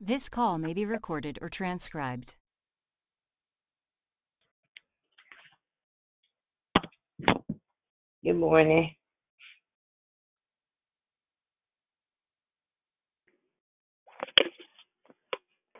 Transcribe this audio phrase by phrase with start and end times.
[0.00, 2.34] This call may be recorded or transcribed.
[8.24, 8.94] Good morning.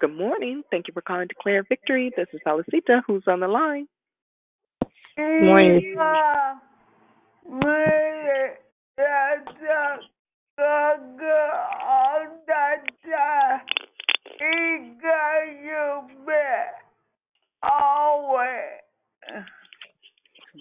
[0.01, 0.63] Good morning.
[0.71, 2.11] Thank you for calling Declare Victory.
[2.17, 3.03] This is Felicita.
[3.07, 3.87] Who's on the line?
[5.17, 5.95] Morning.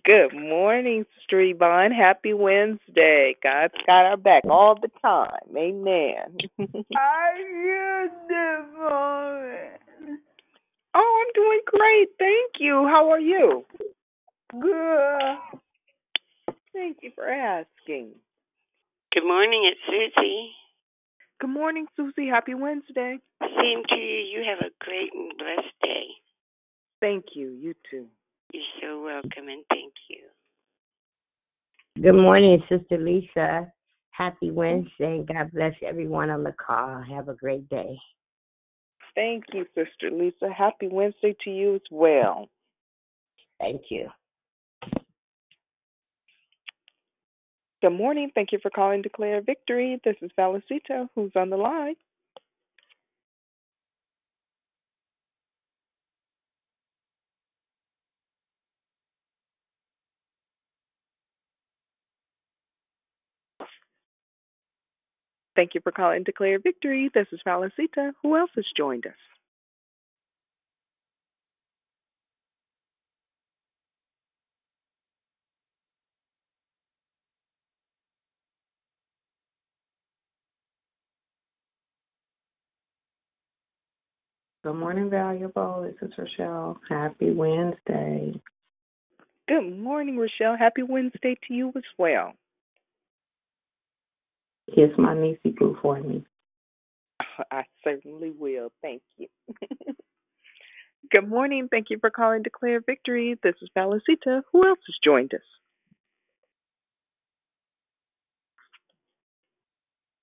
[0.04, 1.42] Good morning, Sister
[1.94, 3.36] Happy Wednesday.
[3.44, 5.56] God's got our back all the time.
[5.56, 6.38] Amen.
[6.94, 10.18] How you doing?
[10.96, 12.10] oh, I'm doing great.
[12.18, 12.88] Thank you.
[12.88, 13.66] How are you?
[14.60, 15.36] Good.
[16.74, 18.12] Thank you for asking.
[19.14, 20.52] Good morning, it's Susie.
[21.42, 22.30] Good morning, Susie.
[22.30, 23.18] Happy Wednesday.
[23.42, 24.20] Same to you.
[24.20, 26.06] You have a great and blessed day.
[27.02, 27.50] Thank you.
[27.50, 28.06] You too.
[28.54, 30.20] You're so welcome and thank you.
[32.02, 33.70] Good morning, Sister Lisa.
[34.12, 35.26] Happy Wednesday.
[35.28, 37.04] God bless everyone on the call.
[37.04, 37.98] Have a great day.
[39.14, 40.54] Thank you, Sister Lisa.
[40.58, 42.48] Happy Wednesday to you as well.
[43.60, 44.08] Thank you.
[47.82, 48.32] Good morning.
[48.36, 50.00] Thank you for calling Declare Victory.
[50.04, 51.10] This is Felicita.
[51.16, 51.96] Who's on the line?
[65.56, 67.12] Thank you for calling Declare Victory.
[67.14, 68.14] This is Felicita.
[68.24, 69.31] Who else has joined us?
[84.64, 85.82] Good morning, valuable.
[85.82, 86.80] This is Rochelle.
[86.88, 88.40] Happy Wednesday.
[89.48, 90.56] Good morning, Rochelle.
[90.56, 92.34] Happy Wednesday to you as well.
[94.70, 96.24] Kiss my niecey boo for me.
[97.52, 98.72] I certainly will.
[98.84, 99.28] Thank you.
[101.12, 101.68] Good morning.
[101.72, 103.40] Thank you for calling Declare Victory.
[103.42, 104.44] This is Felicita.
[104.52, 105.42] Who else has joined us?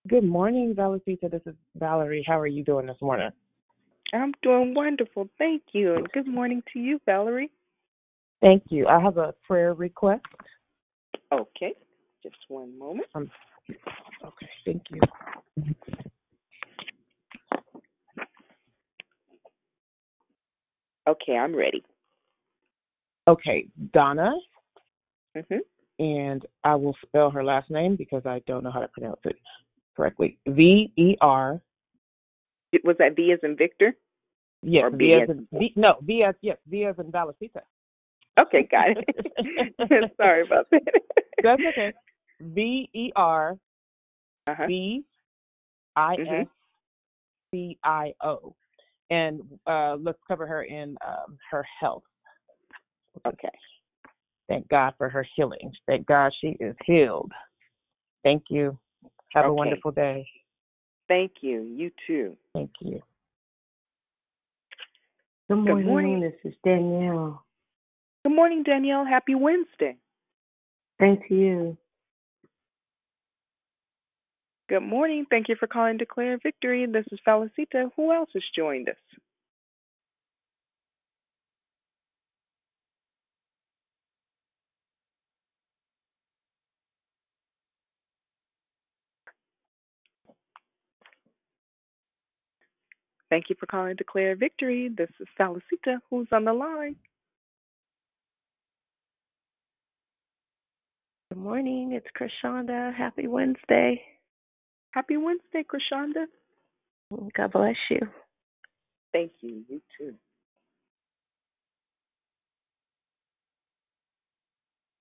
[0.07, 1.29] Good morning, Valicita.
[1.29, 2.25] This is Valerie.
[2.25, 3.31] How are you doing this morning?
[4.13, 5.29] I'm doing wonderful.
[5.39, 5.95] Thank you.
[5.95, 7.51] And good morning to you, Valerie.
[8.41, 8.87] Thank you.
[8.87, 10.25] I have a prayer request.
[11.33, 11.75] Okay.
[12.23, 13.07] Just one moment.
[13.15, 13.31] Um,
[14.25, 15.01] okay, thank you.
[21.09, 21.83] Okay, I'm ready.
[23.27, 24.33] Okay, Donna,
[25.35, 25.57] hmm
[25.99, 29.37] and I will spell her last name because I don't know how to pronounce it
[29.97, 30.39] correctly.
[30.47, 31.61] V E R.
[32.85, 33.97] Was that V as in Victor?
[34.63, 35.73] Yes, Or B as as- in V.
[35.77, 37.63] No, V as yes, V as in Valicita.
[38.39, 40.13] Okay, got it.
[40.17, 40.83] Sorry about that.
[41.43, 41.93] That's okay.
[42.41, 43.57] V E R
[44.47, 44.67] Uh-huh.
[44.67, 45.05] B
[45.97, 46.41] I Mhm.
[46.43, 46.47] S
[47.53, 48.55] C I O,
[49.11, 52.05] and uh, let's cover her in um, her health.
[53.27, 53.49] Okay.
[54.49, 55.73] Thank God for her healing.
[55.87, 57.33] Thank God she is healed.
[58.23, 58.79] Thank you.
[59.35, 60.27] Have a wonderful day.
[61.09, 61.63] Thank you.
[61.63, 62.37] You too.
[62.55, 63.01] Thank you.
[65.49, 65.77] Good morning.
[65.77, 66.21] Good morning.
[66.21, 67.43] This is Danielle.
[68.25, 69.07] Good morning, Danielle.
[69.07, 69.97] Happy Wednesday.
[70.99, 71.79] Thank you.
[74.69, 75.25] Good morning.
[75.31, 76.85] Thank you for calling Declare Victory.
[76.87, 77.91] This is Felicita.
[77.97, 78.97] Who else has joined us?
[93.31, 94.91] Thank you for calling Declare Victory.
[94.97, 95.99] This is Felicita.
[96.11, 96.97] Who's on the line?
[101.31, 101.93] Good morning.
[101.93, 102.95] It's Krishanda.
[102.95, 104.01] Happy Wednesday.
[104.93, 106.25] Happy Wednesday, Krishanda.
[107.37, 108.01] God bless you.
[109.13, 109.63] Thank you.
[109.69, 110.15] You too.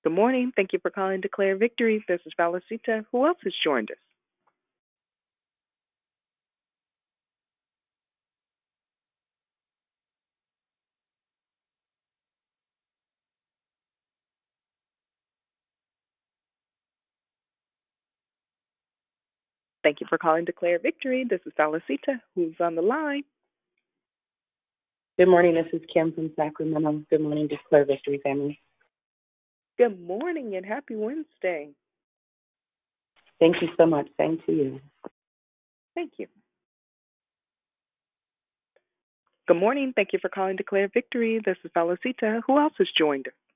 [0.03, 0.51] Good morning.
[0.56, 2.03] Thank you for calling Declare Victory.
[2.07, 3.06] This is Felicita.
[3.12, 3.97] Who else has joined us?
[19.88, 21.24] Thank you for calling Declare Victory.
[21.30, 22.19] This is Felicita.
[22.36, 23.24] Who's on the line?
[25.18, 25.54] Good morning.
[25.54, 27.06] This is Kim from Sacramento.
[27.10, 28.60] Good morning, Declare Victory family.
[29.78, 31.69] Good morning and happy Wednesday.
[33.39, 34.10] Thank you so much.
[34.19, 34.81] Same to you.
[35.95, 36.28] Thank you.
[39.48, 39.94] Good morning.
[39.95, 41.39] Thank you for calling Declare Victory.
[41.45, 42.42] This is Felicita.
[42.45, 43.46] Who else has joined us?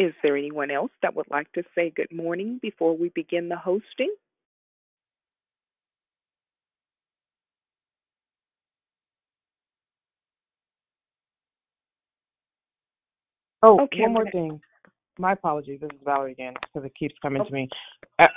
[0.00, 3.56] Is there anyone else that would like to say good morning before we begin the
[3.56, 4.10] hosting?
[13.62, 14.58] Oh, Okay, one more thing.
[15.18, 15.80] My apologies.
[15.82, 17.68] This is Valerie again because it keeps coming to me.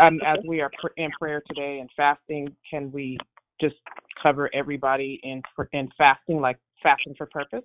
[0.02, 3.18] Um, as we are pr- in prayer today and fasting, can we
[3.62, 3.76] just
[4.22, 7.64] cover everybody in in fasting, like fasting for purpose?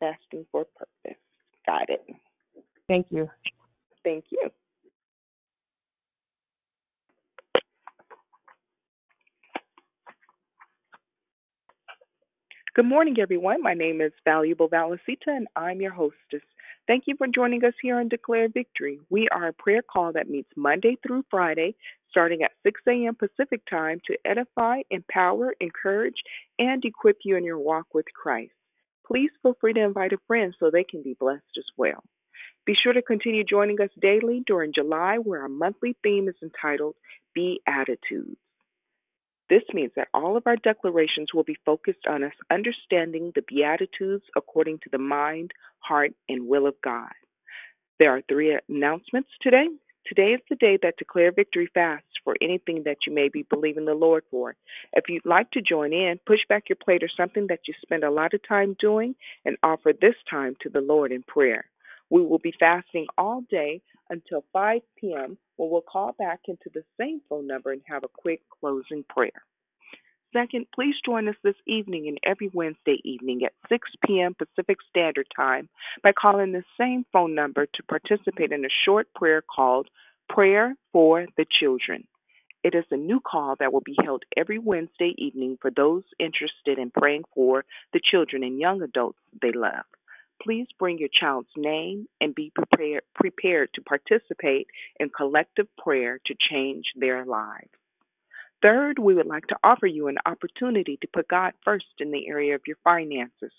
[0.00, 1.20] Fasting for purpose.
[1.64, 2.04] Got it.
[2.90, 3.30] Thank you.
[4.02, 4.50] Thank you.
[12.74, 13.62] Good morning, everyone.
[13.62, 16.42] My name is Valuable Valicita, and I'm your hostess.
[16.88, 18.98] Thank you for joining us here on Declare Victory.
[19.08, 21.76] We are a prayer call that meets Monday through Friday,
[22.10, 23.14] starting at 6 a.m.
[23.14, 26.22] Pacific Time, to edify, empower, encourage,
[26.58, 28.50] and equip you in your walk with Christ.
[29.06, 32.02] Please feel free to invite a friend so they can be blessed as well.
[32.66, 36.94] Be sure to continue joining us daily during July, where our monthly theme is entitled
[37.34, 38.36] Beatitudes.
[39.48, 44.24] This means that all of our declarations will be focused on us understanding the Beatitudes
[44.36, 47.10] according to the mind, heart, and will of God.
[47.98, 49.66] There are three announcements today.
[50.06, 53.84] Today is the day that Declare Victory fasts for anything that you may be believing
[53.84, 54.54] the Lord for.
[54.92, 58.04] If you'd like to join in, push back your plate or something that you spend
[58.04, 59.14] a lot of time doing
[59.44, 61.64] and offer this time to the Lord in prayer.
[62.10, 65.38] We will be fasting all day until 5 p.m.
[65.56, 69.42] when we'll call back into the same phone number and have a quick closing prayer.
[70.32, 74.34] Second, please join us this evening and every Wednesday evening at 6 p.m.
[74.34, 75.68] Pacific Standard Time
[76.02, 79.88] by calling the same phone number to participate in a short prayer called
[80.28, 82.06] Prayer for the Children.
[82.62, 86.78] It is a new call that will be held every Wednesday evening for those interested
[86.78, 89.84] in praying for the children and young adults they love.
[90.42, 96.34] Please bring your child's name and be prepared, prepared to participate in collective prayer to
[96.50, 97.68] change their lives.
[98.62, 102.28] Third, we would like to offer you an opportunity to put God first in the
[102.28, 103.52] area of your finances.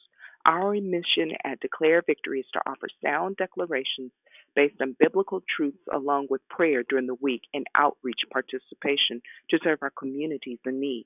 [0.46, 4.12] Our mission at Declare Victory is to offer sound declarations
[4.56, 9.80] based on biblical truths along with prayer during the week and outreach participation to serve
[9.82, 11.06] our communities in need.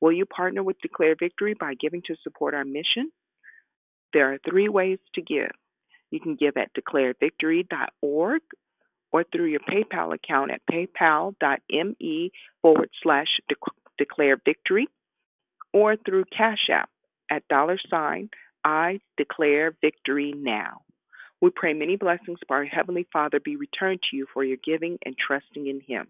[0.00, 3.10] Will you partner with Declare Victory by giving to support our mission?
[4.14, 5.50] There are three ways to give.
[6.10, 8.42] You can give at declarevictory.org
[9.12, 12.32] or through your PayPal account at paypal.me
[12.62, 13.26] forward slash
[13.98, 14.88] declare victory
[15.72, 16.88] or through Cash App
[17.30, 18.30] at dollar sign
[18.64, 20.82] I declare victory now.
[21.40, 24.98] We pray many blessings by our Heavenly Father be returned to you for your giving
[25.04, 26.06] and trusting in Him.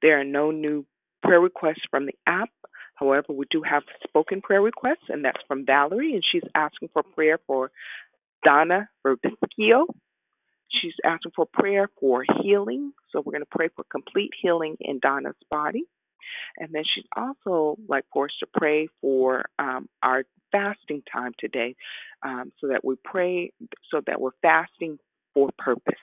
[0.00, 0.86] There are no new
[1.22, 2.48] prayer requests from the app.
[2.96, 7.02] However, we do have spoken prayer requests, and that's from Valerie, and she's asking for
[7.02, 7.70] prayer for
[8.44, 9.86] Donna Verbiscio.
[10.68, 12.92] She's asking for prayer for healing.
[13.10, 15.84] So we're going to pray for complete healing in Donna's body.
[16.58, 21.76] And then she'd also like for us to pray for um, our fasting time today
[22.22, 23.52] um, so that we pray,
[23.90, 24.98] so that we're fasting
[25.34, 25.94] for purpose.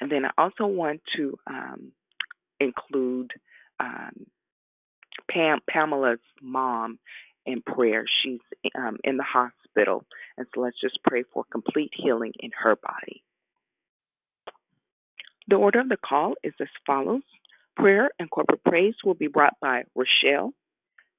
[0.00, 1.92] And then I also want to um,
[2.60, 3.32] include
[3.80, 4.26] um,
[5.30, 6.98] Pam, Pamela's mom
[7.46, 8.04] in prayer.
[8.22, 8.40] She's
[8.76, 10.04] um, in the hospital.
[10.36, 13.22] And so let's just pray for complete healing in her body.
[15.48, 17.22] The order of the call is as follows
[17.76, 20.52] Prayer and corporate praise will be brought by Rochelle,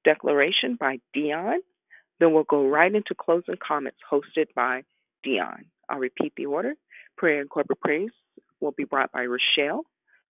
[0.04, 1.60] declaration by Dion.
[2.18, 4.82] Then we'll go right into closing comments hosted by
[5.22, 5.66] Dion.
[5.88, 6.74] I'll repeat the order.
[7.18, 8.10] Prayer and corporate praise
[8.60, 9.82] will be brought by Rochelle,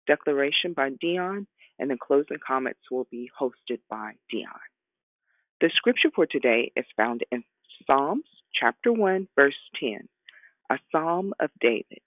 [0.06, 1.46] declaration by Dion,
[1.78, 4.48] and the closing comments will be hosted by Dion.
[5.60, 7.44] The scripture for today is found in
[7.86, 10.08] Psalms chapter 1, verse 10,
[10.70, 12.00] a psalm of David.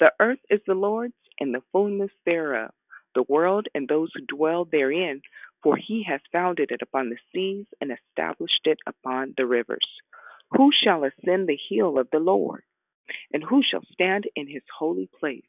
[0.00, 2.72] The earth is the Lord's and the fullness thereof,
[3.14, 5.22] the world and those who dwell therein,
[5.62, 9.86] for he has founded it upon the seas and established it upon the rivers.
[10.50, 12.62] Who shall ascend the hill of the Lord?
[13.32, 15.44] And who shall stand in his holy place?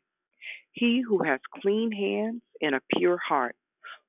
[0.72, 3.56] He who has clean hands and a pure heart,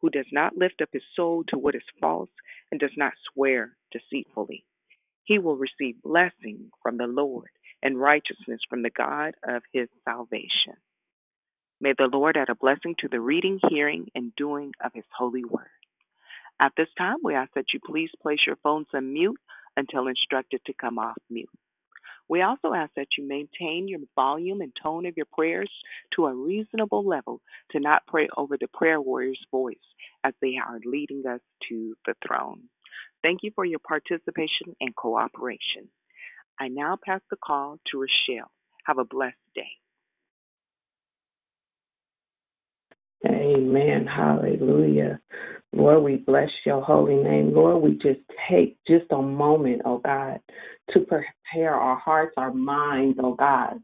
[0.06, 2.28] who does not lift up his soul to what is false
[2.70, 4.64] and does not swear deceitfully.
[5.24, 7.48] He will receive blessing from the Lord
[7.82, 10.76] and righteousness from the God of his salvation.
[11.80, 15.44] May the Lord add a blessing to the reading, hearing, and doing of his holy
[15.44, 15.66] word.
[16.60, 19.40] At this time, we ask that you please place your phones on mute
[19.76, 21.50] until instructed to come off mute.
[22.28, 25.70] We also ask that you maintain your volume and tone of your prayers
[26.16, 27.40] to a reasonable level
[27.72, 29.76] to not pray over the prayer warrior's voice
[30.24, 32.62] as they are leading us to the throne.
[33.22, 35.88] Thank you for your participation and cooperation.
[36.58, 38.50] I now pass the call to Rochelle.
[38.86, 39.85] Have a blessed day.
[43.30, 44.06] Amen.
[44.06, 45.20] Hallelujah.
[45.72, 47.52] Lord, we bless your holy name.
[47.54, 50.40] Lord, we just take just a moment, oh God,
[50.90, 53.80] to prepare our hearts, our minds, oh God.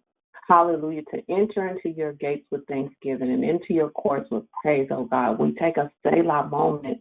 [0.48, 1.02] Hallelujah.
[1.14, 5.38] To enter into your gates with thanksgiving and into your courts with praise, oh God.
[5.38, 6.98] We take a Selah moment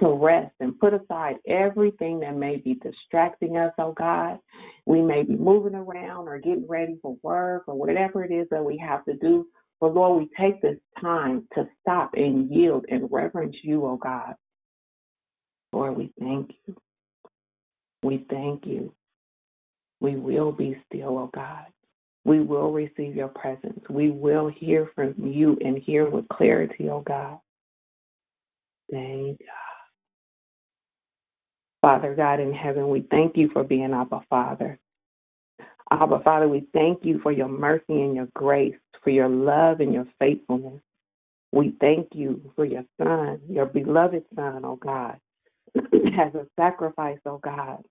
[0.00, 4.38] to rest and put aside everything that may be distracting us, oh God.
[4.84, 8.64] We may be moving around or getting ready for work or whatever it is that
[8.64, 9.46] we have to do.
[9.80, 14.34] But Lord, we take this time to stop and yield and reverence you, oh God.
[15.72, 16.76] Lord, we thank you.
[18.02, 18.94] We thank you.
[20.00, 21.66] We will be still, oh God.
[22.24, 23.80] We will receive your presence.
[23.88, 27.38] We will hear from you and hear with clarity, oh God.
[28.90, 29.46] Thank God.
[31.82, 34.78] Father God in heaven, we thank you for being Abba Father.
[35.90, 38.74] Abba Father, we thank you for your mercy and your grace,
[39.06, 40.80] for your love and your faithfulness.
[41.52, 45.20] We thank you for your Son, your beloved Son, oh God,
[45.76, 47.84] as a sacrifice, oh God.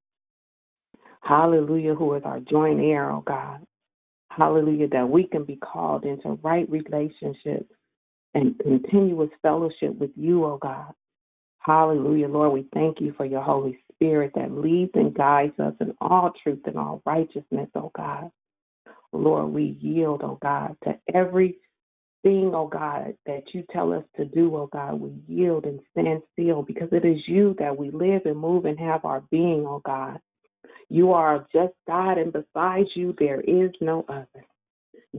[1.21, 3.65] Hallelujah, who is our joint heir, oh God.
[4.29, 7.71] Hallelujah, that we can be called into right relationships
[8.33, 10.91] and continuous fellowship with you, oh God.
[11.59, 12.51] Hallelujah, Lord.
[12.51, 16.59] We thank you for your Holy Spirit that leads and guides us in all truth
[16.65, 18.29] and all righteousness, oh God.
[19.15, 21.59] Lord, we yield, oh God, to everything,
[22.25, 24.99] oh God, that you tell us to do, oh God.
[24.99, 28.79] We yield and stand still because it is you that we live and move and
[28.79, 30.19] have our being, oh God.
[30.89, 34.45] You are just God, and besides you, there is no other.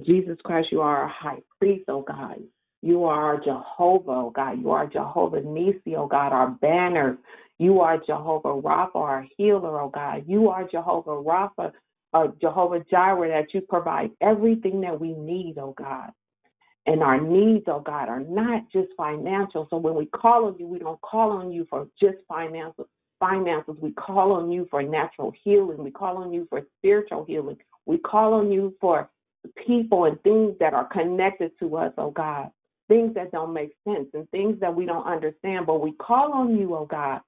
[0.05, 2.39] Jesus Christ, you are our high priest, oh God.
[2.83, 4.61] You are Jehovah, oh God.
[4.61, 7.19] You are Jehovah Nissi, oh God, our banner.
[7.59, 10.25] You are Jehovah Rapha, our healer, oh God.
[10.27, 11.73] You are Jehovah Rapha,
[12.17, 16.11] uh, Jehovah Jireh, that you provide everything that we need, oh God.
[16.87, 19.67] And our needs, oh God, are not just financial.
[19.71, 22.87] So when we call on you, we don't call on you for just finances.
[23.19, 23.77] Finances.
[23.81, 25.83] We call on you for natural healing.
[25.83, 27.57] We call on you for spiritual healing.
[27.87, 29.09] We call on you for
[29.67, 32.51] people and things that are connected to us, oh God
[32.89, 35.67] things that don't make sense and things that we don't understand.
[35.67, 37.21] But we call on you, oh God,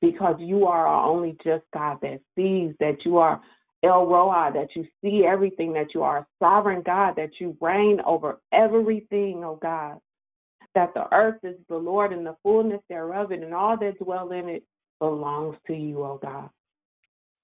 [0.00, 3.40] because you are our only just God that sees, that you are
[3.84, 8.00] El Roi, that you see everything, that you are a sovereign God, that you reign
[8.06, 9.98] over everything, oh God.
[10.74, 14.48] That the earth is the Lord and the fullness thereof, and all that dwell in
[14.48, 14.64] it
[14.98, 16.48] belongs to you, oh God.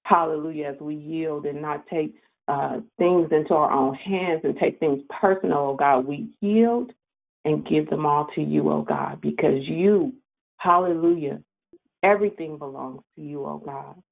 [0.05, 2.15] Hallelujah, as we yield and not take
[2.49, 6.07] uh, things into our own hands and take things personal, oh God.
[6.07, 6.91] We yield
[7.45, 10.15] and give them all to you, oh God, because you,
[10.57, 11.41] hallelujah,
[12.03, 14.03] everything belongs to you, oh God.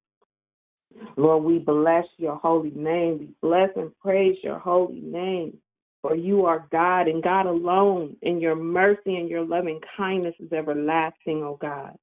[1.17, 3.19] Lord, we bless your holy name.
[3.19, 5.59] We bless and praise your holy name.
[6.03, 10.53] For you are God and God alone, and your mercy and your loving kindness is
[10.53, 11.97] everlasting, O God.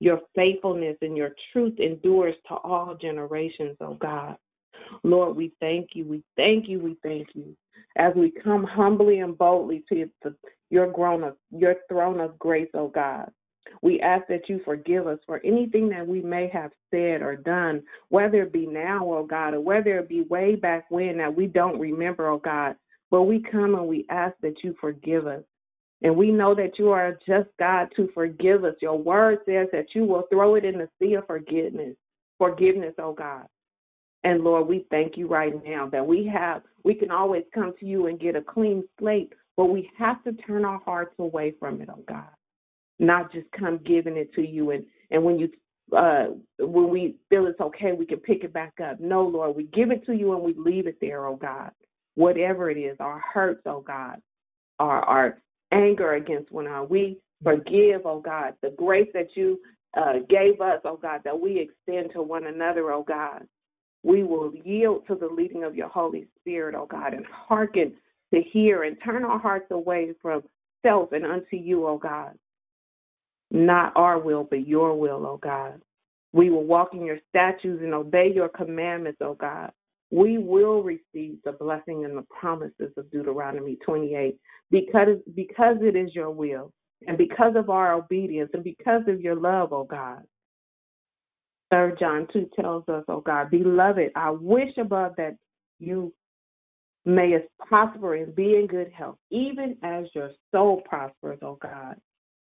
[0.00, 4.36] Your faithfulness and your truth endures to all generations, O God.
[5.02, 6.04] Lord, we thank you.
[6.04, 6.78] We thank you.
[6.78, 7.56] We thank you.
[7.96, 10.08] As we come humbly and boldly to
[10.70, 13.30] your throne of your throne of grace, O God.
[13.82, 17.82] We ask that you forgive us for anything that we may have said or done,
[18.08, 21.46] whether it be now, oh God, or whether it be way back when that we
[21.46, 22.76] don't remember, oh God.
[23.10, 25.42] But we come and we ask that you forgive us.
[26.02, 28.74] And we know that you are a just God to forgive us.
[28.80, 31.96] Your word says that you will throw it in the sea of forgiveness.
[32.38, 33.46] Forgiveness, oh God.
[34.24, 37.86] And Lord, we thank you right now that we have, we can always come to
[37.86, 41.80] you and get a clean slate, but we have to turn our hearts away from
[41.80, 42.28] it, oh God.
[42.98, 45.48] Not just come giving it to you and, and when you
[45.96, 46.26] uh
[46.58, 49.00] when we feel it's okay, we can pick it back up.
[49.00, 51.70] No, Lord, we give it to you and we leave it there, oh God.
[52.14, 54.20] Whatever it is, our hurts, oh God,
[54.78, 55.38] our our
[55.72, 56.86] anger against one another.
[56.86, 59.60] We forgive, oh God, the grace that you
[59.96, 63.46] uh, gave us, oh God, that we extend to one another, oh God.
[64.02, 67.94] We will yield to the leading of your Holy Spirit, oh God, and hearken
[68.32, 70.42] to hear and turn our hearts away from
[70.82, 72.32] self and unto you, O God.
[73.50, 75.80] Not our will, but your will, O God.
[76.32, 79.72] We will walk in your statutes and obey your commandments, O God.
[80.10, 84.38] We will receive the blessing and the promises of Deuteronomy 28
[84.70, 86.72] because, because it is your will.
[87.06, 90.22] And because of our obedience and because of your love, O God.
[91.70, 95.36] Third John 2 tells us, O God, beloved, I wish above that
[95.78, 96.12] you
[97.04, 101.96] may prosper and be in good health, even as your soul prospers, O God.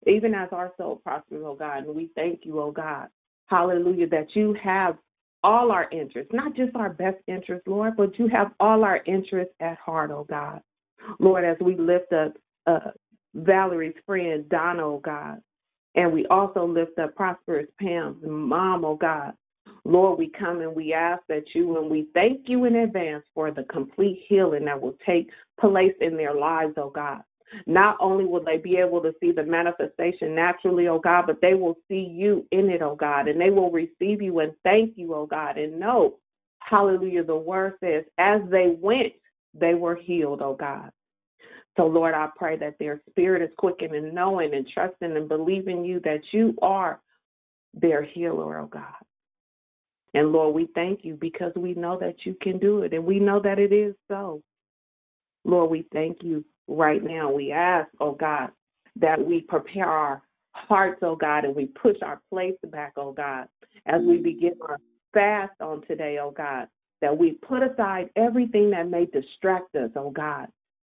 [0.07, 1.85] Even as our soul prospers, oh God.
[1.85, 3.07] And we thank you, oh God.
[3.47, 4.97] Hallelujah, that you have
[5.43, 9.53] all our interests, not just our best interests, Lord, but you have all our interests
[9.59, 10.61] at heart, oh God.
[11.19, 12.33] Lord, as we lift up
[12.65, 12.91] uh,
[13.35, 15.41] Valerie's friend, Donna, oh God,
[15.95, 19.33] and we also lift up Prosperous Pam's mom, oh God.
[19.83, 23.51] Lord, we come and we ask that you and we thank you in advance for
[23.51, 27.21] the complete healing that will take place in their lives, oh God.
[27.65, 31.53] Not only will they be able to see the manifestation naturally, oh God, but they
[31.53, 35.13] will see you in it, oh God, and they will receive you and thank you,
[35.13, 36.15] oh God, and know,
[36.59, 39.13] hallelujah, the word says, as they went,
[39.53, 40.91] they were healed, oh God.
[41.77, 45.85] So, Lord, I pray that their spirit is quickened and knowing and trusting and believing
[45.85, 46.99] you that you are
[47.73, 48.83] their healer, oh God.
[50.13, 53.19] And Lord, we thank you because we know that you can do it and we
[53.19, 54.41] know that it is so.
[55.45, 57.31] Lord, we thank you right now.
[57.31, 58.49] We ask, oh God,
[58.99, 60.21] that we prepare our
[60.51, 63.47] hearts, oh God, and we push our plates back, oh God,
[63.85, 64.79] as we begin our
[65.13, 66.67] fast on today, oh God,
[67.01, 70.47] that we put aside everything that may distract us, oh God,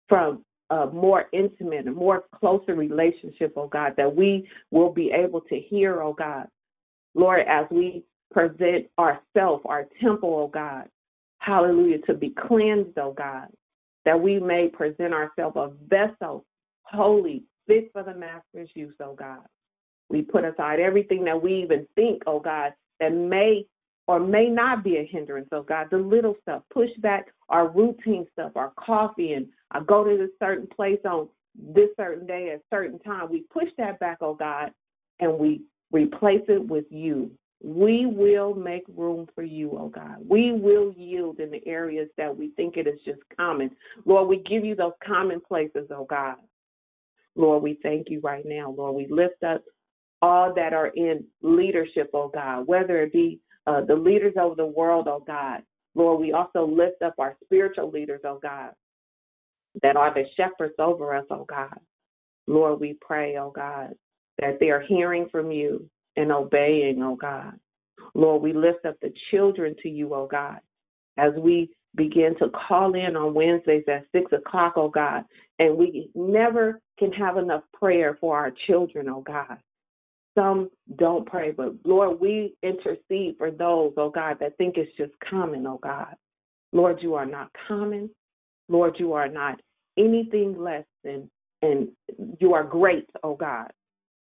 [0.09, 5.41] from a more intimate, a more closer relationship, oh God, that we will be able
[5.43, 6.49] to hear, oh God.
[7.15, 10.89] Lord, as we present ourself, our temple, oh God,
[11.39, 13.49] hallelujah, to be cleansed, oh God,
[14.07, 16.47] that we may present ourselves a vessel,
[16.83, 19.45] holy, fit for the master's use, oh God.
[20.09, 23.67] We put aside everything that we even think, oh God, that may
[24.07, 26.63] or may not be a hindrance, oh God, the little stuff.
[26.73, 31.29] Push back our routine stuff, our coffee, and I go to this certain place on
[31.75, 33.29] this certain day at certain time.
[33.29, 34.71] We push that back, oh God,
[35.19, 37.33] and we replace it with you.
[37.63, 40.19] We will make room for you, oh God.
[40.29, 43.71] We will yield in the areas that we think it is just common.
[44.05, 46.37] Lord, we give you those common places, oh God.
[47.35, 48.75] Lord, we thank you right now.
[48.77, 49.63] Lord, we lift up
[50.23, 54.67] all that are in leadership, oh God, whether it be uh, the leaders of the
[54.67, 55.63] world, oh God.
[55.95, 58.73] Lord, we also lift up our spiritual leaders, oh God,
[59.83, 61.79] that are the shepherds over us, oh God.
[62.47, 63.95] Lord, we pray, oh God,
[64.39, 67.55] that they are hearing from you and obeying, oh God.
[68.15, 70.59] Lord, we lift up the children to you, oh God,
[71.19, 75.25] as we begin to call in on Wednesdays at six o'clock, oh God,
[75.59, 79.59] and we never can have enough prayer for our children, oh God.
[80.37, 85.13] Some don't pray, but Lord, we intercede for those, oh God, that think it's just
[85.29, 86.15] common, oh God.
[86.73, 88.11] Lord, you are not common.
[88.69, 89.61] Lord, you are not
[89.97, 91.31] anything less than,
[91.63, 91.89] and
[92.39, 93.71] you are great, oh God.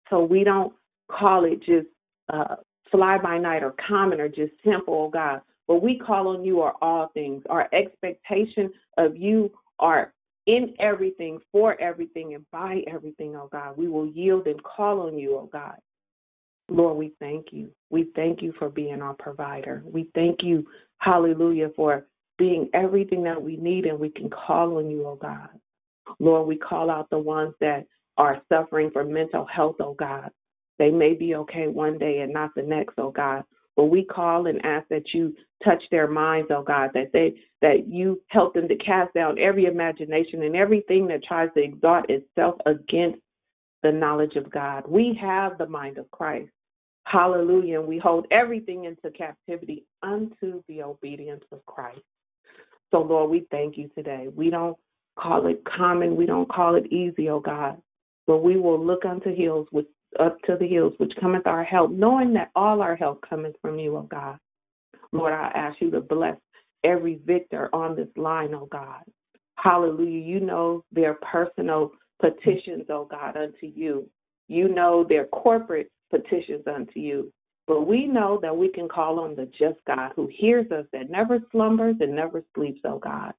[0.08, 0.72] So we don't
[1.10, 1.88] call it just
[2.32, 2.56] uh,
[2.90, 5.40] fly by night or common or just simple, oh God.
[5.66, 7.42] But we call on you are all things.
[7.50, 10.12] Our expectation of you are
[10.46, 13.76] in everything, for everything, and by everything, oh God.
[13.76, 15.76] We will yield and call on you, oh God.
[16.70, 17.70] Lord, we thank you.
[17.90, 19.82] We thank you for being our provider.
[19.86, 20.66] We thank you,
[20.98, 22.06] hallelujah, for
[22.38, 25.48] being everything that we need and we can call on you, oh God.
[26.18, 30.30] Lord, we call out the ones that are suffering from mental health, oh God.
[30.78, 33.44] They may be okay one day and not the next, oh God.
[33.76, 37.88] But we call and ask that you touch their minds, oh God, that they that
[37.88, 42.56] you help them to cast down every imagination and everything that tries to exalt itself
[42.66, 43.20] against
[43.82, 44.84] the knowledge of God.
[44.88, 46.50] We have the mind of Christ.
[47.04, 47.80] Hallelujah.
[47.80, 52.00] And we hold everything into captivity unto the obedience of Christ.
[52.90, 54.28] So, Lord, we thank you today.
[54.34, 54.76] We don't
[55.18, 57.80] call it common, we don't call it easy, oh God,
[58.26, 59.86] but we will look unto hills with
[60.18, 63.78] up to the hills which cometh our help, knowing that all our help cometh from
[63.78, 64.38] you, oh God.
[65.12, 66.36] Lord, I ask you to bless
[66.84, 69.02] every victor on this line, oh God.
[69.56, 70.20] Hallelujah.
[70.20, 74.08] You know their personal petitions, oh God, unto you.
[74.48, 77.32] You know their corporate petitions unto you.
[77.66, 81.10] But we know that we can call on the just God who hears us, that
[81.10, 83.34] never slumbers and never sleeps, oh God.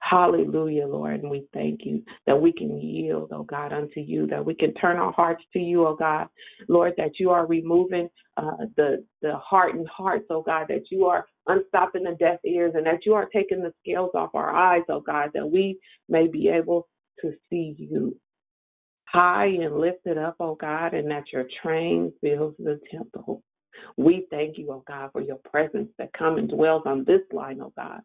[0.00, 1.22] Hallelujah, Lord.
[1.22, 4.72] And we thank you that we can yield, oh God, unto you, that we can
[4.74, 6.28] turn our hearts to you, oh God.
[6.68, 11.26] Lord, that you are removing uh, the, the hardened hearts, oh God, that you are
[11.46, 15.00] unstopping the deaf ears and that you are taking the scales off our eyes, oh
[15.00, 16.86] God, that we may be able
[17.20, 18.16] to see you
[19.04, 23.42] high and lifted up, oh God, and that your train fills the temple.
[23.96, 27.60] We thank you, oh God, for your presence that comes and dwells on this line,
[27.62, 28.00] oh God.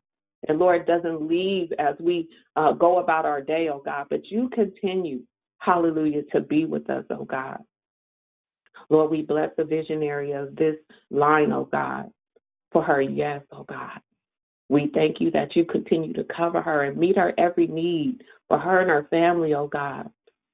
[0.47, 4.49] And Lord, doesn't leave as we uh, go about our day, oh God, but you
[4.53, 5.21] continue,
[5.59, 7.59] hallelujah, to be with us, oh God.
[8.89, 10.75] Lord, we bless the visionary of this
[11.09, 12.11] line, oh God,
[12.71, 13.99] for her yes, oh God.
[14.69, 18.57] We thank you that you continue to cover her and meet her every need for
[18.57, 20.09] her and her family, oh God.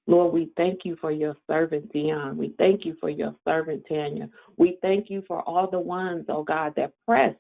[0.07, 2.35] Lord, we thank you for your servant Dion.
[2.35, 4.27] We thank you for your servant Tanya.
[4.57, 7.35] We thank you for all the ones, oh God, that press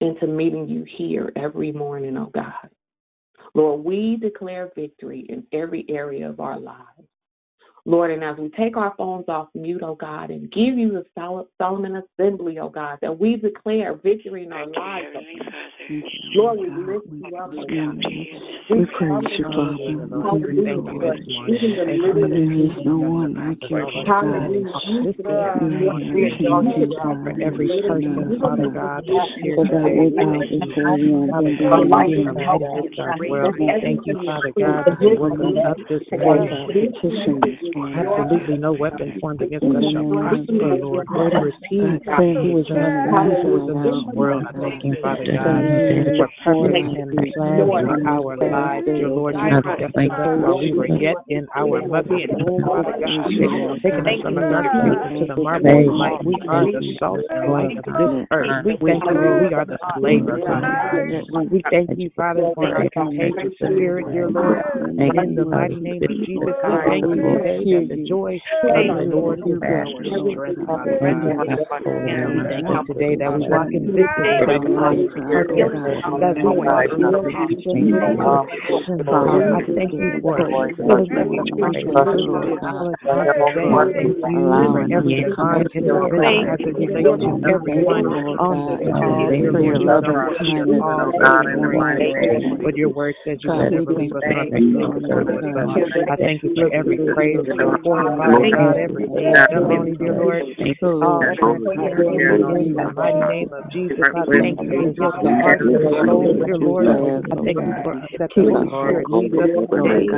[0.00, 2.70] into meeting you here every morning, oh God.
[3.54, 7.08] Lord, we declare victory in every area of our lives.
[7.86, 11.04] Lord, and as we take our phones off mute, oh God, and give you the
[11.14, 15.06] Sol- Solemn Assembly, oh God, that we declare victory in our oh Thank lives.
[15.14, 15.24] oh
[16.34, 18.02] Lord, we lift you up, oh God.
[18.02, 19.76] to you this We praise you, Father.
[20.24, 21.20] Hallelujah, Thank you Lord.
[21.20, 21.56] this morning.
[21.60, 23.76] Even the Thank you living There is no oh one like you,
[24.08, 24.72] Hallelujah.
[25.04, 25.44] This day,
[25.84, 27.20] Lord, we exalt you, God.
[27.20, 31.52] for every person, Father God, oh here so that we bow before you and Father
[31.52, 32.80] bend God, down we before are you.
[32.80, 33.54] amidst our world.
[33.60, 35.12] We thank you, Father God, that you
[35.68, 36.52] up this Voice morning.
[36.52, 37.40] our petition
[37.74, 37.98] this.
[37.98, 38.58] Absolutely.
[38.58, 40.82] No weapon formed against us shall prosper, Jesus.
[40.82, 41.06] Lord.
[41.06, 43.74] Greater is He God, who is in us running than he who is easily in
[43.74, 44.44] now, this world.
[44.54, 44.72] Lord.
[44.72, 48.36] I thank you, Father God, you said for purpose according and to plan for our
[48.36, 48.86] lives.
[48.86, 49.62] day, Dear Lord, you God.
[49.64, 53.26] predestined us while we were yet in our mother's womb, Father God,
[53.82, 56.18] taking us from a dark place to the marvelous light.
[56.24, 58.64] We are the salt and light of this earth.
[58.64, 61.50] We thank you, We are the flavor, Father God.
[61.50, 64.62] We thank you, Father, for our contagious spirit, dear Lord.
[64.84, 69.04] In the mighty name of Jesus, we thank you today that the joy of the
[69.10, 69.86] Lord is our
[70.30, 71.48] strength, Father God.
[72.06, 75.72] And we thank you today that we walk in victory, that we walk in purpose,
[76.20, 78.18] that we walk in passion, with
[78.64, 79.42] passion, Father.
[79.54, 80.74] I thank you for filling us
[81.30, 83.80] with fresh fruit and talent on today.
[83.94, 88.06] Thank you for every divine intervention as it relates to everyone
[88.38, 89.32] on this call.
[89.38, 92.60] Dear Lord, you know what we are all praying.
[92.62, 95.68] But your word says you will never leave us nor forsake us.
[96.10, 100.44] I thank you for every praise report, Father God, every testimony, dear Lord.
[101.02, 101.26] All
[102.56, 106.38] in the mighty name of Jesus, I thank you for heal the hearts and souls,
[106.44, 106.88] dear Lord.
[107.30, 110.08] I thank you for the Holy Spirit leads us today.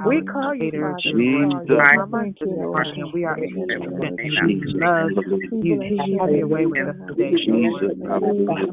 [0.08, 1.81] We call you, Jesus.
[1.86, 1.94] Father.
[1.94, 1.94] dear We Lord.
[1.94, 2.18] call you Mama.
[2.24, 2.88] Thank you, Lord.
[2.88, 4.74] And we are expectant to Jesus.
[4.82, 5.12] love
[5.52, 5.90] you.
[6.20, 7.92] Have your way with us today, Jesus.
[8.08, 8.68] Hallelujah,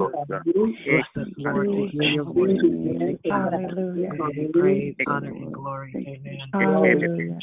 [1.45, 2.59] Lord to hear your voice.
[3.25, 4.11] Hallelujah.
[4.53, 5.95] Praise, honor, and glory.
[6.57, 7.41] Amen.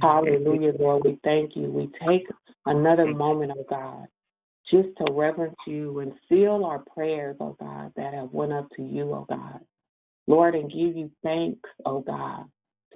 [0.00, 1.04] Hallelujah, Lord.
[1.04, 1.70] We thank you.
[1.70, 2.26] We take
[2.66, 4.06] another moment, oh God,
[4.70, 8.82] just to reverence you and seal our prayers, oh God, that have went up to
[8.82, 9.60] you, oh God.
[10.26, 12.44] Lord, and give you thanks, oh God.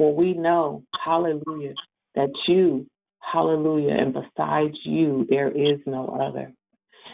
[0.01, 1.75] For we know, hallelujah,
[2.15, 2.87] that you,
[3.21, 6.51] hallelujah, and besides you, there is no other.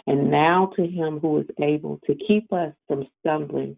[0.07, 3.77] And now to him who is able to keep us from stumbling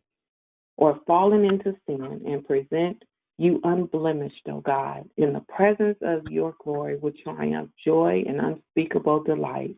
[0.77, 3.03] or falling into sin and present
[3.39, 9.23] you unblemished, O God, in the presence of your glory with triumph, joy, and unspeakable
[9.23, 9.75] delight.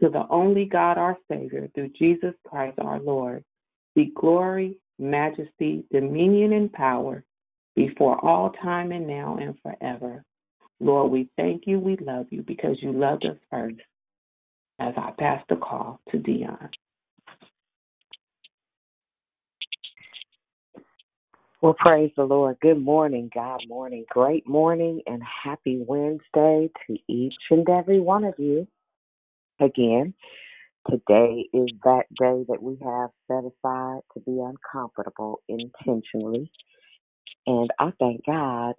[0.00, 3.44] To the only God, our Savior, through Jesus Christ our Lord,
[3.94, 7.22] be glory, majesty, dominion, and power
[7.76, 10.24] before all time and now and forever.
[10.80, 13.76] Lord, we thank you, we love you because you loved us first.
[14.80, 16.70] As I pass the call to Dion.
[21.60, 22.56] Well, praise the Lord.
[22.60, 24.04] Good morning, God morning.
[24.10, 28.66] Great morning and happy Wednesday to each and every one of you.
[29.60, 30.14] Again,
[30.90, 36.50] today is that day that we have set aside to be uncomfortable intentionally.
[37.46, 38.74] And I thank God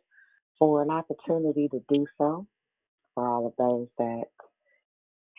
[0.59, 2.47] for an opportunity to do so
[3.15, 4.25] for all of those that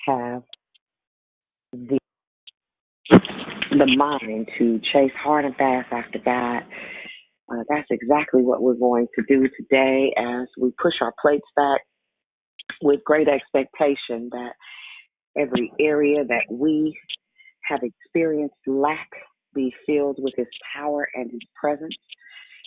[0.07, 0.43] have
[1.73, 1.99] the
[3.71, 6.63] the mind to chase hard and fast after God.
[7.51, 11.81] Uh, that's exactly what we're going to do today as we push our plates back
[12.83, 14.53] with great expectation that
[15.39, 16.97] every area that we
[17.65, 19.11] have experienced lack
[19.55, 21.95] be filled with His power and His presence.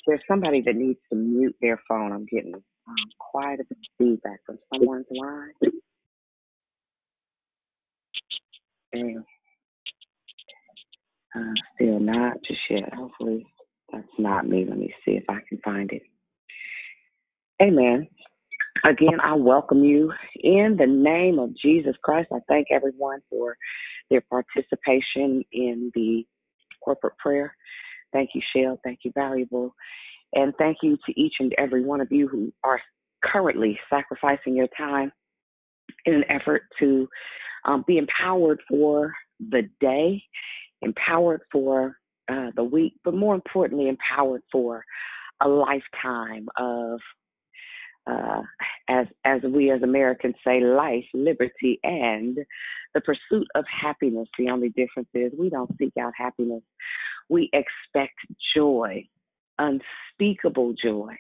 [0.08, 2.14] There's somebody that needs to mute their phone.
[2.14, 5.52] I'm getting um, quite a bit of feedback from someone's line.
[8.94, 9.26] And
[11.36, 12.94] uh, still not just yet.
[12.94, 13.46] Hopefully
[13.92, 14.66] that's not me.
[14.68, 16.04] Let me see if I can find it.
[17.62, 18.08] Amen.
[18.86, 22.30] Again, I welcome you in the name of Jesus Christ.
[22.34, 23.58] I thank everyone for
[24.10, 26.26] their participation in the
[26.84, 27.56] corporate prayer.
[28.14, 28.80] Thank you, Shell.
[28.84, 29.74] Thank you, Valuable.
[30.34, 32.82] And thank you to each and every one of you who are
[33.24, 35.12] currently sacrificing your time
[36.06, 37.08] in an effort to
[37.66, 40.24] um, be empowered for the day,
[40.82, 41.98] empowered for
[42.30, 44.84] uh, the week, but more importantly, empowered for
[45.42, 47.00] a lifetime of,
[48.10, 48.42] uh,
[48.90, 52.38] as as we as Americans say, life, liberty, and
[52.94, 54.28] the pursuit of happiness.
[54.38, 56.64] The only difference is we don't seek out happiness;
[57.30, 58.16] we expect
[58.56, 59.08] joy,
[59.60, 61.16] unspeakable joy.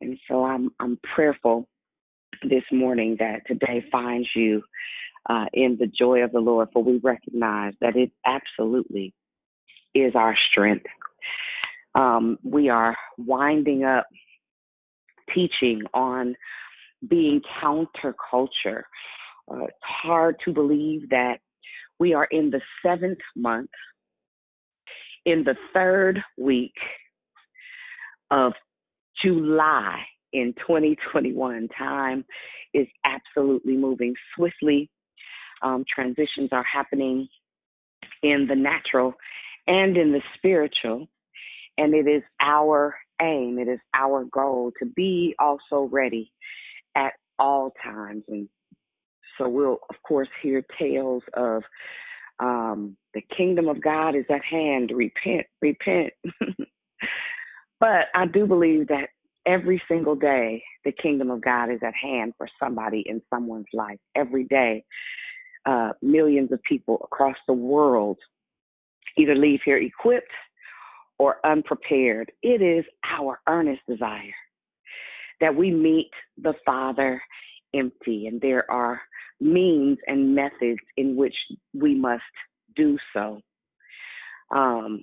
[0.00, 1.68] And so I'm I'm prayerful
[2.42, 4.62] this morning that today finds you
[5.28, 9.14] uh, in the joy of the Lord, for we recognize that it absolutely
[9.94, 10.86] is our strength.
[11.94, 14.06] Um, we are winding up
[15.34, 16.34] teaching on
[17.08, 18.82] being counterculture.
[19.50, 21.38] Uh, it's hard to believe that
[21.98, 23.70] we are in the seventh month,
[25.28, 26.72] in the third week
[28.30, 28.54] of
[29.22, 30.00] July
[30.32, 31.68] in 2021.
[31.76, 32.24] Time
[32.72, 34.88] is absolutely moving swiftly.
[35.60, 37.28] Um, transitions are happening
[38.22, 39.12] in the natural
[39.66, 41.08] and in the spiritual.
[41.76, 46.32] And it is our aim, it is our goal to be also ready
[46.96, 48.24] at all times.
[48.28, 48.48] And
[49.36, 51.64] so we'll, of course, hear tales of
[52.40, 54.92] um, the kingdom of God is at hand.
[54.94, 56.12] Repent, repent.
[57.80, 59.08] but I do believe that
[59.46, 63.98] every single day, the kingdom of God is at hand for somebody in someone's life.
[64.14, 64.84] Every day,
[65.66, 68.18] uh, millions of people across the world
[69.16, 70.30] either leave here equipped
[71.18, 72.30] or unprepared.
[72.42, 74.34] It is our earnest desire
[75.40, 77.20] that we meet the Father
[77.74, 79.00] empty, and there are
[79.40, 81.34] means and methods in which
[81.74, 82.22] we must
[82.76, 83.40] do so.
[84.54, 85.02] Um,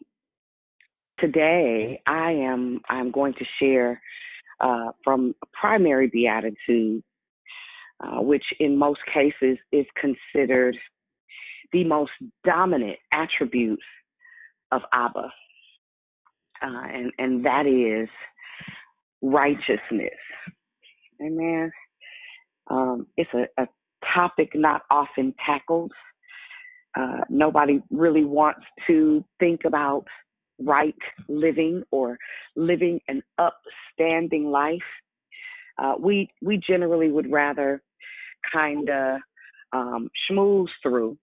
[1.20, 4.02] today, I am I'm going to share
[4.60, 7.04] uh, from primary beatitude,
[8.04, 10.78] uh, which in most cases is considered
[11.72, 12.12] the most
[12.44, 13.80] dominant attribute
[14.72, 15.32] of Abba,
[16.62, 18.10] uh, and and that is
[19.22, 20.20] righteousness.
[21.22, 21.72] Amen.
[22.70, 23.68] Um, it's a, a,
[24.14, 25.92] topic not often tackled.
[26.98, 30.06] Uh, nobody really wants to think about
[30.60, 30.96] right
[31.28, 32.18] living or
[32.56, 34.80] living an upstanding life.
[35.78, 37.82] Uh, we we generally would rather
[38.54, 39.20] kind of
[39.74, 41.18] um, schmooze through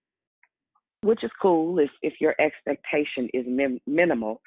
[1.02, 4.40] which is cool if if your expectation is min- minimal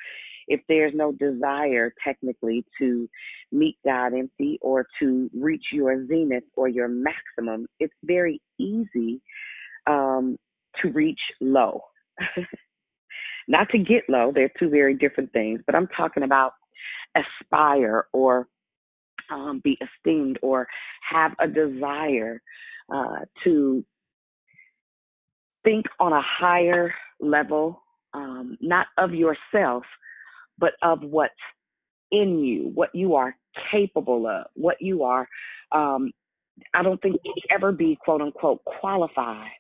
[0.47, 3.09] if there's no desire technically to
[3.51, 9.21] meet God empty or to reach your zenith or your maximum, it's very easy
[9.87, 10.37] um,
[10.81, 11.81] to reach low.
[13.47, 16.53] Not to get low, they're two very different things, but I'm talking about
[17.15, 18.47] aspire or
[19.31, 20.67] um, be esteemed or
[21.09, 22.41] have a desire
[22.93, 23.83] uh, to
[25.65, 29.83] think on a higher level, um, not of yourself,
[30.57, 31.33] but of what's
[32.11, 33.35] in you, what you are
[33.71, 35.27] capable of, what you are.
[35.73, 36.11] Um,
[36.73, 39.51] I don't think you ever be quote unquote qualified,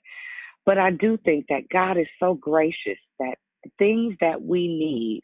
[0.65, 3.35] but I do think that God is so gracious that
[3.77, 5.21] things that we need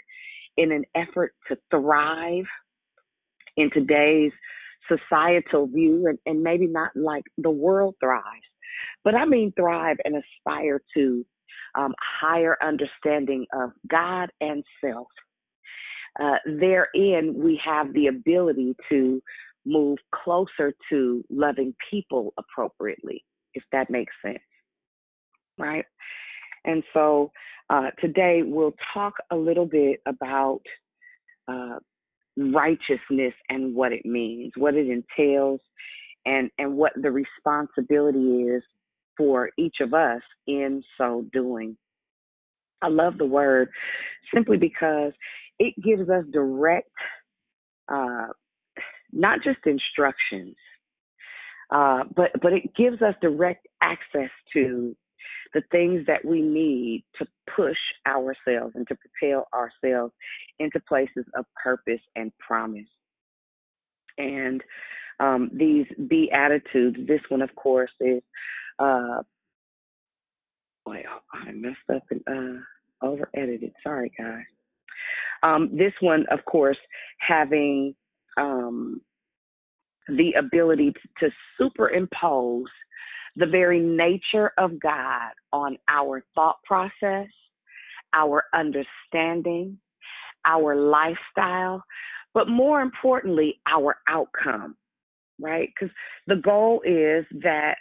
[0.58, 2.46] in an effort to thrive
[3.56, 4.32] in today's
[4.90, 8.26] societal view, and, and maybe not like the world thrives,
[9.04, 11.26] but I mean thrive and aspire to
[11.76, 15.08] um, higher understanding of God and self.
[16.22, 19.22] Uh, therein, we have the ability to
[19.66, 24.40] move closer to loving people appropriately, if that makes sense.
[25.58, 25.86] Right?
[26.66, 27.32] And so
[27.70, 30.62] uh, today we'll talk a little bit about
[31.48, 31.78] uh,
[32.38, 35.62] righteousness and what it means, what it entails,
[36.26, 38.64] and, and what the responsibility is
[39.22, 41.78] for each of us in so doing.
[42.82, 43.70] I love the word
[44.34, 45.12] simply because
[45.60, 46.90] it gives us direct,
[47.88, 48.30] uh,
[49.14, 50.56] not just instructions,
[51.70, 54.96] uh, but but it gives us direct access to
[55.54, 60.14] the things that we need to push ourselves and to propel ourselves
[60.58, 62.88] into places of purpose and promise.
[64.18, 64.64] And
[65.20, 68.24] um, these beatitudes, this one, of course, is
[68.82, 69.22] uh,
[70.86, 73.74] well, I messed up and uh, over edited.
[73.84, 74.44] Sorry, guys.
[75.44, 76.78] Um, this one, of course,
[77.20, 77.96] having
[78.38, 79.02] um,
[80.08, 82.68] the ability to, to superimpose
[83.36, 87.28] the very nature of God on our thought process,
[88.14, 89.78] our understanding,
[90.46, 91.84] our lifestyle,
[92.34, 94.76] but more importantly, our outcome
[95.42, 95.70] right?
[95.74, 95.94] Because
[96.28, 97.76] the goal is that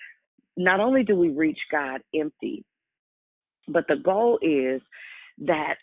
[0.61, 2.65] not only do we reach God empty,
[3.67, 4.83] but the goal is
[5.39, 5.77] that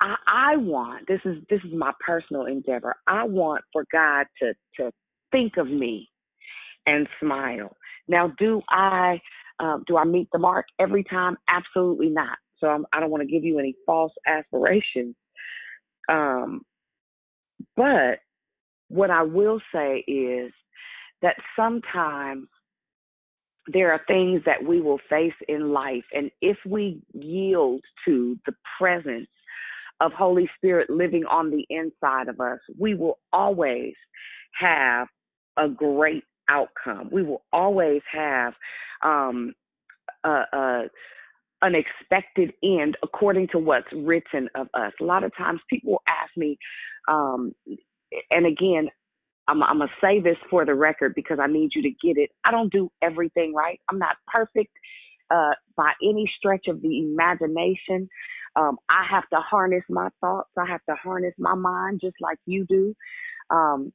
[0.00, 2.96] I, I want this is this is my personal endeavor.
[3.06, 4.92] I want for God to to
[5.30, 6.08] think of me
[6.86, 7.76] and smile.
[8.08, 9.20] Now, do I
[9.60, 11.36] um, do I meet the mark every time?
[11.48, 12.38] Absolutely not.
[12.58, 15.14] So I'm, I do not want to give you any false aspirations.
[16.08, 16.62] Um,
[17.76, 18.18] but
[18.88, 20.52] what I will say is
[21.22, 22.48] that sometimes
[23.72, 28.54] there are things that we will face in life, and if we yield to the
[28.78, 29.28] presence
[30.00, 33.94] of Holy Spirit living on the inside of us, we will always
[34.58, 35.08] have
[35.56, 37.10] a great outcome.
[37.12, 38.54] We will always have
[39.04, 39.52] um,
[40.24, 40.82] a, a,
[41.62, 44.92] an expected end according to what's written of us.
[45.00, 46.58] A lot of times people ask me,
[47.08, 47.52] um,
[48.30, 48.88] and again,
[49.48, 52.30] I'm, I'm to say this for the record because I need you to get it.
[52.44, 53.80] I don't do everything right.
[53.90, 54.72] I'm not perfect
[55.30, 58.08] uh, by any stretch of the imagination.
[58.56, 60.50] Um, I have to harness my thoughts.
[60.58, 62.94] I have to harness my mind just like you do.
[63.50, 63.92] Um,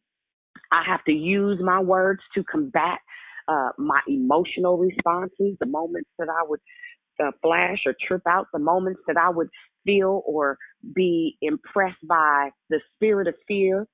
[0.72, 3.00] I have to use my words to combat
[3.48, 6.60] uh, my emotional responses, the moments that I would
[7.24, 9.50] uh, flash or trip out, the moments that I would
[9.86, 10.58] feel or
[10.96, 13.88] be impressed by the spirit of fear.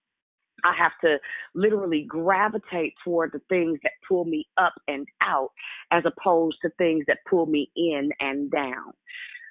[0.63, 1.17] I have to
[1.55, 5.49] literally gravitate toward the things that pull me up and out
[5.91, 8.93] as opposed to things that pull me in and down.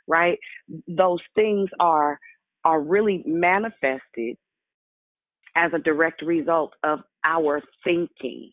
[0.09, 0.39] Right?
[0.89, 2.19] Those things are
[2.65, 4.37] are really manifested
[5.57, 8.53] as a direct result of our thinking,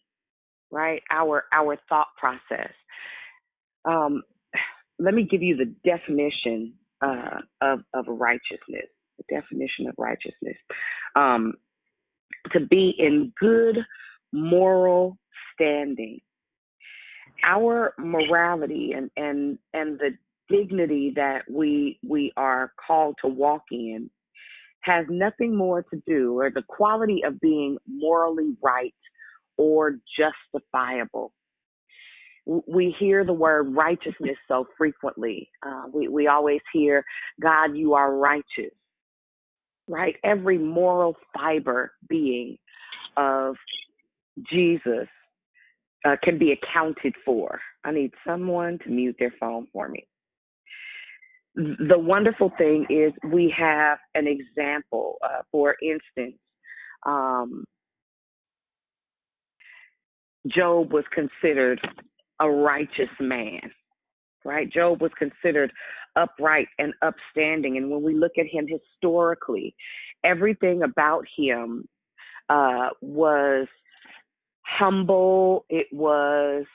[0.71, 1.01] right?
[1.11, 2.73] Our our thought process.
[3.85, 4.23] Um,
[4.99, 8.87] let me give you the definition uh, of of righteousness.
[9.17, 10.57] The definition of righteousness:
[11.15, 11.53] um,
[12.53, 13.77] to be in good
[14.31, 15.17] moral
[15.53, 16.19] standing.
[17.43, 20.17] Our morality and and and the
[20.49, 24.09] dignity that we we are called to walk in
[24.81, 28.93] has nothing more to do, or the quality of being morally right
[29.57, 31.33] or justifiable.
[32.45, 35.49] We hear the word righteousness so frequently.
[35.65, 37.03] Uh, we, we always hear,
[37.41, 38.73] God, you are righteous,
[39.87, 40.15] right?
[40.23, 42.57] Every moral fiber being
[43.17, 43.55] of
[44.51, 45.07] Jesus
[46.05, 47.59] uh, can be accounted for.
[47.83, 50.07] I need someone to mute their phone for me
[51.55, 55.15] the wonderful thing is we have an example.
[55.23, 56.37] Uh, for instance,
[57.05, 57.63] um,
[60.47, 61.79] Job was considered
[62.41, 63.61] a righteous man,
[64.43, 64.71] right?
[64.71, 65.71] Job was considered
[66.15, 67.77] upright and upstanding.
[67.77, 69.75] And when we look at him historically,
[70.23, 71.87] everything about him
[72.49, 73.67] uh, was
[74.61, 75.65] humble.
[75.69, 76.65] It was,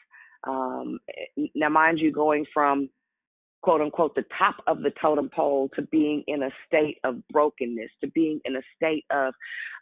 [0.47, 0.99] um,
[1.55, 2.89] now, mind you, going from
[3.63, 7.91] quote unquote the top of the totem pole to being in a state of brokenness
[8.01, 9.35] to being in a state of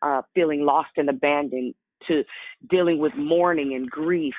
[0.02, 1.74] uh, feeling lost and abandoned
[2.06, 2.24] to
[2.70, 4.34] dealing with mourning and grief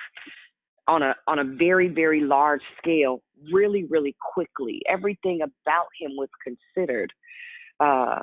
[0.89, 3.21] on a on a very very large scale
[3.53, 7.13] really really quickly everything about him was considered
[7.79, 8.19] uh,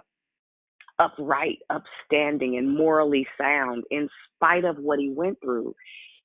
[0.99, 5.75] upright upstanding and morally sound in spite of what he went through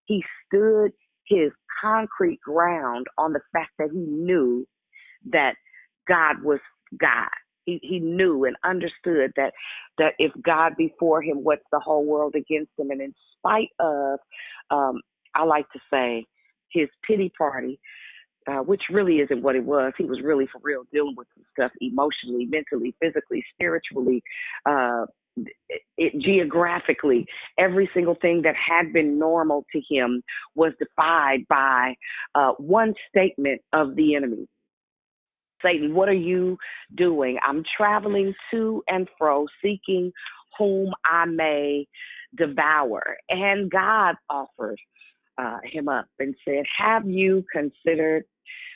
[0.06, 0.92] he stood
[1.26, 4.68] his concrete ground on the fact that he knew
[5.32, 5.54] that
[6.08, 6.60] God was
[7.00, 7.30] God.
[7.66, 9.54] He he knew and understood that
[9.98, 12.90] that if God before him, what's the whole world against him?
[12.90, 14.20] And in spite of,
[14.72, 15.02] um,
[15.36, 16.26] I like to say,
[16.72, 17.80] his pity party,
[18.48, 19.94] uh, which really isn't what it was.
[19.98, 24.24] He was really for real dealing with some stuff emotionally, mentally, physically, spiritually,
[24.66, 25.06] uh,
[25.70, 27.26] it, it, geographically.
[27.58, 30.24] Every single thing that had been normal to him
[30.56, 31.96] was defied by
[32.36, 34.48] uh, one statement of the enemy.
[35.64, 36.58] Satan, what are you
[36.96, 37.38] doing?
[37.48, 40.12] I'm traveling to and fro, seeking
[40.58, 41.88] whom I may
[42.36, 43.18] devour.
[43.30, 44.80] And God offered
[45.38, 48.24] uh, him up and said, Have you considered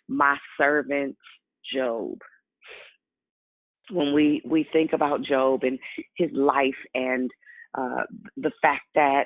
[0.08, 1.16] my servant
[1.74, 2.18] Job?
[3.92, 5.78] When we, we think about Job and
[6.18, 7.30] his life and
[7.78, 8.04] uh,
[8.36, 9.26] the fact that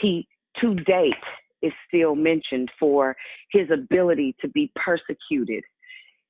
[0.00, 0.28] he,
[0.60, 1.14] to date,
[1.62, 3.16] is still mentioned for
[3.50, 5.64] his ability to be persecuted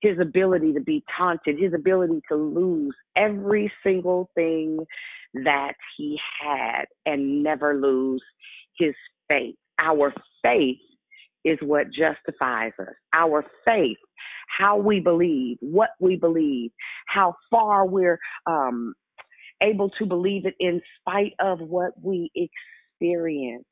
[0.02, 4.78] his ability to be taunted, his ability to lose every single thing
[5.34, 8.22] that he had and never lose
[8.78, 8.94] his
[9.28, 9.56] faith.
[9.80, 10.78] Our faith
[11.44, 12.94] is what justifies us.
[13.14, 13.98] Our faith,
[14.58, 16.70] how we believe, what we believe,
[17.08, 18.94] how far we're um,
[19.62, 23.64] able to believe it in spite of what we experience.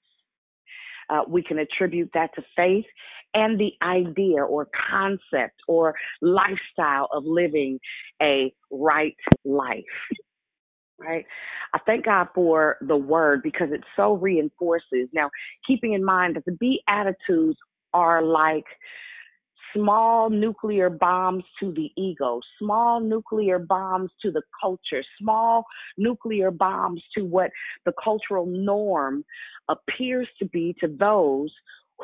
[1.11, 2.87] uh, we can attribute that to faith
[3.35, 7.79] and the idea or concept or lifestyle of living
[8.23, 9.85] a right life.
[10.99, 11.27] Right?
[11.73, 15.09] I thank God for the word because it so reinforces.
[15.13, 15.29] Now,
[15.67, 17.59] keeping in mind that the Beatitudes
[17.93, 18.65] are like
[19.75, 25.65] small nuclear bombs to the ego, small nuclear bombs to the culture, small
[25.99, 27.51] nuclear bombs to what
[27.85, 29.25] the cultural norm
[29.69, 31.53] appears to be to those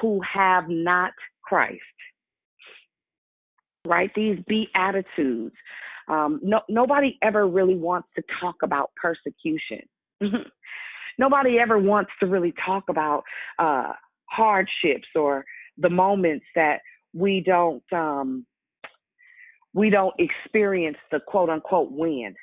[0.01, 1.13] who have not
[1.43, 1.81] Christ.
[3.87, 4.11] Right?
[4.15, 5.55] These beatitudes.
[6.11, 9.81] Um, no, nobody ever really wants to talk about persecution.
[11.19, 13.23] nobody ever wants to really talk about
[13.59, 13.93] uh,
[14.25, 15.45] hardships or
[15.79, 16.81] the moments that
[17.15, 18.45] we don't um,
[19.73, 22.35] we don't experience the quote unquote win.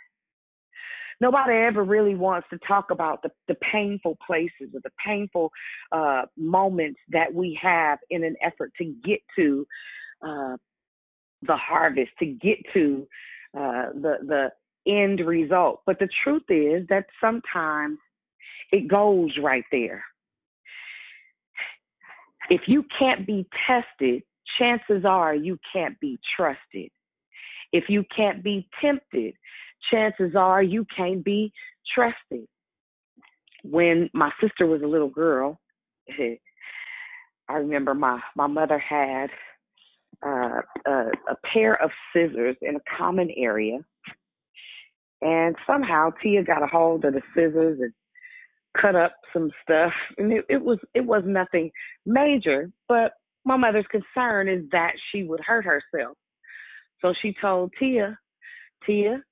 [1.20, 5.52] Nobody ever really wants to talk about the, the painful places or the painful
[5.92, 9.66] uh, moments that we have in an effort to get to
[10.26, 10.56] uh,
[11.42, 13.08] the harvest, to get to
[13.58, 14.50] uh, the the
[14.92, 15.82] end result.
[15.86, 17.98] But the truth is that sometimes
[18.72, 20.04] it goes right there.
[22.50, 24.24] If you can't be tested,
[24.60, 26.90] chances are you can't be trusted.
[27.74, 29.34] If you can't be tempted,
[29.92, 31.52] chances are you can't be
[31.94, 32.48] trusted.
[33.64, 35.60] When my sister was a little girl,
[37.50, 39.30] I remember my my mother had
[40.26, 40.92] uh, a,
[41.30, 43.80] a pair of scissors in a common area,
[45.22, 47.94] and somehow Tia got a hold of the scissors and
[48.80, 51.72] cut up some stuff, and it, it was it was nothing
[52.06, 53.14] major, but
[53.46, 56.18] my mother's concern is that she would hurt herself.
[57.02, 58.18] So she told Tia,
[58.86, 59.24] Tia,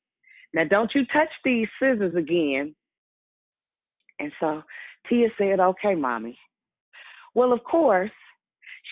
[0.54, 2.76] now don't you touch these scissors again.
[4.20, 4.64] And so
[5.10, 6.38] Tia said, okay, mommy.
[7.34, 8.12] Well, of course,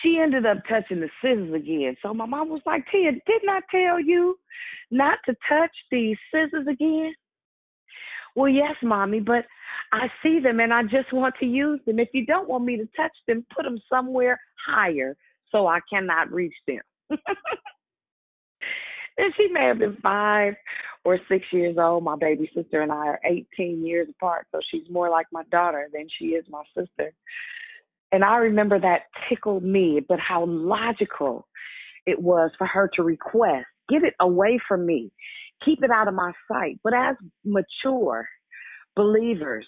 [0.04, 1.96] she ended up touching the scissors again.
[2.02, 4.38] So my mom was like, Tia, didn't I tell you
[4.90, 7.14] not to touch these scissors again?
[8.36, 9.44] Well, yes, mommy, but
[9.92, 11.98] I see them and I just want to use them.
[11.98, 15.16] If you don't want me to touch them, put them somewhere higher
[15.50, 16.80] so I cannot reach them.
[17.10, 17.18] and
[19.36, 20.54] she may have been five
[21.04, 22.02] or six years old.
[22.02, 25.88] My baby sister and I are 18 years apart, so she's more like my daughter
[25.92, 27.12] than she is my sister.
[28.14, 31.48] And I remember that tickled me, but how logical
[32.06, 35.10] it was for her to request, get it away from me,
[35.64, 36.78] keep it out of my sight.
[36.84, 38.28] But as mature
[38.94, 39.66] believers,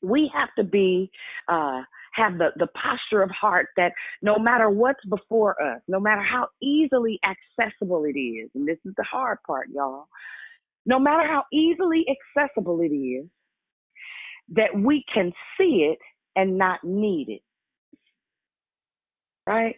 [0.00, 1.10] we have to be
[1.46, 1.82] uh,
[2.14, 6.48] have the, the posture of heart that no matter what's before us, no matter how
[6.62, 10.06] easily accessible it is, and this is the hard part, y'all,
[10.86, 13.26] no matter how easily accessible it is,
[14.48, 15.98] that we can see it
[16.36, 17.42] and not need it.
[19.46, 19.76] Right?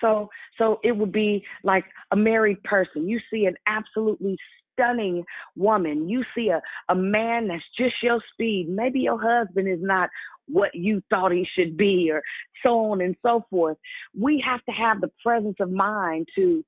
[0.00, 3.08] So so it would be like a married person.
[3.08, 4.36] You see an absolutely
[4.72, 5.24] stunning
[5.56, 6.08] woman.
[6.08, 8.68] You see a, a man that's just your speed.
[8.68, 10.10] Maybe your husband is not
[10.46, 12.22] what you thought he should be, or
[12.62, 13.78] so on and so forth.
[14.18, 16.64] We have to have the presence of mind to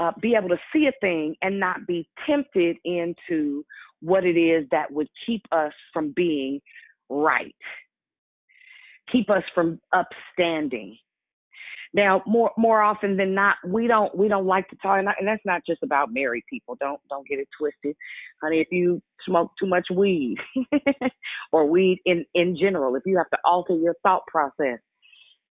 [0.00, 3.64] uh, be able to see a thing and not be tempted into
[4.00, 6.60] what it is that would keep us from being
[7.08, 7.54] right,
[9.10, 10.96] keep us from upstanding.
[11.94, 15.44] Now, more more often than not, we don't we don't like to talk, and, that's
[15.44, 16.76] not just about married people.
[16.80, 17.96] Don't don't get it twisted,
[18.42, 18.60] honey.
[18.60, 20.36] If you smoke too much weed,
[21.52, 24.80] or weed in in general, if you have to alter your thought process,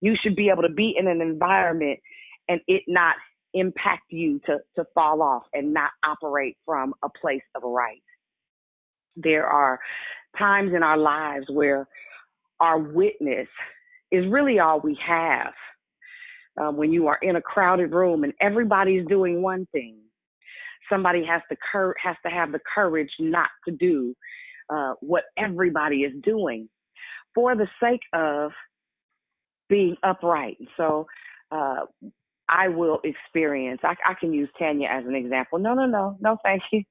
[0.02, 1.98] you should be able to be in an environment
[2.48, 3.16] and it not
[3.54, 8.02] impact you to to fall off and not operate from a place of right.
[9.16, 9.80] There are
[10.38, 11.88] times in our lives where
[12.60, 13.48] our witness
[14.10, 15.52] is really all we have
[16.60, 19.98] um, when you are in a crowded room and everybody's doing one thing,
[20.90, 24.14] somebody has to cur- has to have the courage not to do
[24.70, 26.68] uh, what everybody is doing
[27.34, 28.52] for the sake of
[29.68, 30.56] being upright.
[30.76, 31.06] So
[31.50, 31.80] uh,
[32.48, 33.80] I will experience.
[33.84, 35.58] I, I, can use Tanya as an example.
[35.58, 36.82] No, no, no, no, thank you.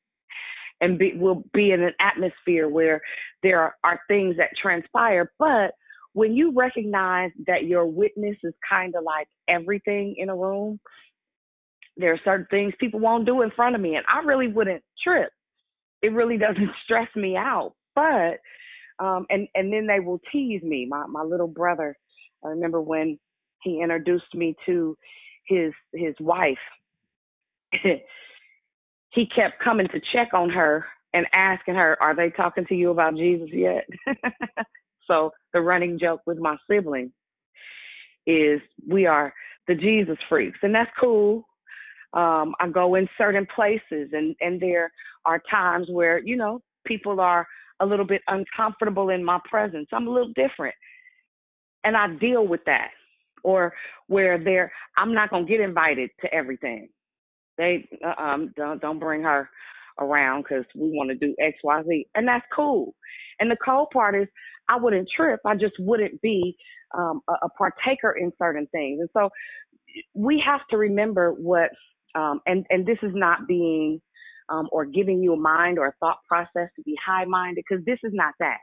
[0.81, 3.01] And be, we'll be in an atmosphere where
[3.43, 5.71] there are, are things that transpire, but
[6.15, 10.79] when you recognize that your witness is kind of like everything in a room,
[11.97, 14.83] there are certain things people won't do in front of me, and I really wouldn't
[15.03, 15.29] trip.
[16.01, 17.73] It really doesn't stress me out.
[17.95, 18.39] But
[18.99, 20.87] um, and and then they will tease me.
[20.89, 21.97] My my little brother,
[22.43, 23.19] I remember when
[23.61, 24.97] he introduced me to
[25.47, 26.57] his his wife.
[29.15, 32.91] he kept coming to check on her and asking her, "Are they talking to you
[32.91, 33.87] about Jesus yet?"
[35.07, 37.11] So the running joke with my siblings
[38.25, 39.33] is we are
[39.67, 41.43] the Jesus freaks, and that's cool.
[42.13, 44.91] Um, I go in certain places, and and there
[45.25, 47.47] are times where you know people are
[47.81, 49.87] a little bit uncomfortable in my presence.
[49.91, 50.75] I'm a little different,
[51.83, 52.89] and I deal with that.
[53.43, 53.73] Or
[54.07, 56.89] where they're, I'm not gonna get invited to everything.
[57.57, 57.87] They
[58.17, 59.49] um don't don't bring her
[59.99, 62.95] around because we want to do X Y Z, and that's cool.
[63.39, 64.27] And the cold part is
[64.69, 65.39] I wouldn't trip.
[65.45, 66.57] I just wouldn't be
[66.97, 68.99] um, a, a partaker in certain things.
[69.01, 69.29] And so
[70.13, 71.69] we have to remember what,
[72.15, 74.01] um, and and this is not being
[74.49, 77.83] um, or giving you a mind or a thought process to be high minded because
[77.85, 78.59] this is not that.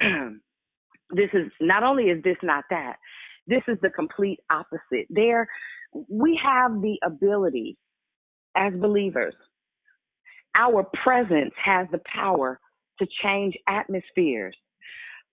[1.10, 2.96] this is not only is this not that,
[3.46, 5.06] this is the complete opposite.
[5.10, 5.48] There,
[5.92, 7.76] we have the ability
[8.56, 9.34] as believers.
[10.56, 12.58] Our presence has the power
[12.98, 14.56] to change atmospheres,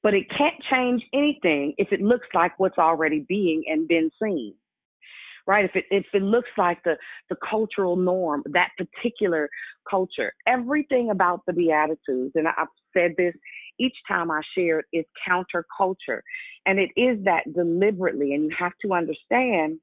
[0.02, 4.56] but it can't change anything if it looks like what's already being and been seen.
[5.46, 5.66] Right?
[5.66, 6.96] If it if it looks like the
[7.30, 9.50] the cultural norm, that particular
[9.90, 13.34] culture, everything about the Beatitudes, and I've said this
[13.80, 16.22] each time I share it, is counterculture.
[16.66, 19.80] And it is that deliberately, and you have to understand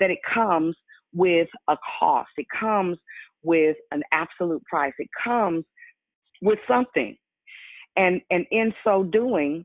[0.00, 0.76] that it comes
[1.14, 2.30] with a cost.
[2.36, 2.98] It comes
[3.42, 4.92] with an absolute price.
[4.98, 5.64] It comes
[6.42, 7.16] with something.
[7.96, 9.64] And and in so doing,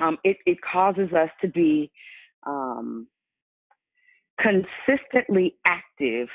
[0.00, 1.90] um, it, it causes us to be
[2.46, 3.06] um,
[4.40, 6.28] consistently active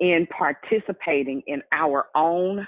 [0.00, 2.66] in participating in our own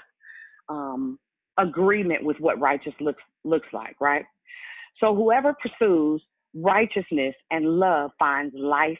[0.69, 1.19] um,
[1.57, 4.25] agreement with what righteous looks looks like, right?
[4.99, 6.21] So whoever pursues
[6.55, 8.97] righteousness and love finds life,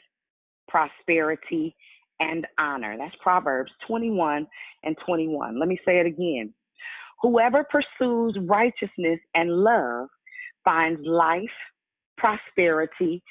[0.68, 1.74] prosperity,
[2.20, 2.96] and honor.
[2.98, 4.46] That's Proverbs 21
[4.84, 5.58] and 21.
[5.58, 6.52] Let me say it again.
[7.22, 10.08] Whoever pursues righteousness and love
[10.64, 11.42] finds life,
[12.18, 13.22] prosperity,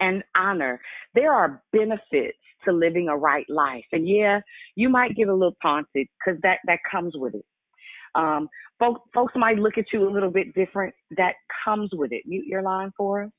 [0.00, 0.80] and honor.
[1.14, 3.84] There are benefits to living a right life.
[3.92, 4.40] And yeah,
[4.74, 7.44] you might get a little taunted because that, that comes with it.
[8.14, 10.94] Um, folks, folks might look at you a little bit different.
[11.16, 12.24] That comes with it.
[12.26, 13.30] Mute your line for us.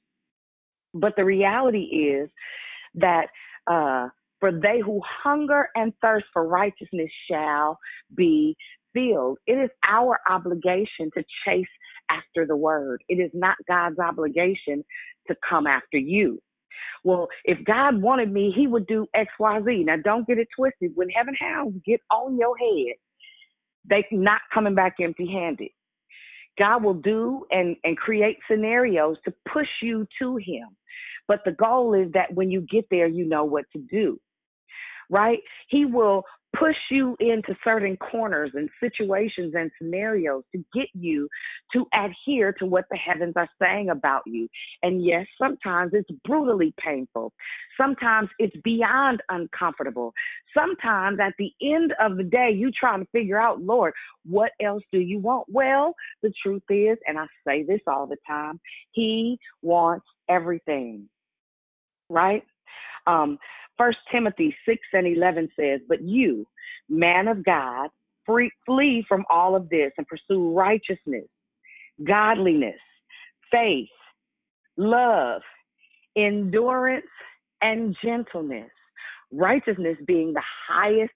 [0.93, 2.29] But the reality is
[2.95, 3.27] that
[3.67, 7.77] uh, for they who hunger and thirst for righteousness shall
[8.15, 8.57] be
[8.93, 9.37] filled.
[9.47, 11.65] It is our obligation to chase
[12.09, 13.03] after the word.
[13.07, 14.83] It is not God's obligation
[15.27, 16.39] to come after you.
[17.03, 19.83] Well, if God wanted me, he would do X, Y, Z.
[19.85, 20.91] Now, don't get it twisted.
[20.95, 22.95] When heaven hounds get on your head,
[23.85, 25.69] they're not coming back empty handed.
[26.59, 30.67] God will do and, and create scenarios to push you to him.
[31.31, 34.19] But the goal is that when you get there, you know what to do
[35.11, 35.39] right?
[35.67, 36.23] He will
[36.57, 41.29] push you into certain corners and situations and scenarios to get you
[41.73, 44.49] to adhere to what the heavens are saying about you.
[44.83, 47.31] And yes, sometimes it's brutally painful.
[47.79, 50.13] Sometimes it's beyond uncomfortable.
[50.57, 53.93] Sometimes at the end of the day, you trying to figure out, Lord,
[54.25, 55.47] what else do you want?
[55.49, 58.59] Well, the truth is, and I say this all the time,
[58.91, 61.07] He wants everything,
[62.11, 62.43] right?
[63.07, 63.39] Um,
[63.77, 66.45] First Timothy 6 and 11 says, But you,
[66.89, 67.89] man of God,
[68.25, 71.25] free, flee from all of this and pursue righteousness,
[72.03, 72.79] godliness,
[73.49, 73.87] faith,
[74.77, 75.41] love,
[76.15, 77.05] endurance,
[77.61, 78.69] and gentleness.
[79.31, 81.13] Righteousness being the highest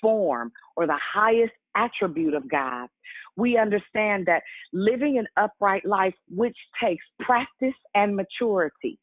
[0.00, 2.88] form or the highest attribute of God.
[3.36, 4.42] We understand that
[4.72, 8.98] living an upright life, which takes practice and maturity,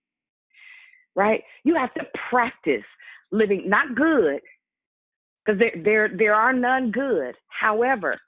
[1.16, 1.44] right?
[1.64, 2.84] You have to practice
[3.32, 4.40] living not good
[5.46, 7.36] because there there there are none good.
[7.48, 8.20] However,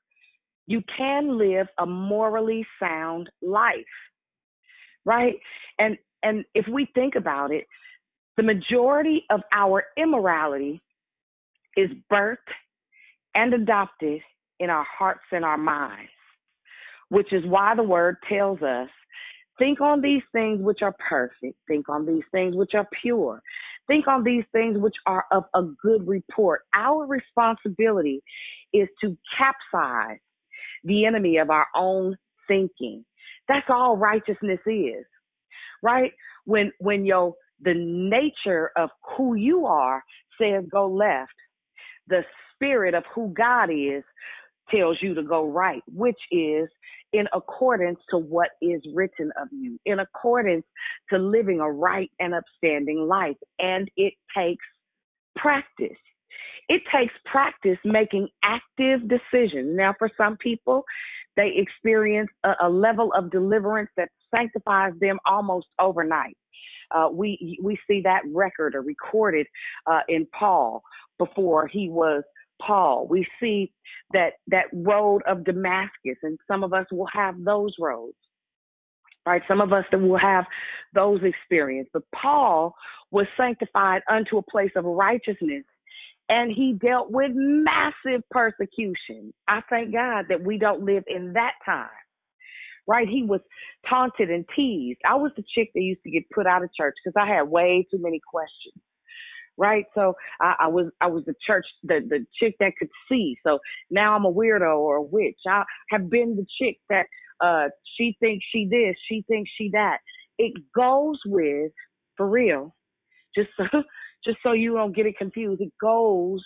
[0.68, 3.76] you can live a morally sound life.
[5.06, 5.36] Right?
[5.80, 7.66] And and if we think about it,
[8.38, 10.82] the majority of our immorality
[11.78, 12.38] is birthed
[13.36, 14.22] and adopted
[14.60, 16.10] in our hearts and our minds,
[17.10, 18.90] which is why the word tells us
[19.58, 23.42] think on these things which are perfect, think on these things which are pure,
[23.88, 26.62] Think on these things which are of a good report.
[26.74, 28.22] Our responsibility
[28.74, 30.18] is to capsize
[30.84, 32.16] the enemy of our own
[32.48, 33.06] thinking.
[33.48, 35.06] That's all righteousness is.
[35.84, 36.12] Right?
[36.46, 40.04] When when your the nature of who you are
[40.42, 41.32] says go left,
[42.08, 42.24] the
[42.56, 44.04] spirit of who God is
[44.72, 46.68] tells you to go right, which is
[47.14, 50.66] in accordance to what is written of you, in accordance
[51.10, 53.38] to living a right and upstanding life.
[53.60, 54.66] And it takes
[55.36, 55.98] practice.
[56.68, 59.76] It takes practice making active decisions.
[59.78, 60.84] Now, for some people,
[61.38, 66.38] they experience a, a level of deliverance that sanctifies them almost overnight.
[66.92, 69.48] Uh, we we see that record or recorded
[69.88, 70.84] uh, in Paul
[71.18, 72.24] before he was
[72.62, 73.08] Paul.
[73.10, 73.72] We see
[74.14, 78.18] that that road of Damascus, and some of us will have those roads.
[79.26, 80.46] Right, some of us that will have
[80.94, 81.90] those experiences.
[81.94, 82.76] But Paul
[83.12, 85.64] was sanctified unto a place of righteousness
[86.30, 89.34] and he dealt with massive persecution.
[89.48, 91.90] I thank God that we don't live in that time.
[92.88, 93.08] Right?
[93.08, 93.42] He was
[93.90, 95.00] taunted and teased.
[95.08, 97.44] I was the chick that used to get put out of church because I had
[97.50, 98.82] way too many questions.
[99.58, 99.86] Right?
[99.96, 103.38] So I, I was I was the church the the chick that could see.
[103.46, 103.60] So
[103.92, 105.40] now I'm a weirdo or a witch.
[105.48, 107.08] I have been the chick that
[107.42, 110.00] uh she thinks she this, she thinks she that.
[110.38, 111.72] It goes with
[112.18, 112.76] for real.
[113.36, 113.66] Just so
[114.26, 116.44] just so you don't get it confused, it goes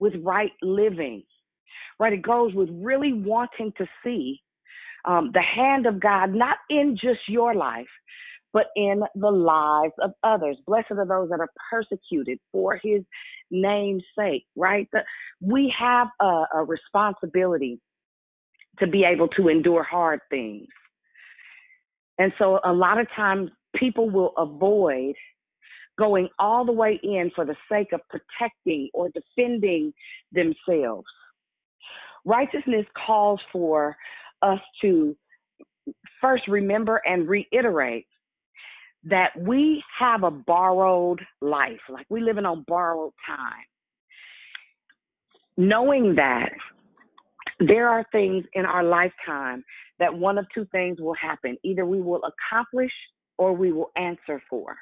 [0.00, 1.22] with right living,
[2.00, 2.12] right?
[2.12, 4.40] It goes with really wanting to see
[5.06, 7.88] um, the hand of God, not in just your life,
[8.52, 10.56] but in the lives of others.
[10.66, 13.02] Blessed are those that are persecuted for his
[13.50, 14.88] name's sake, right?
[14.92, 15.00] The,
[15.40, 17.80] we have a, a responsibility
[18.78, 20.66] to be able to endure hard things.
[22.18, 25.14] And so a lot of times people will avoid
[25.98, 29.92] going all the way in for the sake of protecting or defending
[30.32, 31.06] themselves.
[32.24, 33.96] Righteousness calls for
[34.42, 35.16] us to
[36.20, 38.06] first remember and reiterate
[39.10, 43.64] that we have a borrowed life, like we're living on borrowed time.
[45.56, 46.50] Knowing that
[47.60, 49.64] there are things in our lifetime
[49.98, 51.56] that one of two things will happen.
[51.64, 52.92] Either we will accomplish
[53.36, 54.76] or we will answer for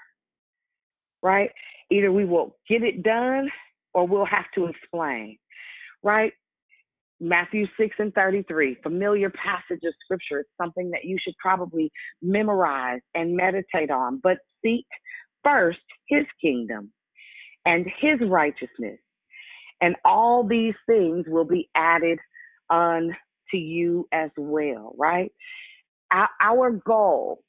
[1.26, 1.50] right?
[1.90, 3.50] Either we will get it done
[3.94, 5.38] or we'll have to explain,
[6.02, 6.32] right?
[7.20, 10.40] Matthew 6 and 33, familiar passage of scripture.
[10.40, 11.90] It's something that you should probably
[12.22, 14.86] memorize and meditate on, but seek
[15.42, 16.92] first his kingdom
[17.64, 18.98] and his righteousness.
[19.80, 22.18] And all these things will be added
[22.70, 23.14] unto
[23.52, 25.30] you as well, right?
[26.10, 27.42] Our, our goal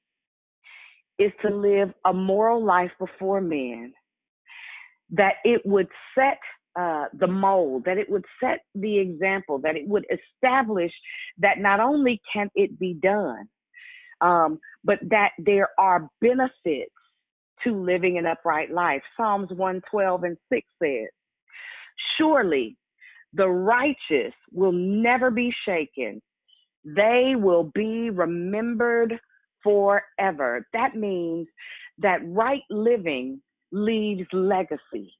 [1.19, 3.93] is to live a moral life before men,
[5.11, 6.39] that it would set
[6.77, 10.91] uh, the mold, that it would set the example, that it would establish
[11.39, 13.47] that not only can it be done,
[14.21, 16.91] um, but that there are benefits
[17.63, 19.01] to living an upright life.
[19.15, 21.09] Psalms 112 and 6 says,
[22.17, 22.77] Surely
[23.33, 26.21] the righteous will never be shaken,
[26.85, 29.19] they will be remembered
[29.63, 30.65] forever.
[30.73, 31.47] That means
[31.97, 35.13] that right living leaves legacy.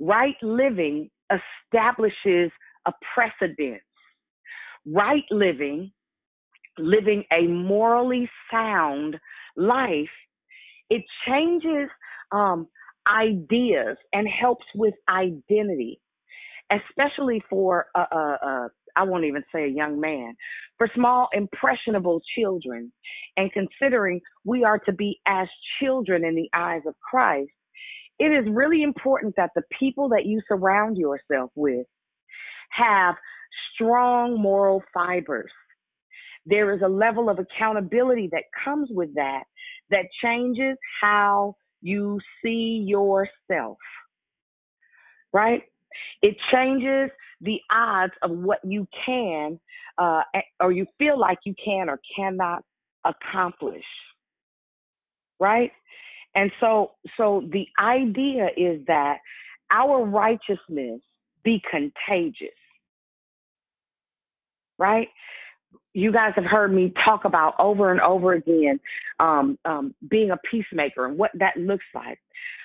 [0.00, 2.50] Right living establishes
[2.86, 3.80] a precedent.
[4.86, 5.90] Right living,
[6.78, 9.16] living a morally sound
[9.56, 10.08] life,
[10.90, 11.88] it changes
[12.32, 12.68] um,
[13.08, 16.00] ideas and helps with identity,
[16.70, 20.34] especially for a, a, a I won't even say a young man,
[20.78, 22.90] for small, impressionable children.
[23.36, 25.48] And considering we are to be as
[25.80, 27.50] children in the eyes of Christ,
[28.18, 31.86] it is really important that the people that you surround yourself with
[32.70, 33.14] have
[33.74, 35.50] strong moral fibers.
[36.46, 39.44] There is a level of accountability that comes with that
[39.90, 43.78] that changes how you see yourself.
[45.32, 45.62] Right?
[46.22, 47.10] It changes
[47.40, 49.60] the odds of what you can
[49.98, 50.22] uh,
[50.60, 52.62] or you feel like you can or cannot
[53.04, 53.84] accomplish.
[55.38, 55.72] Right?
[56.36, 59.18] And so so the idea is that
[59.72, 61.00] our righteousness
[61.42, 62.48] be contagious.
[64.78, 65.08] Right?
[65.94, 68.78] You guys have heard me talk about over and over again
[69.18, 72.18] um, um, being a peacemaker and what that looks like.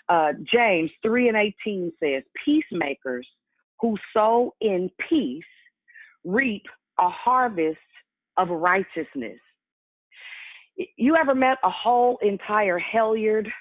[0.10, 3.26] Uh, James 3 and 18 says, Peacemakers
[3.80, 5.44] who sow in peace
[6.26, 6.64] reap
[7.00, 7.78] a harvest
[8.38, 9.40] of righteousness.
[10.98, 13.52] You ever met a whole entire helliard?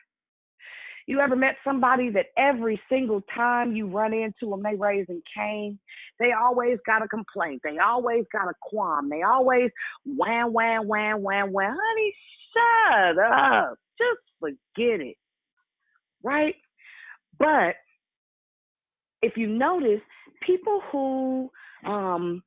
[1.07, 5.79] You ever met somebody that every single time you run into them, they raising cane?
[6.21, 7.63] They always got a complaint.
[7.65, 9.09] They always got a qualm.
[9.09, 9.71] They always
[10.07, 11.77] wham, wham, wham, wham, wham.
[11.77, 12.15] Honey,
[12.55, 13.75] shut up.
[13.99, 15.17] Just forget it.
[16.23, 16.55] Right?
[17.39, 17.75] But
[19.23, 20.01] if you notice,
[20.47, 21.51] people who
[21.85, 22.43] um,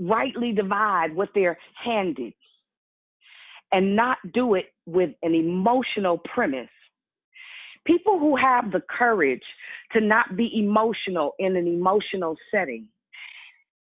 [0.00, 2.32] rightly divide what they're handed
[3.74, 6.70] and not do it with an emotional premise,
[7.84, 9.42] people who have the courage
[9.92, 12.86] to not be emotional in an emotional setting.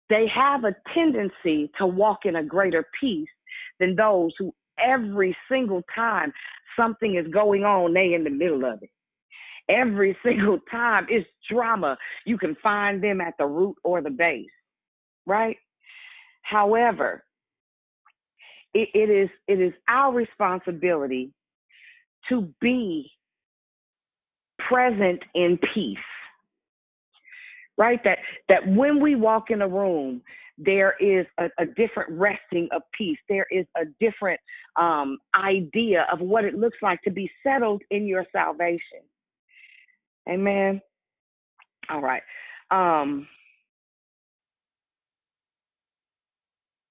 [0.08, 3.28] They have a tendency to walk in a greater peace
[3.80, 6.32] than those who every single time
[6.74, 8.90] something is going on, they in the middle of it.
[9.68, 11.98] Every single time it's drama.
[12.24, 14.46] You can find them at the root or the base,
[15.26, 15.58] right?
[16.40, 17.24] However,
[18.74, 21.32] it, it is it is our responsibility
[22.28, 23.10] to be
[24.68, 25.98] present in peace
[27.78, 28.00] right?
[28.04, 28.18] That
[28.48, 30.22] that when we walk in a room
[30.58, 33.18] there is a, a different resting of peace.
[33.28, 34.38] There is a different
[34.76, 39.00] um, idea of what it looks like to be settled in your salvation.
[40.28, 40.80] Amen?
[41.90, 42.22] All right.
[42.70, 43.26] Um,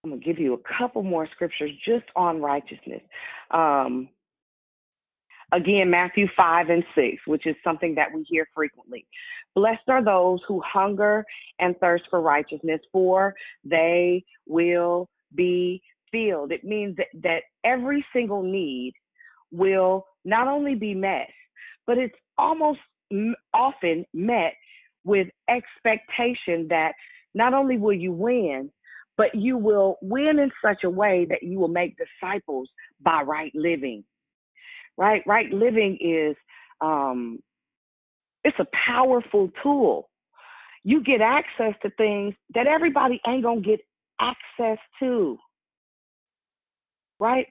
[0.03, 3.01] i'm to give you a couple more scriptures just on righteousness
[3.51, 4.09] um,
[5.53, 9.05] Again, Matthew 5 and 6, which is something that we hear frequently.
[9.53, 11.25] Blessed are those who hunger
[11.59, 13.33] and thirst for righteousness, for
[13.65, 16.53] they will be filled.
[16.53, 18.93] It means that, that every single need
[19.51, 21.27] will not only be met,
[21.85, 22.79] but it's almost
[23.53, 24.53] often met
[25.03, 26.93] with expectation that
[27.33, 28.71] not only will you win,
[29.21, 32.69] but you will win in such a way that you will make disciples
[33.01, 34.03] by right living
[34.97, 35.23] right?
[35.25, 36.35] Right living is
[36.81, 37.39] um,
[38.43, 40.09] it's a powerful tool.
[40.83, 43.81] You get access to things that everybody ain't gonna get
[44.21, 45.37] access to,
[47.19, 47.47] right?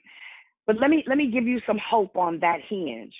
[0.66, 3.14] But let me let me give you some hope on that hinge.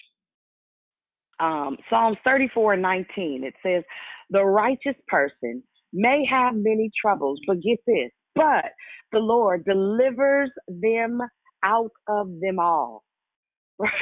[1.41, 3.85] Um, Psalms 34 and 19 it says,
[4.31, 8.73] "The righteous person may have many troubles, but get this, but
[9.13, 11.21] the Lord delivers them
[11.65, 13.05] out of them all.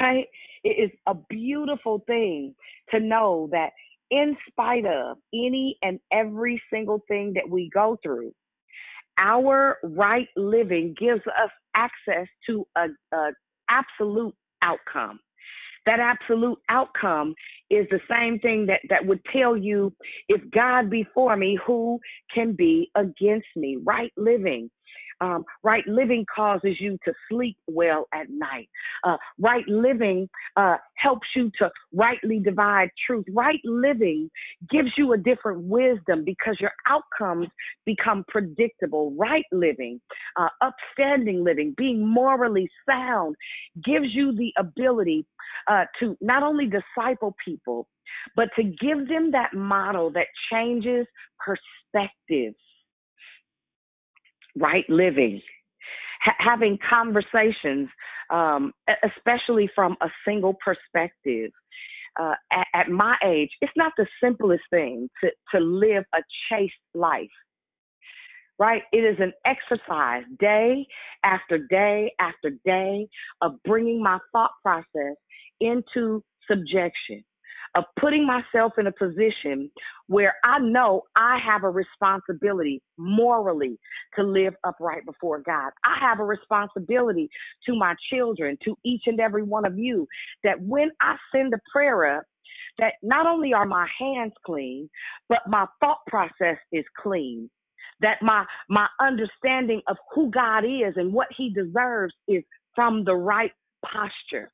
[0.01, 0.25] Right?
[0.65, 2.53] It is a beautiful thing
[2.91, 3.69] to know that
[4.11, 8.33] in spite of any and every single thing that we go through,
[9.17, 13.31] our right living gives us access to a, a
[13.69, 15.19] absolute outcome.
[15.89, 17.33] That absolute outcome
[17.71, 19.91] is the same thing that, that would tell you
[20.27, 21.99] if God be for me, who
[22.31, 23.75] can be against me?
[23.83, 24.69] Right living
[25.21, 28.69] um, right living causes you to sleep well at night.
[29.03, 33.25] Uh, right living uh, helps you to rightly divide truth.
[33.31, 34.29] Right living
[34.69, 37.47] gives you a different wisdom because your outcomes
[37.85, 39.13] become predictable.
[39.17, 39.99] Right living,
[40.37, 43.35] uh, upstanding living, being morally sound
[43.83, 45.25] gives you the ability
[45.67, 47.87] uh, to not only disciple people,
[48.35, 51.05] but to give them that model that changes
[51.39, 52.55] perspectives
[54.57, 55.41] right living,
[56.21, 57.89] ha- having conversations,
[58.29, 58.73] um,
[59.03, 61.51] especially from a single perspective.
[62.19, 66.17] Uh, at, at, my age, it's not the simplest thing to, to live a
[66.49, 67.29] chaste life,
[68.57, 68.81] right?
[68.91, 70.85] It is an exercise day
[71.23, 73.07] after day after day
[73.41, 75.15] of bringing my thought process
[75.61, 77.23] into subjection
[77.75, 79.69] of putting myself in a position
[80.07, 83.77] where I know I have a responsibility morally
[84.15, 85.71] to live upright before God.
[85.83, 87.29] I have a responsibility
[87.65, 90.07] to my children, to each and every one of you,
[90.43, 92.23] that when I send a prayer up,
[92.79, 94.89] that not only are my hands clean,
[95.27, 97.49] but my thought process is clean.
[98.01, 102.43] That my my understanding of who God is and what he deserves is
[102.73, 103.51] from the right
[103.85, 104.51] posture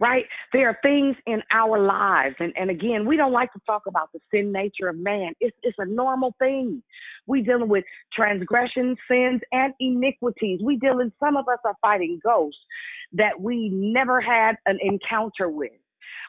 [0.00, 0.24] right?
[0.52, 4.10] There are things in our lives, and, and again, we don't like to talk about
[4.12, 5.34] the sin nature of man.
[5.40, 6.82] It's, it's a normal thing.
[7.26, 10.60] We dealing with transgressions, sins, and iniquities.
[10.64, 12.58] We dealing, some of us are fighting ghosts
[13.12, 15.72] that we never had an encounter with.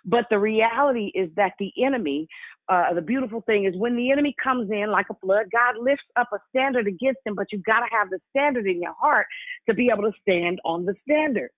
[0.03, 2.27] But the reality is that the enemy,
[2.67, 6.05] uh, the beautiful thing is when the enemy comes in like a flood, God lifts
[6.17, 9.27] up a standard against him, but you've got to have the standard in your heart
[9.69, 11.51] to be able to stand on the standard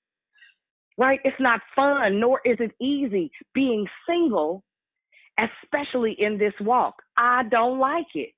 [0.98, 1.20] right?
[1.24, 4.64] It's not fun, nor is it easy being single,
[5.40, 6.96] especially in this walk.
[7.18, 8.32] I don't like it.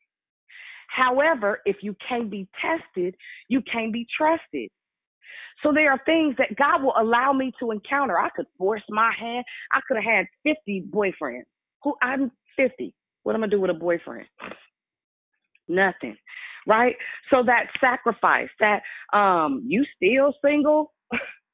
[0.89, 3.15] However, if you can't be tested,
[3.49, 4.69] you can't be trusted.
[5.63, 8.19] So there are things that God will allow me to encounter.
[8.19, 9.45] I could force my hand.
[9.71, 11.43] I could have had 50 boyfriends.
[11.83, 12.93] Who I'm 50.
[13.23, 14.27] What am I gonna do with a boyfriend?
[15.67, 16.17] Nothing.
[16.67, 16.95] Right?
[17.31, 18.81] So that sacrifice, that
[19.13, 20.93] um you still single,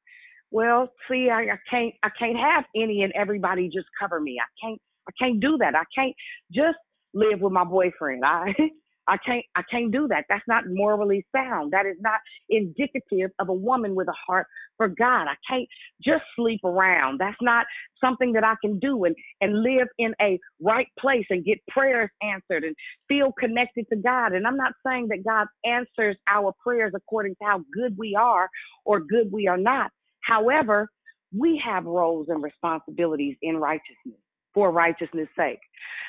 [0.52, 4.38] well, see, I, I can't I can't have any and everybody just cover me.
[4.42, 5.76] I can't I can't do that.
[5.76, 6.16] I can't
[6.54, 6.78] just
[7.14, 8.24] live with my boyfriend.
[8.26, 8.54] I
[9.10, 10.26] I can't I can't do that.
[10.30, 11.74] That's not morally sound.
[11.74, 14.48] That is not indicative of a woman with a heart
[14.78, 15.28] for God.
[15.28, 15.68] I can't
[16.04, 17.20] just sleep around.
[17.20, 17.66] That's not
[18.04, 22.10] something that I can do and and live in a right place and get prayers
[22.24, 22.76] answered and
[23.10, 24.34] feel connected to God.
[24.34, 28.50] And I'm not saying that God answers our prayers according to how good we are
[28.86, 29.92] or good we are not.
[30.24, 30.90] However,
[31.36, 34.20] we have roles and responsibilities in righteousness
[34.54, 35.60] for righteousness sake.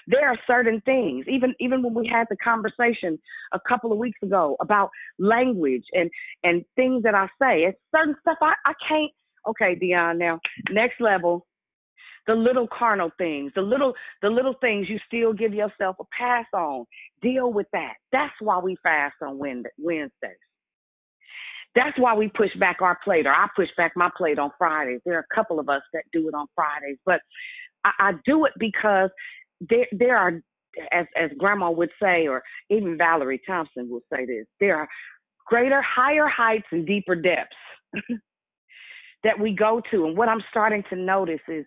[0.08, 3.18] There are certain things, even even when we had the conversation
[3.52, 6.10] a couple of weeks ago about language and
[6.42, 9.12] and things that I say, it's certain stuff I, I can't
[9.48, 10.40] okay, Dion, now
[10.70, 11.46] next level,
[12.26, 16.46] the little carnal things, the little the little things you still give yourself a pass
[16.54, 16.84] on.
[17.22, 17.94] Deal with that.
[18.12, 20.12] That's why we fast on Wednesdays.
[21.74, 25.00] That's why we push back our plate, or I push back my plate on Fridays.
[25.04, 27.20] There are a couple of us that do it on Fridays, but
[27.84, 29.10] I, I do it because
[29.60, 30.32] there there are,
[30.92, 34.88] as as Grandma would say, or even Valerie Thompson will say this, there are
[35.46, 37.56] greater, higher heights and deeper depths
[39.24, 40.06] that we go to.
[40.06, 41.64] And what I'm starting to notice is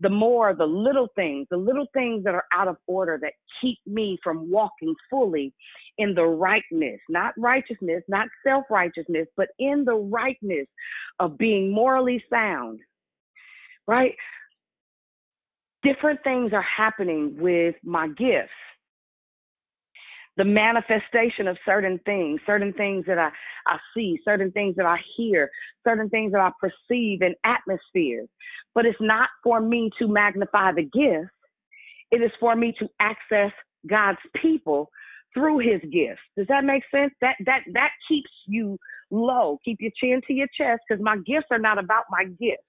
[0.00, 3.78] the more the little things, the little things that are out of order that keep
[3.86, 5.52] me from walking fully
[5.98, 10.66] in the rightness, not righteousness, not self righteousness, but in the rightness
[11.20, 12.80] of being morally sound,
[13.86, 14.14] right?
[15.82, 18.50] Different things are happening with my gifts.
[20.36, 23.30] The manifestation of certain things, certain things that I,
[23.68, 25.48] I see, certain things that I hear,
[25.86, 28.28] certain things that I perceive in atmospheres.
[28.74, 31.30] But it's not for me to magnify the gift.
[32.10, 33.52] It is for me to access
[33.88, 34.90] God's people
[35.34, 36.22] through his gifts.
[36.36, 37.12] Does that make sense?
[37.20, 38.78] That that that keeps you
[39.10, 39.58] low.
[39.64, 42.64] Keep your chin to your chest because my gifts are not about my gifts.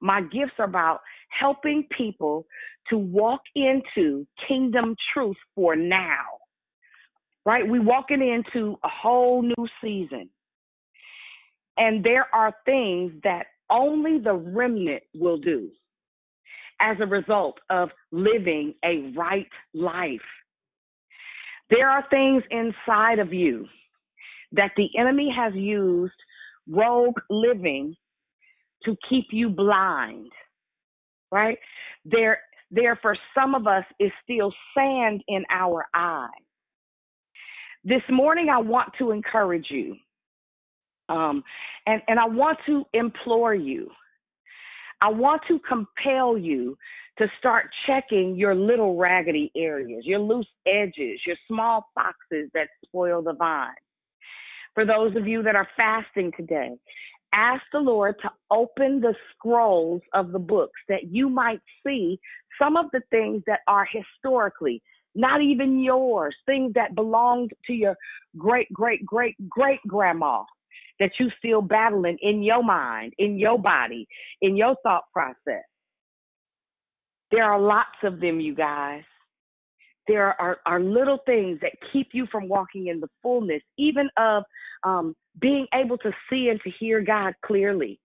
[0.00, 1.00] My gifts are about
[1.30, 2.46] helping people
[2.90, 6.24] to walk into kingdom truth for now.
[7.44, 7.66] Right?
[7.66, 10.28] We walking into a whole new season.
[11.76, 15.70] And there are things that only the remnant will do
[16.80, 20.20] as a result of living a right life.
[21.70, 23.66] There are things inside of you
[24.52, 26.14] that the enemy has used
[26.68, 27.94] rogue living
[28.84, 30.30] to keep you blind,
[31.30, 31.58] right?
[32.04, 32.38] There,
[32.70, 36.28] there for some of us is still sand in our eye.
[37.84, 39.96] This morning, I want to encourage you,
[41.08, 41.42] um,
[41.86, 43.88] and and I want to implore you.
[45.00, 46.76] I want to compel you
[47.18, 53.22] to start checking your little raggedy areas, your loose edges, your small foxes that spoil
[53.22, 53.74] the vine.
[54.74, 56.76] For those of you that are fasting today,
[57.34, 62.18] ask the Lord to open the scrolls of the books that you might see
[62.60, 64.82] some of the things that are historically
[65.14, 67.96] not even yours, things that belonged to your
[68.36, 70.44] great, great, great, great grandma
[71.00, 74.06] that you still battling in your mind, in your body,
[74.42, 75.64] in your thought process.
[77.30, 79.02] There are lots of them, you guys.
[80.06, 84.42] There are, are little things that keep you from walking in the fullness, even of
[84.84, 88.00] um, being able to see and to hear God clearly.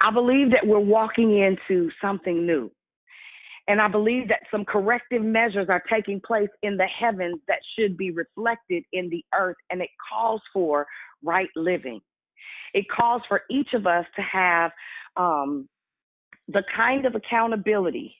[0.00, 2.70] I believe that we're walking into something new.
[3.66, 7.96] And I believe that some corrective measures are taking place in the heavens that should
[7.96, 10.86] be reflected in the earth, and it calls for
[11.22, 12.00] right living.
[12.74, 14.70] It calls for each of us to have
[15.16, 15.68] um,
[16.48, 18.14] the kind of accountability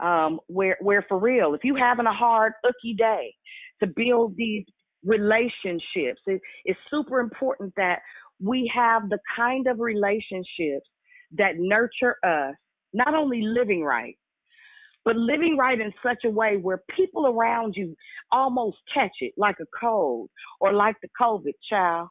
[0.00, 3.34] um, where, where for real, if you having a hard, icky day,
[3.80, 4.64] to build these
[5.04, 8.00] relationships, it, it's super important that
[8.38, 10.88] we have the kind of relationships
[11.32, 12.54] that nurture us,
[12.92, 14.16] not only living right,
[15.04, 17.94] but living right in such a way where people around you
[18.32, 20.28] almost catch it like a cold
[20.60, 22.08] or like the COVID child.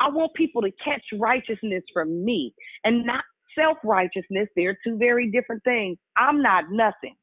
[0.00, 3.24] I want people to catch righteousness from me and not
[3.58, 4.48] self righteousness.
[4.56, 5.98] They're two very different things.
[6.16, 7.16] I'm not nothing.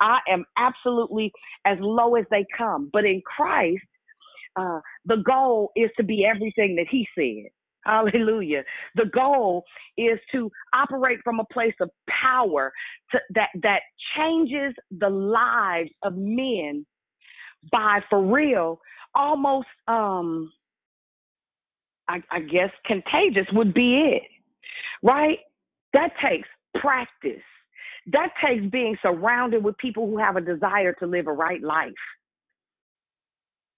[0.00, 1.32] I am absolutely
[1.64, 2.90] as low as they come.
[2.92, 3.84] But in Christ,
[4.56, 7.50] uh, the goal is to be everything that He said.
[7.84, 8.64] Hallelujah.
[8.96, 9.64] The goal
[9.98, 12.72] is to operate from a place of power
[13.12, 13.80] to, that that
[14.16, 16.86] changes the lives of men
[17.70, 18.80] by for real
[19.14, 20.50] almost um
[22.08, 24.22] I, I guess contagious would be it.
[25.02, 25.38] Right?
[25.94, 27.42] That takes practice.
[28.12, 31.92] That takes being surrounded with people who have a desire to live a right life.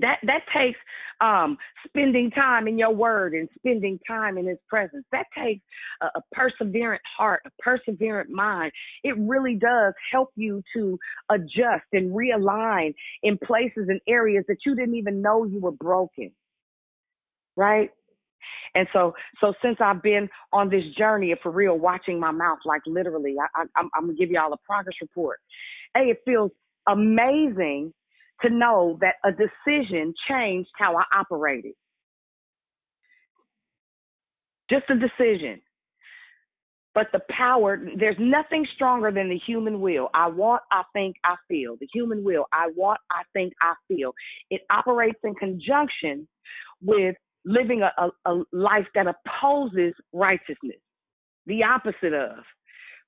[0.00, 0.78] That that takes
[1.22, 1.56] um,
[1.86, 5.04] spending time in your word and spending time in His presence.
[5.12, 5.62] That takes
[6.02, 8.72] a, a perseverant heart, a perseverant mind.
[9.04, 10.98] It really does help you to
[11.30, 16.32] adjust and realign in places and areas that you didn't even know you were broken.
[17.56, 17.90] Right?
[18.74, 22.58] And so, so since I've been on this journey of for real watching my mouth,
[22.64, 25.38] like literally, I, I, I'm, I'm gonna give y'all a progress report.
[25.94, 26.50] Hey, it feels
[26.88, 27.92] amazing
[28.42, 31.72] to know that a decision changed how I operated.
[34.70, 35.60] Just a decision.
[36.94, 40.08] But the power, there's nothing stronger than the human will.
[40.14, 41.76] I want, I think, I feel.
[41.78, 44.12] The human will, I want, I think, I feel.
[44.50, 46.26] It operates in conjunction
[46.80, 47.16] with
[47.46, 50.80] living a, a, a life that opposes righteousness,
[51.46, 52.44] the opposite of,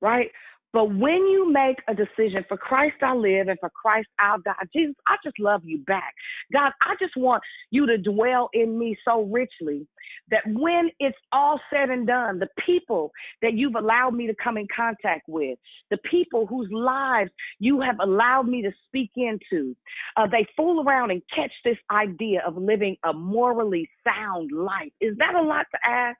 [0.00, 0.30] right?
[0.72, 4.52] But when you make a decision for Christ I live and for Christ I'll die,
[4.74, 6.14] Jesus, I just love you back.
[6.52, 9.86] God, I just want you to dwell in me so richly
[10.30, 13.12] that when it's all said and done, the people
[13.42, 15.58] that you've allowed me to come in contact with,
[15.90, 19.74] the people whose lives you have allowed me to speak into,
[20.16, 24.92] uh, they fool around and catch this idea of living a morally sound life.
[25.00, 26.18] Is that a lot to ask?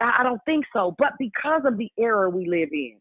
[0.00, 0.94] I don't think so.
[0.98, 2.96] But because of the era we live in,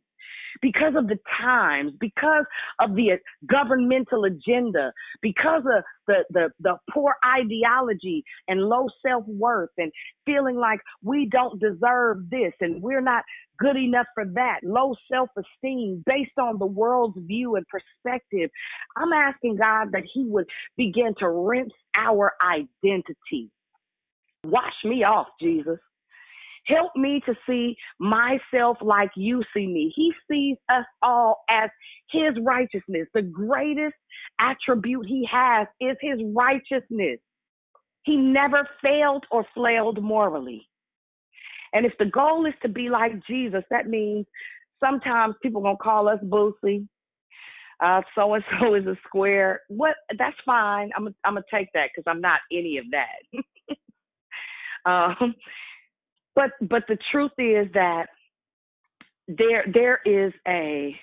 [0.61, 2.45] because of the times, because
[2.79, 4.91] of the uh, governmental agenda,
[5.21, 9.91] because of the, the, the poor ideology and low self worth and
[10.25, 13.23] feeling like we don't deserve this and we're not
[13.59, 18.49] good enough for that, low self esteem based on the world's view and perspective.
[18.97, 20.45] I'm asking God that He would
[20.77, 23.49] begin to rinse our identity.
[24.45, 25.79] Wash me off, Jesus.
[26.67, 29.91] Help me to see myself like you see me.
[29.95, 31.69] He sees us all as
[32.11, 33.07] his righteousness.
[33.13, 33.95] The greatest
[34.39, 37.19] attribute he has is his righteousness.
[38.03, 40.67] He never failed or flailed morally.
[41.73, 44.25] And if the goal is to be like Jesus, that means
[44.83, 46.87] sometimes people gonna call us boosie.
[47.83, 49.61] Uh, so and so is a square.
[49.67, 49.95] What?
[50.17, 50.91] That's fine.
[50.95, 53.43] I'm I'm gonna take that because I'm not any of that.
[54.89, 55.35] um,
[56.35, 58.07] but but the truth is that
[59.27, 60.95] there there is a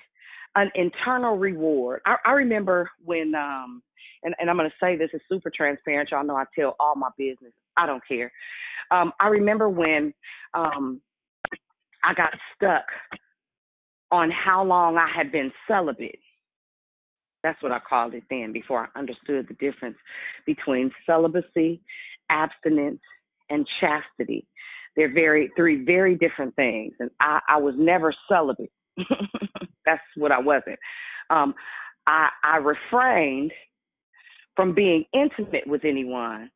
[0.55, 2.01] an internal reward.
[2.05, 3.81] I, I remember when um
[4.23, 6.09] and, and I'm gonna say this is super transparent.
[6.11, 7.53] Y'all know I tell all my business.
[7.77, 8.31] I don't care.
[8.91, 10.13] Um, I remember when
[10.53, 11.01] um
[12.03, 12.85] I got stuck
[14.11, 16.19] on how long I had been celibate.
[17.43, 19.97] That's what I called it then before I understood the difference
[20.45, 21.81] between celibacy,
[22.29, 23.01] abstinence,
[23.49, 24.47] and chastity.
[24.95, 26.93] They're very three very different things.
[26.99, 28.71] And I, I was never celibate.
[29.85, 30.79] That's what I wasn't.
[31.29, 31.53] Um,
[32.07, 33.51] I, I refrained
[34.55, 36.49] from being intimate with anyone,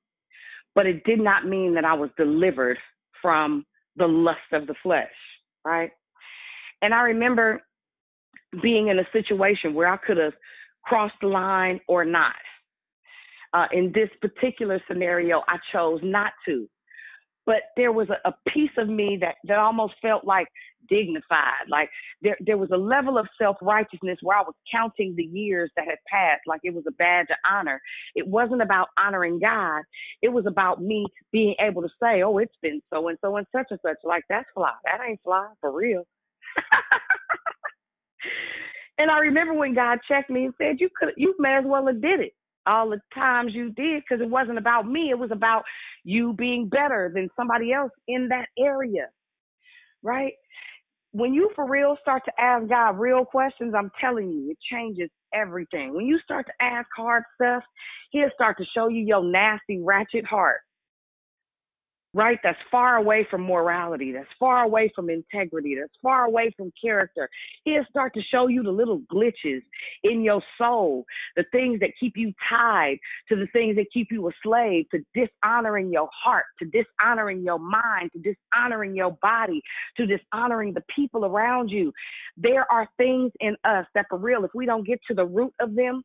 [0.73, 2.77] but it did not mean that I was delivered
[3.21, 3.65] from
[3.95, 5.07] the lust of the flesh,
[5.63, 5.91] right?
[6.81, 7.61] And I remember
[8.61, 10.33] being in a situation where I could have
[10.83, 12.35] crossed the line or not.
[13.53, 16.67] Uh, in this particular scenario, I chose not to
[17.45, 20.47] but there was a, a piece of me that that almost felt like
[20.89, 21.89] dignified like
[22.21, 25.97] there there was a level of self-righteousness where I was counting the years that had
[26.07, 27.81] passed like it was a badge of honor.
[28.15, 29.81] It wasn't about honoring God.
[30.21, 33.47] It was about me being able to say oh it's been so and so and
[33.55, 33.97] such and such.
[34.03, 34.73] Like that's fly.
[34.85, 36.03] That ain't fly for real.
[38.97, 41.87] And I remember when God checked me and said you could you may as well
[41.87, 42.33] have did it
[42.67, 45.09] all the times you did because it wasn't about me.
[45.09, 45.63] It was about
[46.03, 49.07] you being better than somebody else in that area.
[50.03, 50.33] Right?
[51.11, 55.09] When you for real start to ask God real questions, I'm telling you, it changes
[55.33, 55.95] everything.
[55.95, 57.63] When you start to ask hard stuff,
[58.11, 60.59] he'll start to show you your nasty, ratchet heart
[62.15, 62.39] right?
[62.43, 67.29] That's far away from morality, that's far away from integrity, that's far away from character.
[67.65, 69.61] He'll start to show you the little glitches
[70.03, 71.03] in your soul,
[71.35, 74.99] the things that keep you tied to the things that keep you a slave, to
[75.13, 79.61] dishonoring your heart, to dishonoring your mind, to dishonoring your body,
[79.97, 81.91] to dishonoring the people around you.
[82.37, 85.53] There are things in us that, for real, if we don't get to the root
[85.59, 86.01] of them,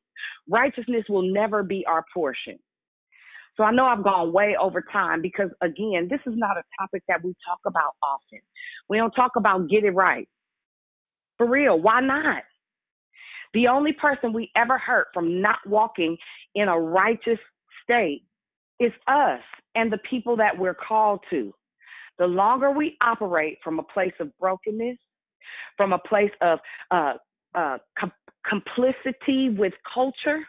[0.48, 2.58] righteousness will never be our portion.
[3.60, 7.02] So I know I've gone way over time because, again, this is not a topic
[7.08, 8.38] that we talk about often.
[8.88, 10.26] We don't talk about get it right.
[11.36, 12.42] For real, why not?
[13.52, 16.16] The only person we ever hurt from not walking
[16.54, 17.38] in a righteous
[17.84, 18.22] state
[18.78, 19.42] is us
[19.74, 21.52] and the people that we're called to.
[22.18, 24.96] The longer we operate from a place of brokenness,
[25.76, 26.60] from a place of
[26.90, 27.12] uh,
[27.54, 28.12] uh, com-
[28.48, 30.46] complicity with culture,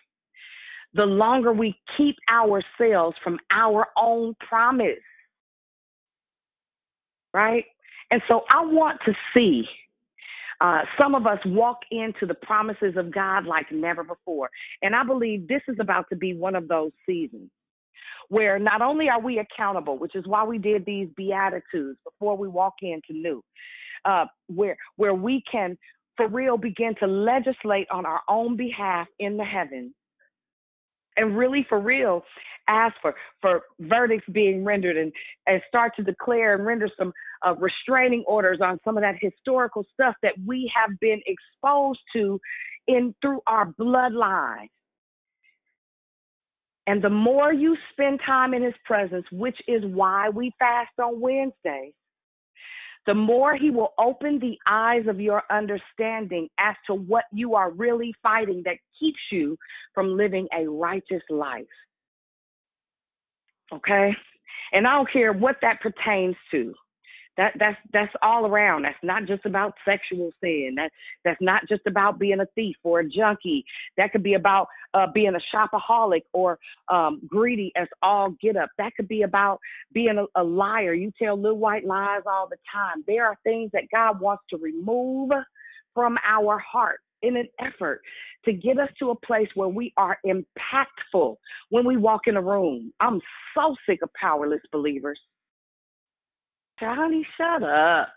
[0.94, 5.00] the longer we keep ourselves from our own promise.
[7.34, 7.66] Right?
[8.10, 9.64] And so I want to see
[10.60, 14.50] uh, some of us walk into the promises of God like never before.
[14.82, 17.50] And I believe this is about to be one of those seasons
[18.30, 22.48] where not only are we accountable, which is why we did these beatitudes before we
[22.48, 23.44] walk into new,
[24.06, 25.78] uh, where where we can
[26.16, 29.94] for real begin to legislate on our own behalf in the heavens
[31.18, 32.24] and really for real
[32.68, 35.12] ask for for verdicts being rendered and
[35.48, 37.12] and start to declare and render some
[37.46, 42.40] uh, restraining orders on some of that historical stuff that we have been exposed to
[42.88, 44.68] in through our bloodline.
[46.88, 51.20] And the more you spend time in his presence which is why we fast on
[51.20, 51.94] wednesdays
[53.08, 57.72] the more he will open the eyes of your understanding as to what you are
[57.72, 59.58] really fighting that keeps you
[59.94, 61.66] from living a righteous life.
[63.74, 64.12] Okay?
[64.74, 66.74] And I don't care what that pertains to.
[67.38, 68.84] That that's that's all around.
[68.84, 70.74] That's not just about sexual sin.
[70.76, 70.92] That
[71.24, 73.64] that's not just about being a thief or a junkie.
[73.98, 76.60] That could be about uh, being a shopaholic or
[76.90, 78.70] um, greedy as all get up.
[78.78, 79.60] That could be about
[79.94, 80.94] being a, a liar.
[80.94, 83.04] You tell little white lies all the time.
[83.08, 85.32] There are things that God wants to remove
[85.94, 88.02] from our hearts in an effort
[88.46, 91.36] to get us to a place where we are impactful
[91.70, 92.92] when we walk in a room.
[93.00, 93.22] I'm
[93.56, 95.20] so sick of powerless believers.
[96.82, 98.10] Johnny, shut up.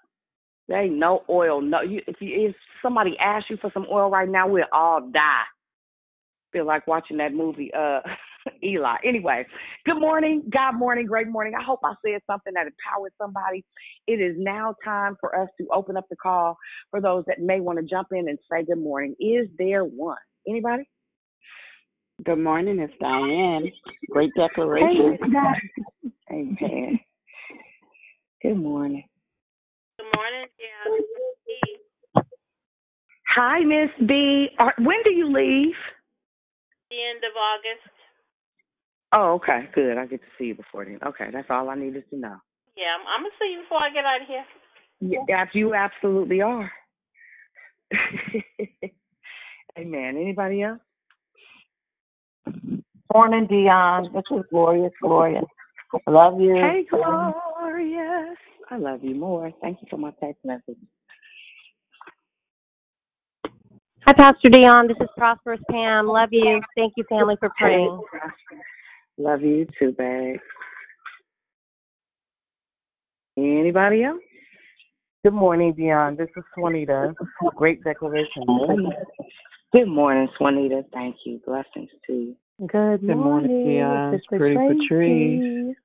[0.66, 1.60] There ain't no oil.
[1.60, 5.00] No, you, if you if somebody asks you for some oil right now, we'll all
[5.12, 5.44] die.
[6.52, 8.00] Feel like watching that movie, uh,
[8.64, 8.96] Eli.
[9.04, 9.44] Anyway,
[9.84, 11.52] good morning, God morning, great morning.
[11.58, 13.62] I hope I said something that empowered somebody.
[14.06, 16.56] It is now time for us to open up the call
[16.90, 19.14] for those that may want to jump in and say good morning.
[19.20, 20.16] Is there one?
[20.48, 20.88] Anybody?
[22.24, 23.70] Good morning, it's Diane.
[24.10, 25.18] Great declaration.
[25.20, 25.36] Hey,
[26.30, 27.00] Amen.
[28.44, 29.04] Good morning.
[29.98, 32.24] Good morning, yeah.
[33.34, 34.48] Hi, Miss B.
[34.58, 35.74] Are, when do you leave?
[36.90, 37.88] The end of August.
[39.14, 39.96] Oh, okay, good.
[39.96, 40.98] I get to see you before then.
[41.06, 42.36] Okay, that's all I needed to know.
[42.76, 44.44] Yeah, I'm, I'm gonna see you before I get out of here.
[45.00, 46.70] Yeah, you absolutely are.
[49.78, 50.18] Amen.
[50.18, 50.80] Anybody else?
[53.14, 54.10] Morning, Dion.
[54.12, 55.44] This is glorious, Glorious
[56.06, 56.30] Gloria.
[56.30, 56.54] Love you.
[56.54, 58.36] Hey, Glorious.
[58.70, 59.52] I love you more.
[59.60, 60.78] Thank you for my text message.
[64.06, 64.88] Hi, Pastor Dion.
[64.88, 66.06] This is Prosperous Pam.
[66.06, 66.60] Love you.
[66.76, 68.00] Thank you, family, for praying.
[69.16, 70.40] Love you too, babe.
[73.36, 74.20] Anybody else?
[75.24, 76.16] Good morning, Dion.
[76.16, 77.14] This is Swanita.
[77.56, 78.44] Great declaration.
[79.72, 80.84] Good morning, Swanita.
[80.92, 81.40] Thank you.
[81.46, 82.36] Blessings to you.
[82.60, 84.18] Good, Good morning, Dion.
[84.18, 85.76] Sister Pretty Patrice.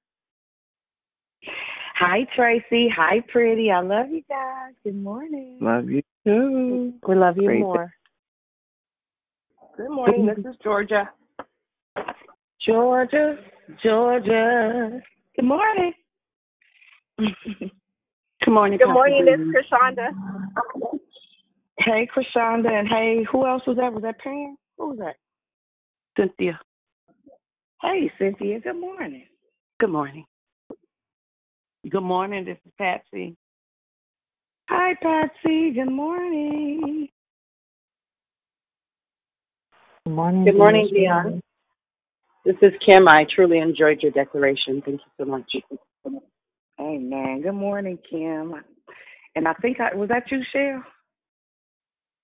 [2.00, 2.88] Hi, Tracy.
[2.96, 3.72] Hi, Pretty.
[3.72, 4.74] I love you guys.
[4.86, 5.58] Good morning.
[5.60, 6.94] Love you too.
[7.06, 7.94] We love you Great more.
[9.76, 10.26] Good morning.
[10.26, 11.10] This is Georgia.
[12.66, 13.36] Georgia,
[13.84, 15.02] Georgia.
[15.36, 15.92] Good morning.
[17.18, 18.80] Good morning.
[18.80, 19.26] Good morning.
[19.26, 20.12] This is Krishanda.
[21.80, 23.92] Hey, Krishanda, and hey, who else was that?
[23.92, 24.56] Was that Pam?
[24.78, 25.16] Who was that?
[26.18, 26.58] Cynthia.
[27.82, 28.62] Hey, Cynthia.
[28.62, 29.26] Good morning.
[29.82, 30.26] Good morning.
[31.88, 32.44] Good morning.
[32.44, 33.38] This is Patsy.
[34.68, 35.72] Hi, Patsy.
[35.72, 37.08] Good morning.
[40.06, 40.44] Good morning.
[40.44, 41.24] Good morning, Dion.
[41.24, 41.42] Dion.
[42.46, 43.08] This is Kim.
[43.08, 44.82] I truly enjoyed your declaration.
[44.86, 45.50] Thank you so much.
[46.82, 47.42] Amen.
[47.44, 48.56] Good morning, Kim.
[49.36, 50.84] And I think I was that you, Cheryl.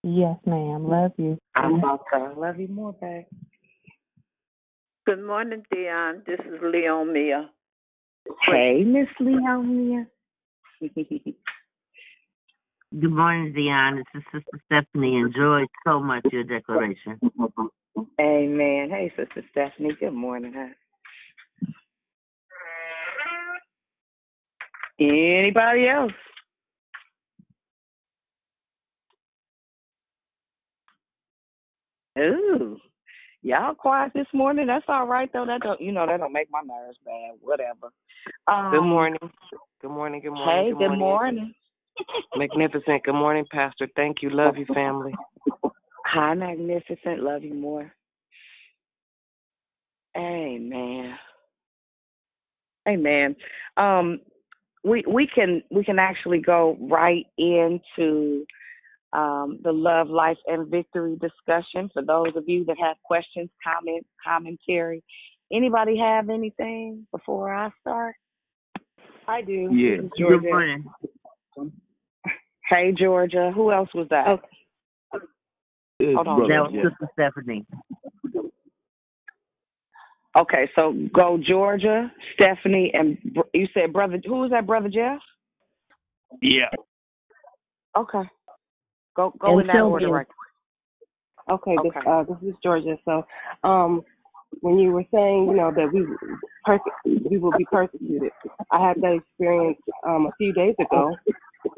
[0.03, 0.85] Yes, ma'am.
[0.85, 1.37] Love you.
[1.55, 3.23] I'm about to love you more, babe.
[5.05, 6.23] Good morning, Dion.
[6.27, 7.49] This is Leon Mia.
[8.47, 10.07] Hey, Miss Leonia.
[10.81, 11.35] Good
[13.11, 13.97] morning, Dion.
[13.97, 15.17] This is Sister Stephanie.
[15.17, 17.19] Enjoyed so much your declaration.
[18.19, 18.89] Amen.
[18.89, 19.95] Hey, Sister Stephanie.
[19.99, 20.69] Good morning, huh?
[24.99, 26.13] Anybody else?
[32.17, 32.77] Ooh,
[33.45, 34.67] y'all quiet this morning.
[34.67, 35.45] That's all right though.
[35.45, 37.35] That don't, you know, that don't make my nerves bad.
[37.41, 37.91] Whatever.
[38.47, 39.19] Um, Good morning.
[39.81, 40.21] Good morning.
[40.21, 40.65] Good morning.
[40.65, 41.53] Hey, good morning.
[42.35, 43.03] Magnificent.
[43.03, 43.87] Good morning, Pastor.
[43.95, 44.31] Thank you.
[44.31, 45.13] Love you, family.
[46.05, 47.21] Hi, magnificent.
[47.21, 47.91] Love you more.
[50.17, 51.15] Amen.
[52.87, 53.35] Amen.
[53.77, 54.21] Um,
[54.83, 58.45] we we can we can actually go right into
[59.15, 61.89] um, the love, life, and victory discussion.
[61.93, 65.03] For those of you that have questions, comments, commentary,
[65.51, 68.15] anybody have anything before I start?
[69.27, 69.69] I do.
[69.71, 69.97] Yeah.
[69.97, 70.39] This is Georgia.
[70.39, 70.85] Good morning.
[72.67, 73.51] Hey, Georgia.
[73.53, 74.27] Who else was that?
[74.27, 75.23] Okay.
[75.99, 76.49] It's Hold on.
[76.49, 77.63] That was Sister Stephanie.
[80.35, 83.17] Okay, so go Georgia, Stephanie, and
[83.53, 84.19] you said brother.
[84.25, 85.19] Who was that, brother Jeff?
[86.41, 86.71] Yeah.
[87.95, 88.23] Okay.
[89.15, 90.27] Go go And in that order, right?
[91.49, 92.09] Okay, this Okay.
[92.09, 92.97] uh this is Georgia.
[93.05, 93.25] So
[93.63, 94.03] um
[94.61, 96.05] when you were saying, you know, that we
[96.65, 96.81] perse-
[97.29, 98.31] we will be persecuted,
[98.71, 99.77] I had that experience
[100.07, 101.17] um a few days ago,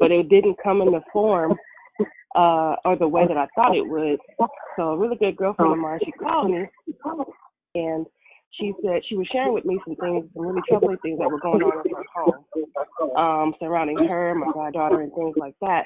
[0.00, 1.56] but it didn't come in the form
[2.34, 4.18] uh or the way that I thought it would.
[4.76, 6.68] So a really good girlfriend of mine, she called me
[7.74, 8.06] and
[8.52, 11.38] she said she was sharing with me some things, some really troubling things that were
[11.38, 12.44] going on in her home,
[13.16, 15.84] um, surrounding her, my goddaughter, and things like that.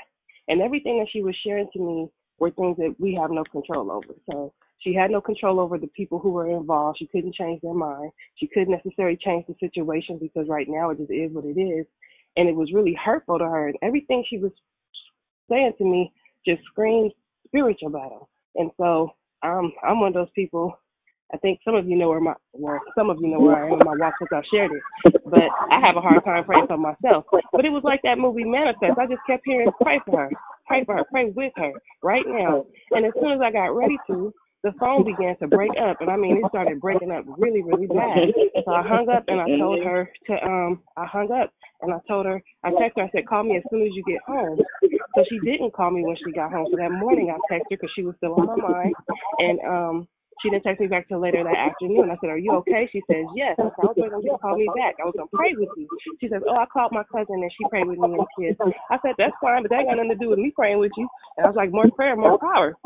[0.48, 2.09] And everything that she was sharing to me
[2.39, 4.14] were things that we have no control over.
[4.31, 6.98] So she had no control over the people who were involved.
[6.98, 8.10] She couldn't change their mind.
[8.36, 11.86] She couldn't necessarily change the situation because right now it just is what it is.
[12.36, 13.69] And it was really hurtful to her.
[13.69, 14.52] And everything she was
[15.48, 16.12] saying to me
[16.47, 17.12] just screamed
[17.47, 18.28] spiritual battle.
[18.56, 20.78] And so um, I'm one of those people.
[21.34, 23.68] I think some of you know where my, well, some of you know where I
[23.68, 24.82] am in my walk since I shared it.
[25.24, 27.24] But I have a hard time praying for myself.
[27.52, 28.98] But it was like that movie Manifest.
[28.98, 30.30] I just kept hearing, pray for her,
[30.66, 31.72] pray for her, pray with her
[32.02, 32.64] right now.
[32.90, 34.32] And as soon as I got ready to,
[34.62, 37.88] the phone began to break up, and I mean it started breaking up really, really
[37.88, 38.30] bad.
[38.64, 41.50] So I hung up and I told her to um I hung up
[41.80, 44.04] and I told her I texted her I said call me as soon as you
[44.06, 44.60] get home.
[45.16, 46.68] So she didn't call me when she got home.
[46.70, 48.94] So that morning I texted her because she was still on my mind,
[49.38, 50.09] and um
[50.43, 52.10] she didn't text me back till later that afternoon.
[52.10, 54.56] I said, "Are you okay?" She says, "Yes." I said, "I was you to call
[54.56, 54.97] me back.
[55.01, 55.89] I was gonna pray with you."
[56.20, 58.59] She says, "Oh, I called my cousin and she prayed with me and kids."
[58.90, 60.93] I said, "That's fine, but that ain't got nothing to do with me praying with
[60.97, 62.77] you." And I was like, "More prayer, more power."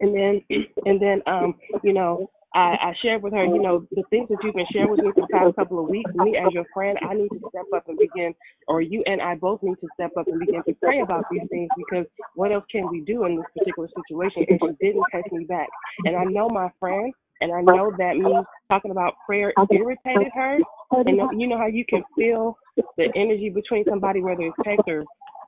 [0.00, 0.44] And then,
[0.84, 4.38] and then, um, you know, I, I shared with her, you know, the things that
[4.42, 6.10] you've been sharing with me for the past couple of weeks.
[6.14, 8.32] Me as your friend, I need to step up and begin,
[8.68, 11.42] or you and I both need to step up and begin to pray about these
[11.50, 12.06] things because
[12.36, 14.44] what else can we do in this particular situation?
[14.48, 15.68] And she didn't text me back.
[16.04, 18.32] And I know my friend, and I know that me
[18.70, 20.58] talking about prayer irritated her.
[20.92, 22.56] And you know how you can feel
[22.96, 25.04] the energy between somebody, whether it's text or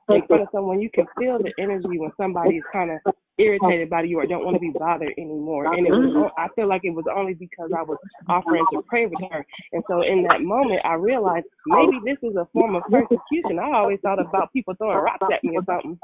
[0.09, 3.89] in front of someone, you can feel the energy when somebody is kind of irritated
[3.89, 5.73] by you or don't want to be bothered anymore.
[5.73, 6.41] And it was, mm-hmm.
[6.41, 7.97] I feel like it was only because I was
[8.27, 9.45] offering to pray with her.
[9.73, 13.59] And so in that moment, I realized maybe this is a form of persecution.
[13.61, 15.99] I always thought about people throwing rocks at me or something,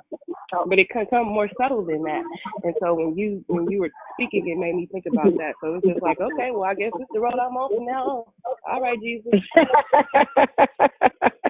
[0.67, 2.23] but it can come more subtle than that.
[2.63, 5.53] And so when you when you were speaking, it made me think about that.
[5.61, 7.85] So it's just like, okay, well, I guess this is the road I'm on from
[7.85, 8.23] now on.
[8.71, 9.33] All right, Jesus.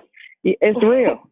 [0.43, 1.29] it's real.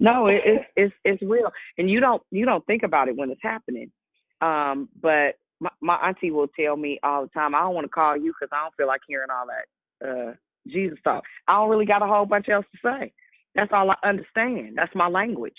[0.00, 3.30] No, it, it's it's it's real, and you don't you don't think about it when
[3.30, 3.92] it's happening.
[4.40, 7.90] Um, but my, my auntie will tell me all the time, I don't want to
[7.90, 10.32] call you because I don't feel like hearing all that uh
[10.66, 11.22] Jesus talk.
[11.48, 13.12] I don't really got a whole bunch else to say.
[13.54, 14.74] That's all I understand.
[14.76, 15.56] That's my language.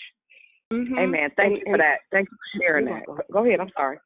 [0.72, 0.98] Mm-hmm.
[0.98, 1.30] Amen.
[1.36, 1.98] Thank And- you for that.
[2.10, 3.02] Thank you for sharing that.
[3.06, 3.24] welcome.
[3.32, 3.60] Go ahead.
[3.60, 3.98] I'm sorry.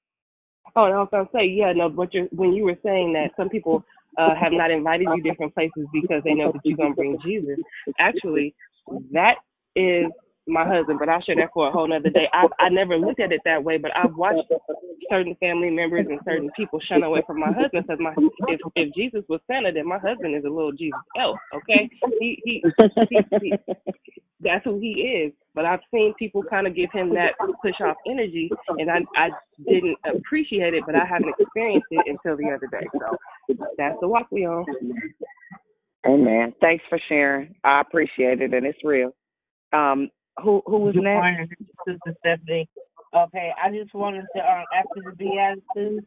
[0.74, 3.30] Oh, and I was gonna say, yeah, no, but you're, when you were saying that
[3.36, 3.84] some people
[4.18, 7.58] uh, have not invited you different places because they know that you're gonna bring Jesus.
[7.98, 8.54] Actually,
[9.12, 9.36] that
[9.76, 10.06] is
[10.46, 12.28] my husband, but I'll share that for a whole nother day.
[12.32, 14.42] I I never looked at it that way, but I've watched
[15.10, 18.14] certain family members and certain people shun away from my husband because my
[18.48, 21.38] if if Jesus was Santa, then my husband is a little Jesus elf.
[21.54, 22.62] Okay, he he,
[23.08, 23.58] he, he
[24.40, 25.32] that's who he is.
[25.54, 27.32] But I've seen people kind of give him that
[27.62, 29.28] push off energy, and I I
[29.68, 32.86] didn't appreciate it, but I haven't experienced it until the other day.
[32.98, 33.16] So
[33.78, 34.64] that's the walk we on.
[36.06, 36.54] Amen.
[36.60, 37.54] Thanks for sharing.
[37.64, 39.10] I appreciate it, and it's real.
[39.72, 40.10] Um,
[40.42, 41.14] who who was Good next?
[41.14, 41.48] morning,
[41.86, 42.68] Sister Stephanie.
[43.14, 46.04] Okay, I just wanted to um, after the Beatitudes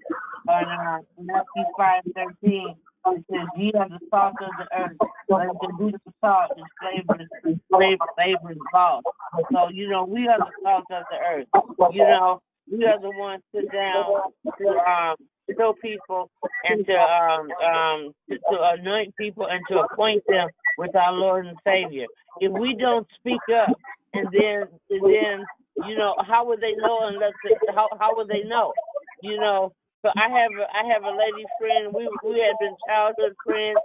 [0.48, 2.76] on uh, Matthew five thirteen.
[3.08, 4.98] It says, "Ye are the salt of the earth,
[5.28, 7.26] but if the beautiful salt is flavor
[7.70, 9.08] flavor, flavor is lost."
[9.52, 11.48] So you know, we are the salt of the earth.
[11.94, 12.42] You know,
[12.72, 14.06] we are the ones sit down
[14.60, 15.16] to um
[15.58, 16.30] show people
[16.70, 21.48] and to um um to, to anoint people and to acquaint them with our Lord
[21.48, 22.06] and Savior.
[22.42, 23.70] If we don't speak up
[24.14, 25.46] and then and then
[25.88, 28.74] you know how would they know unless they, how how would they know
[29.22, 29.74] you know?
[30.04, 33.78] So i have a i have a lady friend we we had been childhood friends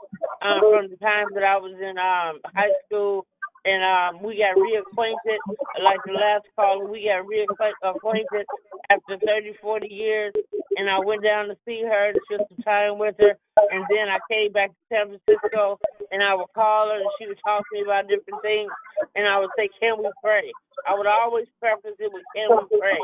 [0.42, 3.26] um from the time that i was in um high school
[3.64, 5.38] and um we got reacquainted
[5.82, 8.44] like the last call, we got reacquainted
[8.90, 10.32] after thirty forty years
[10.76, 13.34] and I went down to see her to spend some time with her.
[13.70, 15.78] And then I came back to San Francisco,
[16.10, 18.70] and I would call her, and she would talk to me about different things.
[19.14, 20.50] And I would say, "Can we pray?"
[20.86, 23.00] I would always preface it with, "Can we pray?"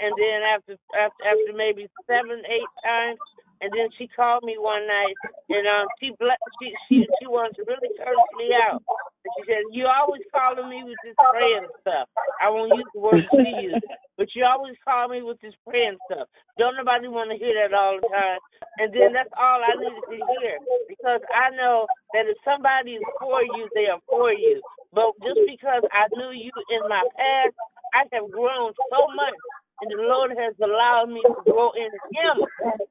[0.00, 3.18] And then after after, after maybe seven, eight times,
[3.60, 5.16] and then she called me one night,
[5.50, 8.82] and um, she ble- she she she wanted to really curse me out.
[9.24, 12.08] And she said, "You always calling me with this praying stuff.
[12.40, 13.84] I won't use the word she used,
[14.16, 16.28] but you always call me with this praying stuff.
[16.58, 18.40] Don't nobody want to hear that all the time."
[18.78, 20.54] And then that's all I needed to hear
[20.86, 24.62] because I know that if somebody is for you, they are for you.
[24.94, 27.54] But just because I knew you in my past,
[27.94, 29.36] I have grown so much
[29.82, 32.36] and the Lord has allowed me to grow in Him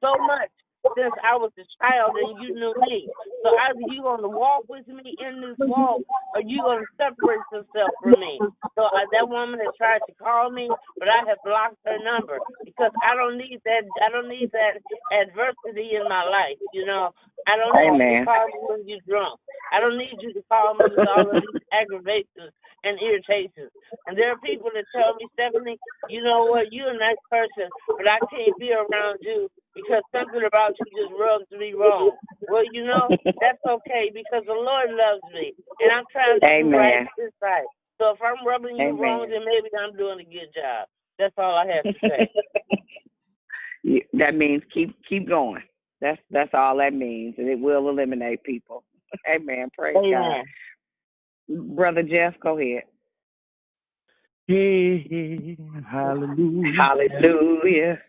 [0.01, 0.51] so much
[0.95, 3.09] since I was a child and you knew me.
[3.43, 6.01] So either you gonna walk with me in this walk,
[6.35, 8.39] or you gonna separate yourself from me.
[8.75, 10.69] So uh, that woman has tried to call me,
[10.99, 13.83] but I have blocked her number because I don't need that.
[14.05, 14.79] I don't need that
[15.11, 16.59] adversity in my life.
[16.73, 17.11] You know,
[17.45, 18.25] I don't need you Amen.
[18.25, 19.39] to call me when you're drunk.
[19.71, 22.51] I don't need you to call me with all of these aggravations
[22.83, 23.71] and irritations.
[24.07, 25.77] And there are people that tell me, Stephanie,
[26.07, 27.67] you know what, you're a nice person,
[27.99, 32.15] but I can't be around you because something about you just rubs me wrong.
[32.47, 33.11] Well, you know,
[33.43, 35.53] that's okay because the Lord loves me.
[35.83, 37.07] And I'm trying to do right Amen.
[37.17, 37.31] this.
[37.99, 39.01] So if I'm rubbing you Amen.
[39.01, 40.87] wrong, then maybe I'm doing a good job.
[41.19, 42.29] That's all I have to say.
[44.13, 45.63] That means keep keep going.
[46.01, 48.83] That's that's all that means, and it will eliminate people.
[49.29, 49.69] Amen.
[49.77, 50.43] Praise Amen.
[51.49, 51.75] God.
[51.75, 52.83] Brother Jeff, go ahead.
[54.47, 55.57] Hey,
[55.89, 56.71] hallelujah.
[56.77, 57.99] Hallelujah.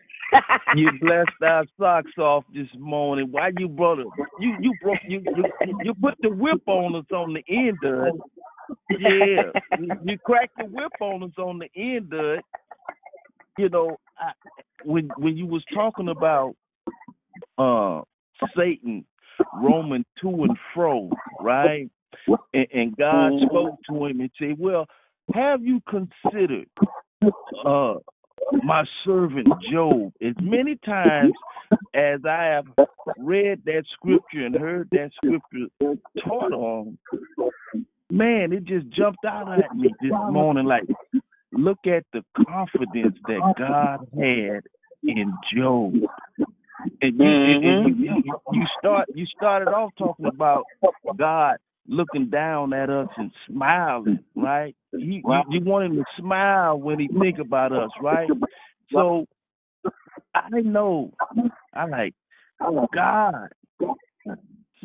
[0.75, 3.27] you blessed our socks off this morning.
[3.31, 4.07] Why you brought it?
[4.39, 5.45] You you broke you you
[5.83, 8.15] you put the whip on us on the end of it.
[8.99, 12.45] Yeah, you, you cracked the whip on us on the end of it.
[13.57, 14.31] You know, I,
[14.83, 16.55] when when you was talking about
[17.57, 18.01] uh
[18.55, 19.05] Satan
[19.55, 21.09] roaming to and fro,
[21.39, 21.89] right?
[22.53, 24.85] And, and God spoke to him and said, "Well,
[25.33, 26.67] have you considered
[27.65, 27.95] uh
[28.63, 30.13] my servant Job.
[30.21, 31.33] As many times
[31.93, 32.65] as I have
[33.17, 36.97] read that scripture and heard that scripture taught on,
[38.09, 40.65] man, it just jumped out at me this morning.
[40.65, 40.83] Like,
[41.51, 44.63] look at the confidence that God had
[45.03, 45.93] in Job.
[47.01, 50.65] And you, and you, you, you start you started off talking about
[51.17, 51.57] God
[51.87, 54.75] looking down at us and smiling, right?
[54.91, 58.29] You, you, you want him to smile when he think about us, right?
[58.93, 59.25] So
[60.35, 61.11] I know
[61.73, 62.13] I like
[62.93, 63.49] God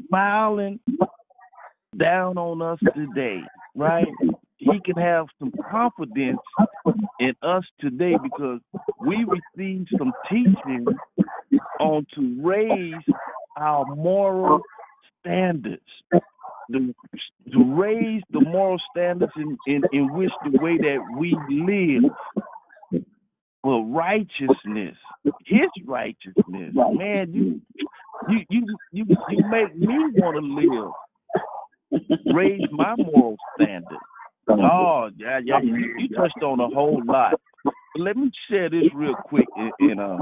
[0.09, 0.81] smiling
[1.99, 3.43] down on us today,
[3.75, 4.07] right?
[4.65, 6.41] He can have some confidence
[7.20, 8.61] in us today because
[9.01, 10.86] we received some teaching
[11.81, 13.03] on to raise
[13.57, 14.61] our moral
[15.20, 15.82] standards
[16.73, 16.95] to,
[17.55, 22.11] raise the moral standards in, in, in which the way that we live
[23.62, 24.97] for righteousness,
[25.47, 26.73] his righteousness.
[26.74, 27.61] Man, you
[28.28, 32.03] you you you, you make me want to live.
[32.35, 33.99] Raise my moral standard.
[34.49, 35.61] Oh, yeah, yeah.
[35.62, 37.41] You, you touched on a whole lot.
[37.65, 40.19] But let me share this real quick and, and uh,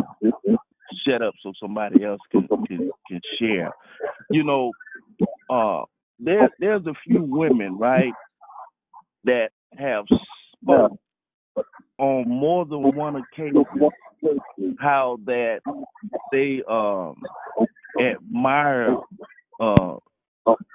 [1.07, 3.71] shut up so somebody else can, can can share.
[4.31, 4.73] You know,
[5.51, 5.85] uh,
[6.21, 8.13] there there's a few women, right,
[9.25, 10.05] that have
[10.61, 10.99] spoke
[11.99, 13.65] on more than one occasion
[14.79, 15.61] how that
[16.31, 17.15] they um
[18.01, 18.97] admire
[19.61, 19.97] uh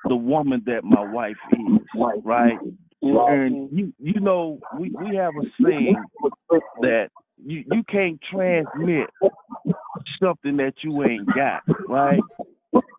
[0.05, 1.79] the woman that my wife is,
[2.23, 2.57] right?
[3.01, 5.95] And you you know we we have a saying
[6.81, 7.09] that
[7.45, 9.09] you you can't transmit
[10.21, 12.19] something that you ain't got, right?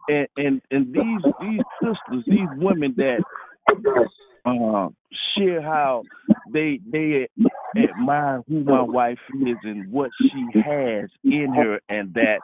[0.09, 3.25] And and and these these sisters, these women that
[4.47, 4.89] uh,
[5.37, 6.03] share how
[6.53, 7.29] they they
[7.77, 12.41] admire who my wife is and what she has in her, and that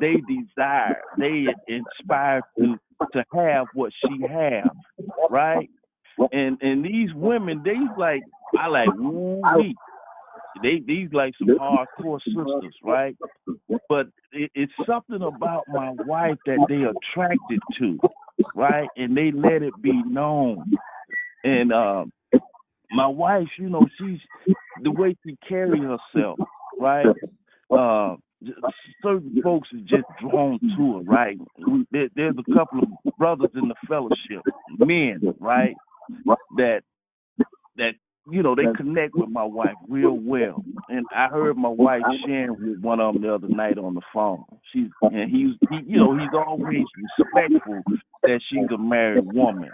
[0.00, 2.76] they desire, they inspire to
[3.12, 4.68] to have what she has,
[5.30, 5.70] right?
[6.32, 8.24] And and these women, they like
[8.56, 9.42] I like ooh
[10.62, 13.16] They these like some hardcore sisters, right?
[13.88, 17.98] But it, it's something about my wife that they attracted to,
[18.54, 18.88] right?
[18.96, 20.66] And they let it be known.
[21.44, 22.12] And um
[22.92, 24.20] my wife, you know, she's
[24.82, 26.40] the way she carry herself,
[26.80, 27.06] right?
[27.70, 28.16] Uh,
[29.02, 31.38] certain folks are just drawn to her, right?
[31.92, 32.88] There, there's a couple of
[33.18, 34.44] brothers in the fellowship,
[34.78, 35.76] men, right,
[36.56, 36.82] that
[37.76, 37.92] that
[38.28, 40.64] you know, they connect with my wife real well.
[40.88, 44.00] And I heard my wife sharing with one of them the other night on the
[44.12, 44.44] phone.
[44.72, 46.84] She's and he's he, you know he's always
[47.18, 47.82] respectful
[48.24, 49.70] that she's a married woman.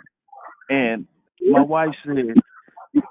[0.68, 1.06] And
[1.50, 2.34] my wife said,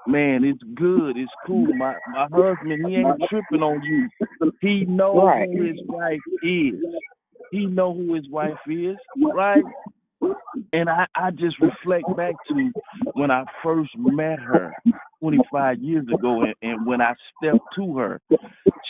[0.06, 1.66] "Man, it's good, it's cool.
[1.74, 4.08] My my husband, he ain't tripping on you.
[4.60, 5.48] He knows Right.
[5.48, 6.80] who his wife is.
[7.50, 9.64] He know who his wife is, right?
[10.72, 12.70] And I, I just reflect back to
[13.14, 14.72] when I first met her
[15.20, 18.20] 25 years ago, and, and when I stepped to her,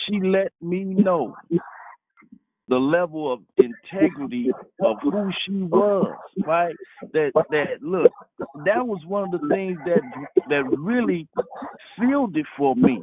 [0.05, 1.35] she let me know
[2.69, 4.51] the level of integrity
[4.83, 6.17] of who she was.
[6.45, 6.75] Right?
[7.13, 8.11] That that look,
[8.65, 10.01] that was one of the things that
[10.49, 11.27] that really
[11.99, 13.01] sealed it for me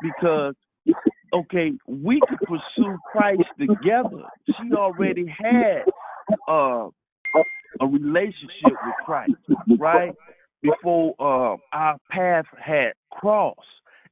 [0.00, 0.54] because
[1.32, 4.22] okay, we could pursue Christ together.
[4.46, 5.84] She already had
[6.48, 6.88] uh,
[7.80, 9.32] a relationship with Christ,
[9.78, 10.12] right?
[10.62, 13.60] Before uh, our path had crossed.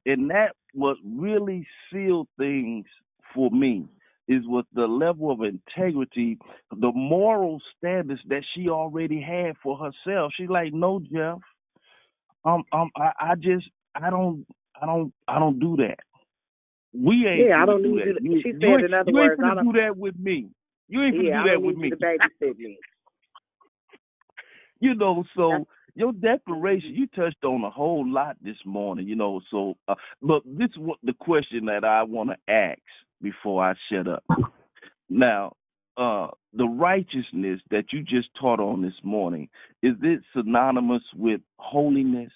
[0.07, 2.87] And that what really sealed things
[3.35, 3.87] for me
[4.29, 6.39] is with the level of integrity,
[6.71, 10.33] the moral standards that she already had for herself.
[10.37, 11.39] She's like, no, Jeff,
[12.45, 14.47] um, um, I, I just, I don't,
[14.81, 15.99] I don't, I don't do that.
[16.95, 18.23] We ain't Yeah, I don't do need that.
[18.23, 20.19] you she you said, in other you ain't words, I finna don't- do that with
[20.19, 20.49] me.
[20.89, 21.91] You ain't finna Yeah, do that with me.
[21.91, 22.79] to babysit me.
[24.81, 29.41] You know, so your declaration, you touched on a whole lot this morning, you know.
[29.51, 32.79] So, uh, but this is what the question that I want to ask
[33.21, 34.25] before I shut up.
[35.11, 35.55] Now,
[35.97, 39.49] uh, the righteousness that you just taught on this morning
[39.83, 42.31] is it synonymous with holiness?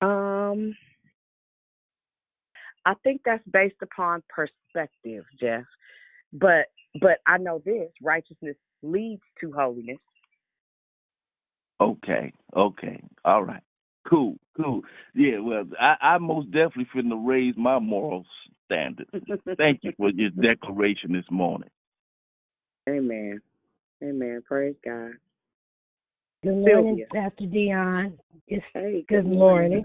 [0.00, 0.76] Um,
[2.86, 5.64] I think that's based upon perspective, Jeff.
[6.32, 6.66] But
[7.00, 9.98] but I know this: righteousness leads to holiness.
[11.80, 13.62] Okay, okay, all right,
[14.08, 14.82] cool, cool.
[15.14, 18.24] Yeah, well, I, I most definitely finna raise my moral
[18.64, 19.10] standards.
[19.56, 21.70] Thank you for your declaration this morning.
[22.88, 23.40] Amen.
[24.02, 24.42] Amen.
[24.46, 25.12] Praise God.
[26.42, 27.06] Good morning, Sylvia.
[27.12, 28.18] Pastor Dion.
[28.48, 29.84] It's Hey, good morning.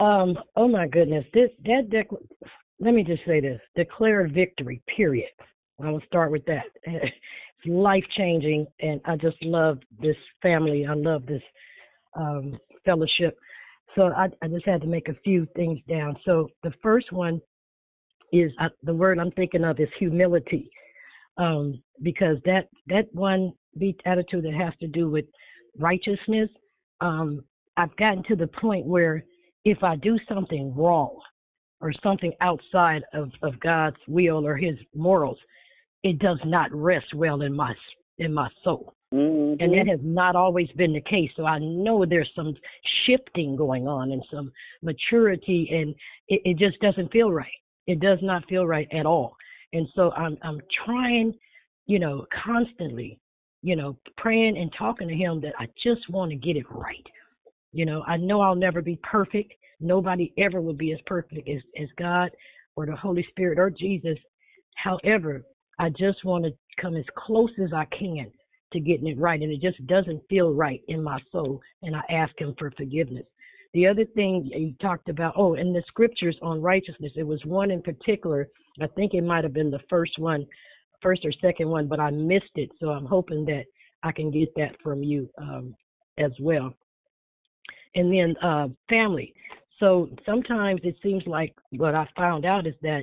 [0.00, 2.48] Um, oh my goodness, this that dec-
[2.80, 4.82] let me just say this: declare victory.
[4.94, 5.30] Period.
[5.82, 6.64] I will start with that.
[7.66, 10.86] Life changing, and I just love this family.
[10.86, 11.42] I love this
[12.16, 13.36] um, fellowship.
[13.94, 16.16] So I, I just had to make a few things down.
[16.24, 17.40] So the first one
[18.32, 20.68] is uh, the word I'm thinking of is humility,
[21.38, 25.24] um, because that that one Beatitude that has to do with
[25.78, 26.48] righteousness.
[27.00, 27.44] Um,
[27.76, 29.24] I've gotten to the point where
[29.64, 31.18] if I do something wrong
[31.80, 35.38] or something outside of, of God's will or His morals,
[36.04, 37.74] it does not rest well in my
[38.18, 38.94] in my soul.
[39.12, 39.62] Mm-hmm.
[39.62, 41.30] And that has not always been the case.
[41.36, 42.54] So I know there's some
[43.06, 44.52] shifting going on and some
[44.82, 45.94] maturity, and
[46.28, 47.50] it, it just doesn't feel right.
[47.86, 49.36] It does not feel right at all.
[49.72, 51.34] And so I'm I'm trying,
[51.86, 53.18] you know, constantly,
[53.62, 57.06] you know, praying and talking to Him that I just want to get it right.
[57.72, 59.52] You know, I know I'll never be perfect.
[59.80, 62.30] Nobody ever will be as perfect as, as God
[62.76, 64.18] or the Holy Spirit or Jesus.
[64.76, 65.42] However,
[65.78, 68.30] I just want to come as close as I can
[68.72, 69.40] to getting it right.
[69.40, 71.60] And it just doesn't feel right in my soul.
[71.82, 73.26] And I ask Him for forgiveness.
[73.72, 77.70] The other thing you talked about, oh, and the scriptures on righteousness, it was one
[77.70, 78.48] in particular.
[78.80, 80.46] I think it might have been the first one,
[81.02, 82.70] first or second one, but I missed it.
[82.80, 83.64] So I'm hoping that
[84.04, 85.74] I can get that from you um,
[86.18, 86.74] as well
[87.94, 89.34] and then uh family
[89.80, 93.02] so sometimes it seems like what i found out is that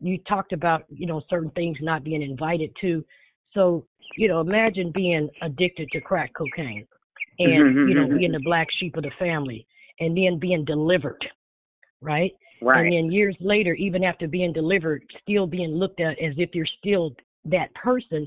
[0.00, 3.04] you talked about you know certain things not being invited to.
[3.52, 6.86] So you know imagine being addicted to crack cocaine
[7.38, 8.18] and mm-hmm, mm-hmm, you know mm-hmm.
[8.18, 9.66] being the black sheep of the family
[10.00, 11.24] and then being delivered
[12.00, 12.32] right?
[12.62, 12.84] Right.
[12.84, 16.66] and then years later even after being delivered still being looked at as if you're
[16.78, 17.14] still
[17.46, 18.26] that person.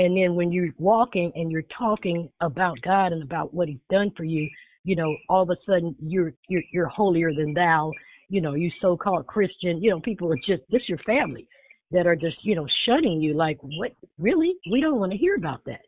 [0.00, 4.12] And then when you're walking and you're talking about god and about what he's done
[4.16, 4.48] for you
[4.88, 7.92] you know, all of a sudden you're you're you're holier than thou,
[8.28, 11.48] you know, you so called Christian, you know, people are just this your family
[11.90, 14.54] that are just, you know, shunning you like, What really?
[14.70, 15.80] We don't want to hear about that.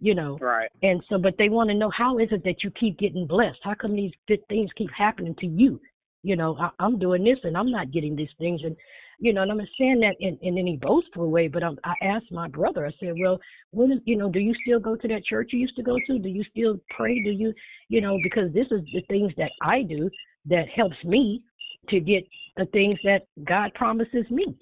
[0.00, 0.38] You know.
[0.40, 0.70] Right.
[0.82, 3.58] And so but they want to know how is it that you keep getting blessed?
[3.62, 5.80] How come these good things keep happening to you?
[6.22, 8.76] You know, I, I'm doing this and I'm not getting these things and
[9.18, 11.94] you know, and I'm not saying that in, in any boastful way, but I'm, I
[12.02, 13.38] asked my brother, I said, well,
[13.70, 15.96] when is, you know, do you still go to that church you used to go
[16.06, 16.18] to?
[16.18, 17.22] Do you still pray?
[17.22, 17.54] Do you,
[17.88, 20.10] you know, because this is the things that I do
[20.46, 21.42] that helps me
[21.88, 22.26] to get
[22.56, 24.56] the things that God promises me.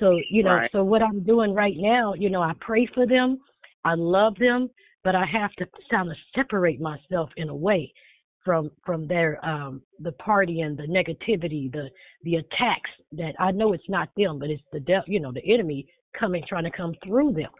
[0.00, 0.70] So, you know, Right.
[0.72, 3.38] so what I'm doing right now, you know, I pray for them,
[3.84, 4.70] I love them,
[5.04, 7.92] but I have to kind of separate myself in a way
[8.44, 11.88] from from their um the party and the negativity, the
[12.24, 15.86] the attacks that I know it's not them, but it's the you know the enemy
[16.18, 17.50] coming trying to come through them.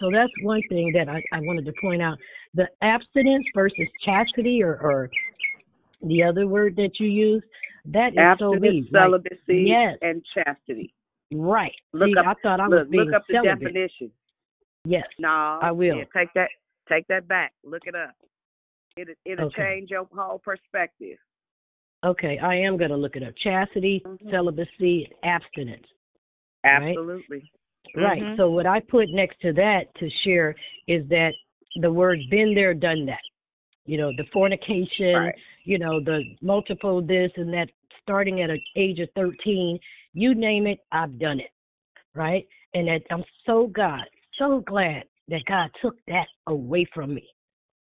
[0.00, 2.18] So that's one thing that I, I wanted to point out.
[2.54, 5.10] The abstinence versus chastity or, or
[6.02, 7.42] the other word that you use,
[7.92, 8.88] that is so Abstinence, me.
[8.92, 10.94] Like, celibacy, yes, and chastity.
[11.32, 11.72] right.
[11.92, 14.10] Look See, up, I thought I was look, being look up the definition.
[14.84, 15.98] Yes, No, I will.
[15.98, 16.48] yeah, take that,
[16.88, 17.52] take that back.
[17.64, 18.14] Look it up.
[18.96, 19.62] It it'll Okay.
[19.62, 21.18] change your whole perspective.
[22.04, 23.34] Okay, I am going to look it up.
[23.42, 24.30] Chastity, Mm-hmm.
[24.30, 25.86] celibacy, abstinence.
[26.64, 27.50] Absolutely.
[27.94, 28.22] Right.
[28.22, 28.36] Mhm.
[28.36, 30.54] So what I put next to that to share
[30.86, 31.32] is that
[31.76, 33.22] the word been there, done that.
[33.86, 35.34] You know, the fornication, Right.
[35.64, 37.70] you know, the multiple this and that
[38.08, 39.78] starting at an age of 13,
[40.14, 41.50] you name it, I've done it.
[42.14, 42.46] Right?
[42.72, 44.00] And that I'm so God,
[44.38, 47.28] so glad that God took that away from me.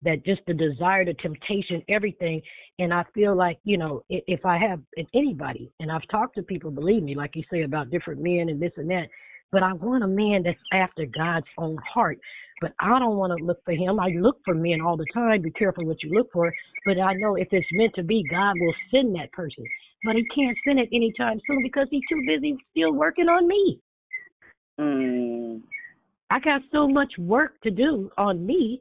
[0.02, 2.40] That just the desire, the temptation, everything.
[2.78, 6.42] And I feel like, you know, if I have if anybody, and I've talked to
[6.42, 9.08] people, believe me, like you say about different men and this and that,
[9.50, 12.18] but I want a man that's after God's own heart.
[12.60, 14.00] But I don't want to look for him.
[14.00, 15.42] I look for men all the time.
[15.42, 16.52] Be careful what you look for.
[16.84, 19.64] But I know if it's meant to be, God will send that person.
[20.04, 23.80] But he can't send it anytime soon because he's too busy still working on me.
[24.78, 25.62] Mm.
[26.30, 28.80] I got so much work to do on me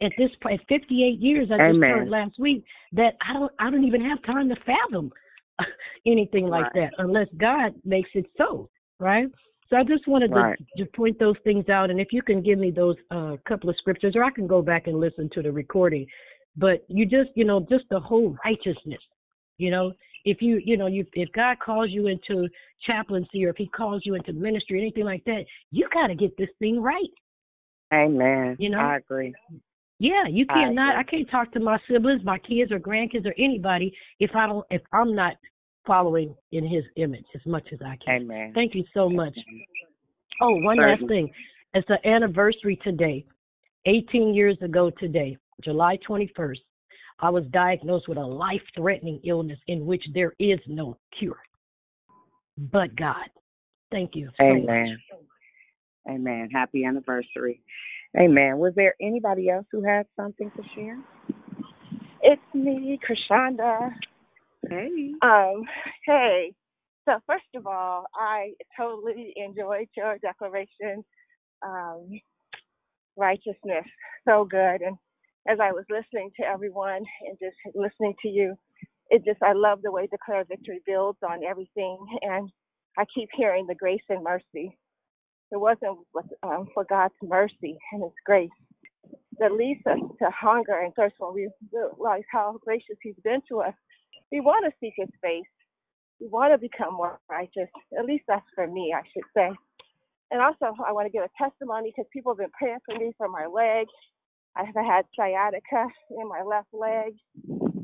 [0.00, 0.60] at this point.
[0.60, 1.90] At 58 years, I just Amen.
[1.90, 2.64] turned last week.
[2.92, 5.12] That I don't, I don't even have time to fathom
[6.06, 6.90] anything like Right.
[6.90, 9.28] that unless God makes it so, right?
[9.68, 10.58] So I just wanted Right.
[10.76, 13.70] to, to point those things out, and if you can give me those uh, couple
[13.70, 16.06] of scriptures, or I can go back and listen to the recording.
[16.56, 19.00] But you just, you know, just the whole righteousness,
[19.58, 19.92] you know,
[20.24, 22.48] if you, you know, you if God calls you into
[22.86, 26.36] chaplaincy or if He calls you into ministry, anything like that, you got to get
[26.36, 27.10] this thing right.
[27.92, 28.56] Amen.
[28.58, 28.78] You know?
[28.78, 29.34] I agree.
[29.98, 30.96] Yeah, you cannot.
[30.96, 34.66] I can't talk to my siblings, my kids, or grandkids, or anybody if I don't,
[34.70, 35.34] if I'm not
[35.86, 38.22] following in His image as much as I can.
[38.22, 38.52] Amen.
[38.54, 39.34] Thank you so much.
[40.40, 41.30] Oh, one last thing.
[41.74, 43.24] It's the anniversary today.
[43.86, 46.56] 18 years ago today, July 21st,
[47.20, 51.38] I was diagnosed with a life threatening illness in which there is no cure
[52.56, 53.28] but God.
[53.90, 54.62] Thank you so much.
[54.64, 54.98] Amen.
[56.08, 56.48] Amen.
[56.52, 57.60] Happy anniversary.
[58.18, 58.58] Amen.
[58.58, 60.98] Was there anybody else who had something to share?
[62.22, 63.90] It's me, Krishanda.
[64.68, 65.12] Hey.
[65.22, 65.64] Um,
[66.06, 66.52] hey.
[67.06, 71.04] So first of all, I totally enjoyed your declaration.
[71.62, 72.20] Um,
[73.16, 73.84] righteousness,
[74.26, 74.82] so good.
[74.82, 74.96] And
[75.48, 78.56] as I was listening to everyone and just listening to you,
[79.10, 81.98] it just I love the way Declare Victory builds on everything.
[82.22, 82.50] And
[82.98, 84.78] I keep hearing the grace and mercy.
[85.52, 85.98] It wasn't
[86.42, 88.50] um, for God's mercy and His grace
[89.38, 93.60] that leads us to hunger and thirst when we realize how gracious He's been to
[93.62, 93.74] us.
[94.32, 95.44] We want to seek His face.
[96.20, 97.68] We want to become more righteous.
[97.98, 99.50] At least that's for me, I should say.
[100.30, 103.12] And also, I want to give a testimony because people have been praying for me
[103.18, 103.86] for my leg.
[104.56, 107.14] I have had sciatica in my left leg.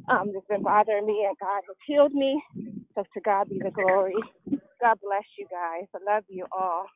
[0.09, 2.43] Um, it's been bothering me, and God has healed me.
[2.95, 4.15] So to God be the glory.
[4.81, 5.87] God bless you guys.
[5.95, 6.87] I love you all.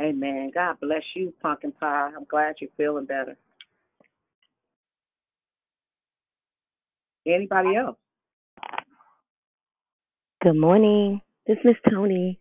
[0.00, 0.50] Amen.
[0.54, 2.10] God bless you, Pumpkin Pie.
[2.16, 3.36] I'm glad you're feeling better.
[7.26, 7.96] Anybody else?
[10.42, 11.20] Good morning.
[11.46, 12.40] This is Miss Tony.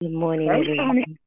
[0.00, 0.88] Good morning, Hey, everyone.
[0.88, 1.18] Tony.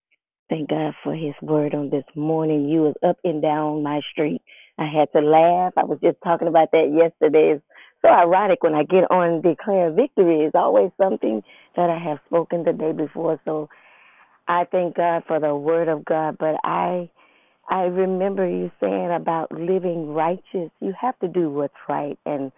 [0.51, 2.69] Thank God for His word on this morning.
[2.69, 4.43] You was up and down my street.
[4.79, 5.73] I had to laugh.
[5.77, 7.55] I was just talking about that yesterday.
[7.55, 7.65] It's
[8.03, 10.41] so ironic when I get on declare victory.
[10.45, 11.43] It's always something
[11.77, 13.41] that I have spoken the day before.
[13.45, 13.69] So
[14.47, 16.37] I thank God for the word of God.
[16.39, 17.09] But I
[17.69, 20.71] I remember you saying about living righteous.
[20.81, 22.51] You have to do what's right, and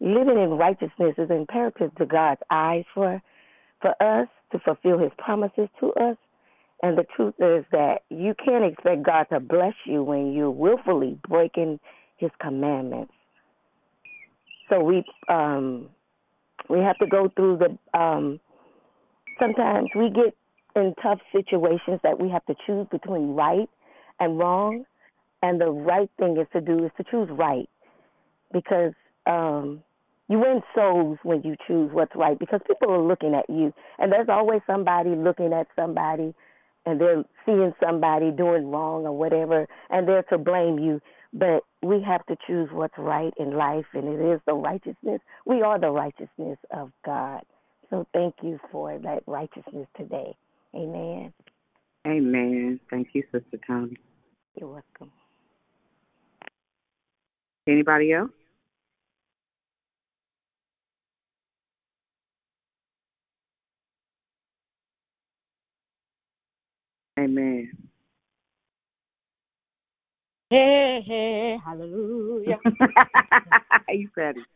[0.00, 3.22] living in righteousness is imperative to God's eyes for
[3.82, 6.16] for us to fulfill His promises to us.
[6.82, 11.18] And the truth is that you can't expect God to bless you when you're willfully
[11.28, 11.80] breaking
[12.18, 13.12] His commandments.
[14.70, 15.88] So we um
[16.68, 18.40] we have to go through the um
[19.40, 20.36] sometimes we get
[20.76, 23.68] in tough situations that we have to choose between right
[24.20, 24.84] and wrong.
[25.42, 27.68] And the right thing is to do is to choose right.
[28.52, 28.92] Because
[29.26, 29.82] um
[30.28, 33.72] you win souls when you choose what's right because people are looking at you.
[33.98, 36.34] And there's always somebody looking at somebody
[36.88, 41.00] and they're seeing somebody doing wrong or whatever and they're to blame you
[41.32, 45.60] but we have to choose what's right in life and it is the righteousness we
[45.60, 47.42] are the righteousness of god
[47.90, 50.34] so thank you for that righteousness today
[50.74, 51.32] amen
[52.06, 52.80] Amen.
[52.90, 53.96] Thank you, Sister Tony.
[54.56, 55.12] you're welcome
[57.66, 58.30] Anybody else?
[67.18, 67.72] Amen.
[70.50, 72.58] Hey, hey, hallelujah.
[73.88, 74.46] you said it.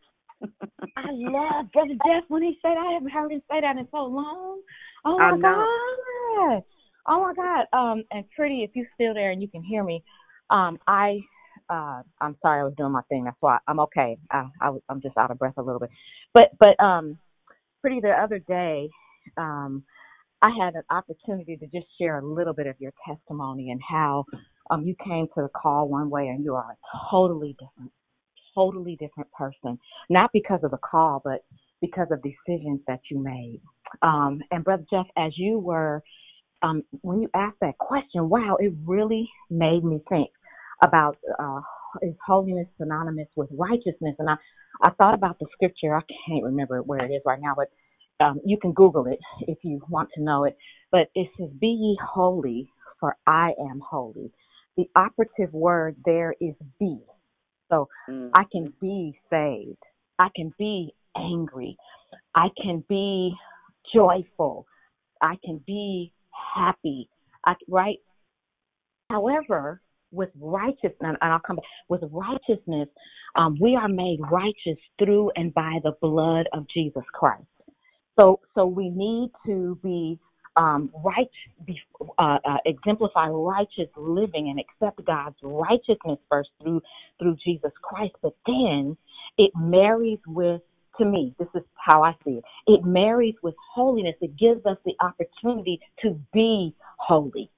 [0.97, 4.05] I love Brother Jeff when he said I haven't heard him say that in so
[4.05, 4.61] long.
[5.03, 5.41] Oh my.
[5.41, 6.63] God.
[7.09, 7.65] Oh my God.
[7.77, 10.01] Um and pretty if you're still there and you can hear me,
[10.49, 11.19] um I
[11.69, 14.17] uh I'm sorry I was doing my thing, that's why I'm okay.
[14.31, 15.89] I, I I'm just out of breath a little bit.
[16.33, 17.17] But but um
[17.81, 18.89] pretty the other day,
[19.37, 19.83] um
[20.43, 24.25] I had an opportunity to just share a little bit of your testimony and how
[24.71, 26.77] um you came to the call one way and you are a
[27.11, 27.91] totally different
[28.55, 29.79] totally different person,
[30.09, 31.45] not because of the call, but
[31.81, 33.61] because of decisions that you made.
[34.01, 36.03] Um, and Brother Jeff, as you were,
[36.61, 40.29] um, when you asked that question, wow, it really made me think
[40.83, 41.61] about uh,
[42.01, 44.15] is holiness synonymous with righteousness?
[44.19, 44.35] And I,
[44.83, 45.95] I thought about the scripture.
[45.95, 47.69] I can't remember where it is right now, but
[48.23, 50.57] um, you can Google it if you want to know it.
[50.91, 54.31] But it says, "Be ye holy, for I am holy."
[54.77, 56.99] The operative word there is "be."
[57.69, 57.89] So
[58.33, 59.77] I can be saved.
[60.19, 61.75] I can be angry.
[62.35, 63.33] I can be
[63.93, 64.65] joyful.
[65.21, 66.13] I can be
[66.55, 67.09] happy.
[67.45, 67.97] I, right?
[69.09, 69.81] However,
[70.11, 72.87] with righteousness, and I'll come back, with righteousness,
[73.35, 77.47] um, we are made righteous through and by the blood of Jesus Christ.
[78.19, 80.19] So, so we need to be
[80.55, 81.29] um, right,
[81.65, 81.79] be,
[82.19, 86.81] uh, uh, exemplify righteous living and accept God's righteousness first through
[87.19, 88.13] through Jesus Christ.
[88.21, 88.95] But then
[89.37, 90.61] it marries with,
[90.99, 92.43] to me, this is how I see it.
[92.67, 94.15] It marries with holiness.
[94.21, 97.49] It gives us the opportunity to be holy,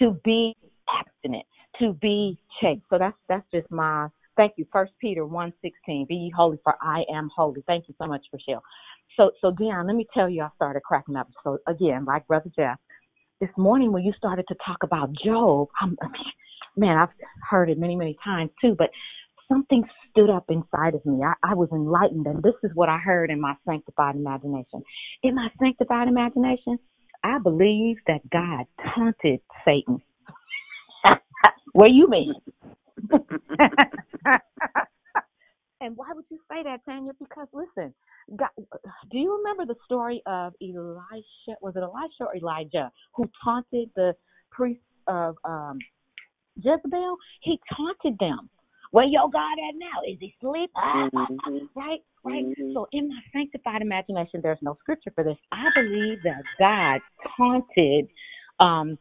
[0.00, 0.56] to be
[0.88, 1.44] abstinent,
[1.80, 2.82] to be chaste.
[2.90, 4.66] So that's that's just my thank you.
[4.72, 6.06] First Peter one sixteen.
[6.08, 7.62] Be holy, for I am holy.
[7.68, 8.64] Thank you so much, Rochelle.
[9.16, 11.28] So, so Dion, let me tell you, I started cracking up.
[11.44, 12.78] So again, like Brother Jeff,
[13.40, 15.96] this morning when you started to talk about Job, I'm,
[16.76, 17.08] man, I've
[17.50, 18.90] heard it many, many times too, but
[19.48, 21.22] something stood up inside of me.
[21.24, 24.82] I, I was enlightened, and this is what I heard in my sanctified imagination.
[25.22, 26.78] In my sanctified imagination,
[27.24, 28.64] I believe that God
[28.94, 30.00] taunted Satan.
[31.72, 32.34] what do you mean?
[35.80, 37.12] and why would you say that, Tanya?
[37.18, 37.94] Because listen,
[38.36, 38.48] God,
[39.10, 41.58] do you remember the story of Elisha?
[41.60, 44.14] Was it Elisha or Elijah who taunted the
[44.50, 45.78] priests of um,
[46.56, 47.16] Jezebel?
[47.42, 48.48] He taunted them.
[48.90, 50.02] Where your God at now?
[50.06, 50.70] Is he asleep?
[50.76, 51.68] Mhm.
[51.74, 52.44] Right, right.
[52.44, 52.74] Mhm.
[52.74, 55.38] So in my sanctified imagination, there's no scripture for this.
[55.50, 57.00] I believe that God
[57.36, 58.08] taunted
[58.60, 58.98] um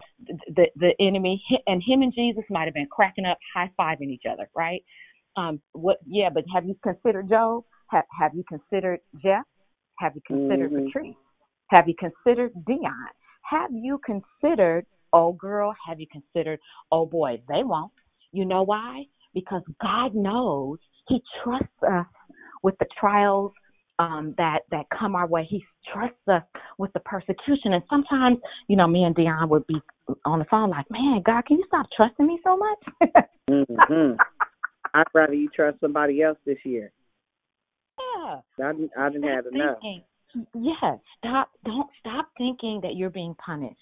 [0.47, 4.25] the the enemy, and him and Jesus might have been cracking up, high fiving each
[4.25, 4.83] other, right?
[5.35, 5.99] Um, what?
[6.05, 7.65] Yeah, but have you considered Job?
[7.91, 9.45] Have Have you considered Jeff?
[9.99, 10.85] Have you considered Mhm.
[10.85, 11.15] Patrice?
[11.69, 13.09] Have you considered Dion?
[13.43, 15.73] Have you considered oh girl?
[15.85, 16.59] Have you considered
[16.91, 17.41] oh boy?
[17.47, 17.91] They won't.
[18.31, 19.05] You know why?
[19.33, 22.07] Because God knows He trusts us
[22.63, 23.51] with the trials
[23.99, 25.43] um, that that come our way.
[25.43, 26.43] He trusts us
[26.77, 29.81] with the persecution, and sometimes, you know, me and Dion would be
[30.25, 32.79] on the phone like, "Man, God, can you stop trusting me so much?"
[33.49, 34.17] Mhm.
[34.93, 36.91] I'd rather you trust somebody else this year.
[38.17, 38.65] Yeah.
[38.65, 39.77] I didn't, I didn't have enough.
[40.55, 41.49] Yeah, stop.
[41.65, 43.77] Don't stop thinking that you're being punished.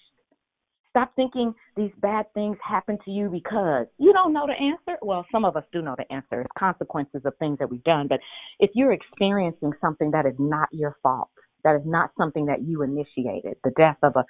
[0.90, 4.98] Stop thinking these bad things happen to you because you don't know the answer.
[5.02, 6.40] Well, some of us do know the answer.
[6.40, 8.08] It's consequences of things that we've done.
[8.08, 8.18] But
[8.58, 11.30] if you're experiencing something that is not your fault,
[11.62, 14.24] that is not something that you initiated, the death of a,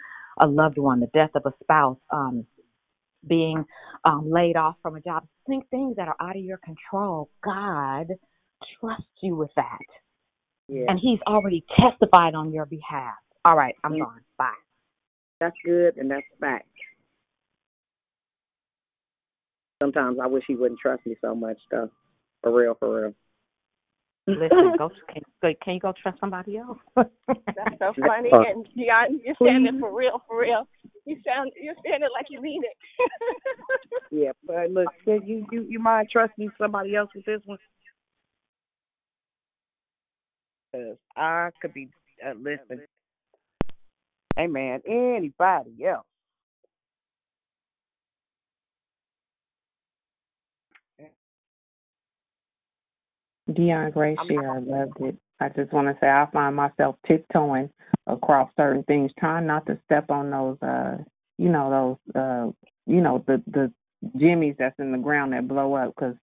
[0.44, 2.44] a loved one, the death of a spouse, um,
[3.27, 3.64] being
[4.05, 7.31] um, laid off from a job, think things that are out of your control.
[7.43, 8.09] God
[8.78, 9.78] trusts you with that.
[10.69, 10.85] Yeah.
[10.89, 13.15] And he's already testified on your behalf.
[13.45, 14.01] All right, I'm Mm.
[14.05, 14.20] gone.
[14.39, 14.53] Bye.
[15.41, 16.66] That's good and that's fact.
[19.82, 21.91] Sometimes I wish he wouldn't trust me so much, though.
[22.43, 23.15] For real, for real.
[24.27, 26.78] Listen, go can, go- can you go trust somebody else?
[26.97, 27.09] That's
[27.78, 28.31] so funny.
[28.31, 30.69] Uh, And Dion, you're standing for real, for real.
[31.07, 32.77] You sound, you're standing like you mean it.
[34.12, 37.59] Yeah, but look, can you you you mind trusting somebody else with this one?
[40.72, 41.88] Cause I could be
[42.24, 42.86] uh, listen.
[44.36, 46.06] Hey man, anybody else?
[53.55, 55.16] Dion Gray I loved it.
[55.40, 57.70] I just want to say I find myself tiptoeing
[58.06, 60.98] across certain things, trying not to step on those, uh,
[61.38, 62.51] you know, those, uh,
[62.86, 63.72] you know, the the
[64.16, 65.94] jimmies that's in the ground that blow up.
[65.94, 66.14] Because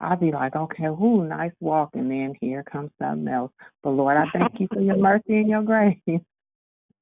[0.00, 3.52] I'll be like, okay, whoo, nice walk, and then here comes something else.
[3.82, 5.98] But Lord, I thank you for your mercy and your grace.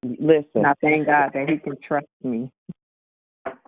[0.02, 2.50] Listen, And I thank God that He can trust me.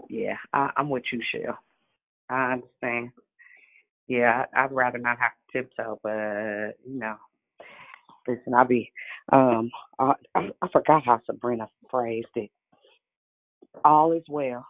[0.09, 1.59] yeah, I, I'm with you, Shell.
[2.29, 3.11] I understand.
[4.09, 7.15] Yeah, I'd rather not have to tiptoe, but you know,
[8.27, 8.91] listen, I'll be,
[9.33, 9.71] um,
[10.01, 12.51] I, I, I forgot how Sabrina phrased it.
[13.85, 14.67] All is well.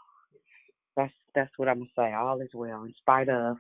[0.96, 2.12] That's that's what I'm gonna say.
[2.12, 3.56] All is well, in spite of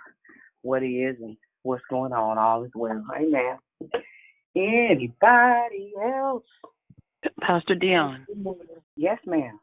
[0.62, 2.38] what is and what's going on.
[2.38, 3.04] All is well.
[3.16, 3.58] Amen.
[4.56, 6.44] Anybody else?
[7.40, 8.26] Pastor Dion.
[8.96, 9.58] Yes, ma'am.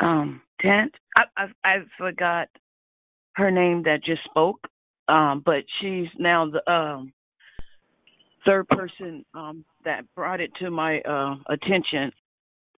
[0.00, 0.92] Um, Tent.
[1.16, 2.48] I, I I forgot
[3.36, 4.60] her name that just spoke.
[5.08, 7.12] Um, but she's now the um
[8.46, 12.12] third person um that brought it to my uh attention.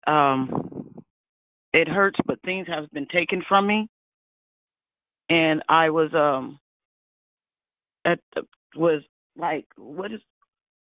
[0.06, 0.94] Um,
[1.72, 3.88] it hurts, but things have been taken from me,
[5.28, 6.58] and I was um
[8.04, 8.20] at
[8.76, 9.02] was
[9.36, 10.20] like, what is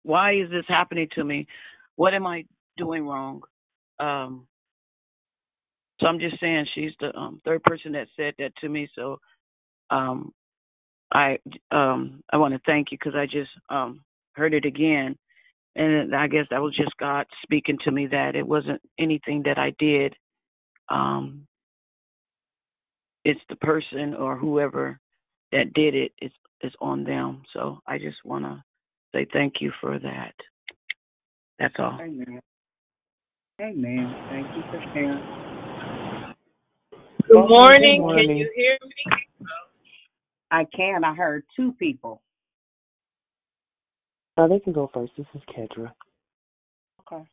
[0.03, 1.47] why is this happening to me?
[1.97, 2.45] What am I
[2.77, 3.43] doing wrong?
[4.01, 4.47] Um,
[6.01, 8.89] so I'm just saying she's the um, third person that said that to me.
[8.95, 9.19] So
[9.91, 10.33] um,
[11.13, 11.39] I
[11.71, 14.03] um, I want to thank you because I just um,
[14.35, 15.17] heard it again,
[15.77, 19.59] and I guess that was just God speaking to me that it wasn't anything that
[19.59, 20.15] I did.
[20.89, 21.47] Um,
[23.25, 25.01] it's the person or whoever
[25.53, 27.43] that did it is is on them.
[27.53, 28.63] So I just want to
[29.15, 30.35] say thank you for that.
[31.59, 31.99] That's all.
[32.01, 32.41] Amen.
[33.61, 34.15] Amen.
[34.31, 36.35] Thank you for sharing.
[37.29, 38.03] Good morning.
[38.07, 39.47] Good Can you hear me?
[40.51, 41.05] I can.
[41.05, 42.23] I heard two people.
[44.37, 45.13] Oh, they can go first.
[45.17, 45.93] This is Kedra.
[47.01, 47.25] Okay.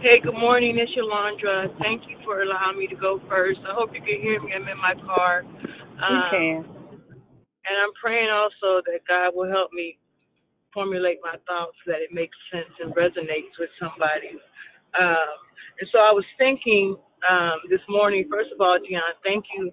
[0.00, 0.78] Hey, good morning.
[0.78, 1.76] It's Yolandra.
[1.80, 3.58] Thank you for allowing me to go first.
[3.68, 4.52] I hope you can hear me.
[4.54, 5.42] I'm in my car.
[5.42, 6.79] You Um, can.
[7.68, 9.98] And I'm praying also that God will help me
[10.72, 14.38] formulate my thoughts so that it makes sense and resonates with somebody.
[14.98, 15.36] Um,
[15.80, 16.96] and so I was thinking
[17.28, 19.72] um, this morning, first of all, Dion, thank you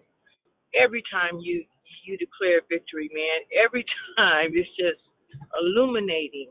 [0.75, 1.63] every time you
[2.07, 3.43] you declare victory, man.
[3.51, 3.83] Every
[4.17, 5.03] time it's just
[5.59, 6.49] illuminating.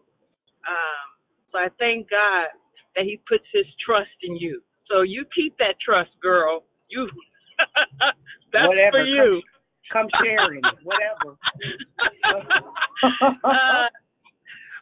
[0.68, 1.06] Um,
[1.52, 2.52] so I thank God
[2.94, 4.60] that He puts His trust in you.
[4.88, 6.64] So you keep that trust, girl.
[6.88, 7.08] You
[8.52, 9.00] that's Whatever.
[9.00, 9.40] for you.
[9.40, 9.55] Come,
[9.92, 10.62] come sharing.
[10.84, 11.36] Whatever.
[13.44, 13.88] uh,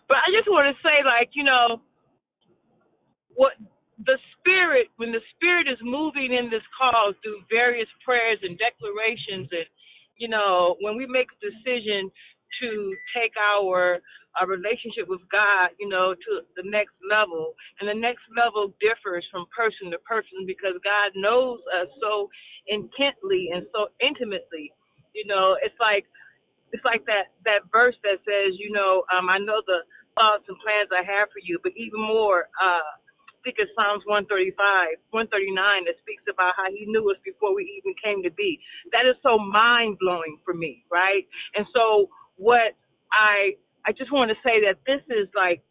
[0.08, 1.80] but I just want to say, like, you know,
[3.34, 3.54] what
[4.06, 9.48] the spirit, when the spirit is moving in this call through various prayers and declarations,
[9.52, 9.68] and
[10.18, 12.10] you know, when we make a decision
[12.62, 13.98] to take our
[14.40, 19.22] our relationship with God, you know, to the next level, and the next level differs
[19.30, 22.28] from person to person because God knows us so
[22.66, 24.74] intently and so intimately.
[25.14, 26.06] You know, it's like
[26.72, 29.86] it's like that that verse that says, you know, um, I know the
[30.18, 32.90] thoughts and plans I have for you, but even more, uh,
[33.22, 34.56] I think it's Psalms 135,
[35.10, 38.58] 139 that speaks about how He knew us before we even came to be.
[38.90, 41.26] That is so mind blowing for me, right?
[41.54, 42.74] And so what
[43.14, 43.54] I
[43.86, 45.62] I just want to say that this is like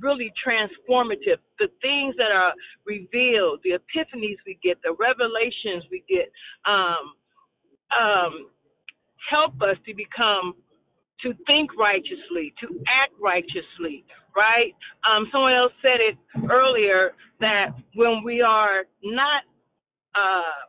[0.00, 1.38] really transformative.
[1.58, 2.54] The things that are
[2.86, 6.32] revealed, the epiphanies we get, the revelations we get,
[6.64, 7.14] um,
[7.92, 8.32] um,
[9.28, 10.54] help us to become
[11.22, 14.04] to think righteously, to act righteously,
[14.36, 14.72] right?
[15.04, 16.16] Um, someone else said it
[16.50, 19.42] earlier that when we are not
[20.16, 20.64] uh,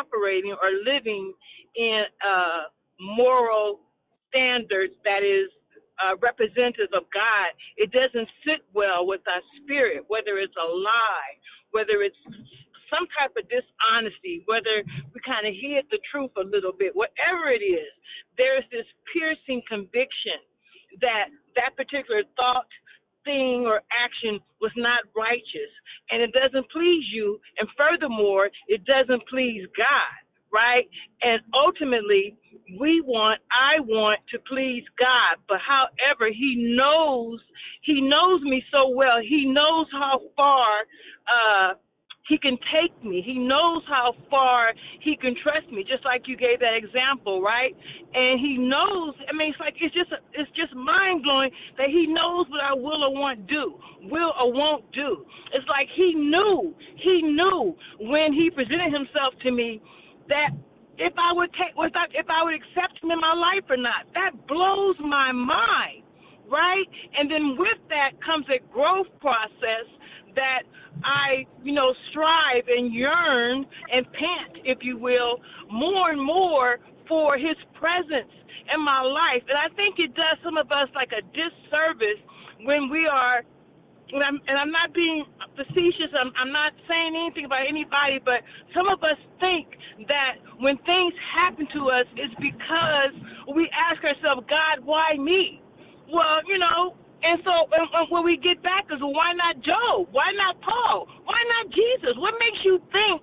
[0.00, 1.32] operating or living
[1.76, 2.62] in uh,
[3.00, 3.80] moral
[4.28, 5.50] standards that is
[6.00, 11.32] uh, representative of God, it doesn't sit well with our spirit, whether it's a lie,
[11.72, 12.16] whether it's
[12.90, 14.84] some type of dishonesty, whether
[15.14, 17.90] we kind of hid the truth a little bit, whatever it is,
[18.36, 20.42] there's this piercing conviction
[21.00, 22.68] that that particular thought,
[23.24, 25.70] thing, or action was not righteous
[26.10, 27.40] and it doesn't please you.
[27.58, 30.16] And furthermore, it doesn't please God,
[30.52, 30.88] right?
[31.22, 32.36] And ultimately,
[32.78, 35.38] we want, I want to please God.
[35.48, 37.40] But however, He knows,
[37.82, 39.18] He knows me so well.
[39.22, 40.68] He knows how far,
[41.28, 41.74] uh,
[42.30, 43.22] he can take me.
[43.26, 44.70] He knows how far
[45.02, 45.82] he can trust me.
[45.82, 47.74] Just like you gave that example, right?
[48.14, 49.18] And he knows.
[49.26, 52.72] I mean, it's like it's just it's just mind blowing that he knows what I
[52.72, 53.74] will or won't do,
[54.06, 55.26] will or won't do.
[55.52, 56.72] It's like he knew.
[57.02, 59.82] He knew when he presented himself to me
[60.30, 60.54] that
[61.02, 63.76] if I would take, if I, if I would accept him in my life or
[63.76, 64.06] not.
[64.14, 66.06] That blows my mind,
[66.46, 66.86] right?
[67.18, 69.90] And then with that comes a growth process
[70.34, 70.62] that
[71.04, 75.40] I, you know, strive and yearn and pant, if you will,
[75.70, 76.78] more and more
[77.08, 78.32] for his presence
[78.72, 79.42] in my life.
[79.48, 82.20] And I think it does some of us like a disservice
[82.62, 83.42] when we are
[84.12, 85.24] and I'm, and I'm not being
[85.54, 86.10] facetious.
[86.18, 88.42] I'm, I'm not saying anything about anybody, but
[88.74, 89.70] some of us think
[90.10, 93.14] that when things happen to us, it's because
[93.54, 95.62] we ask ourselves, God, why me?
[96.10, 99.60] Well, you know, and so and, and when we get back is, well, why not
[99.64, 100.08] Job?
[100.12, 101.08] Why not Paul?
[101.24, 102.16] Why not Jesus?
[102.18, 103.22] What makes you think?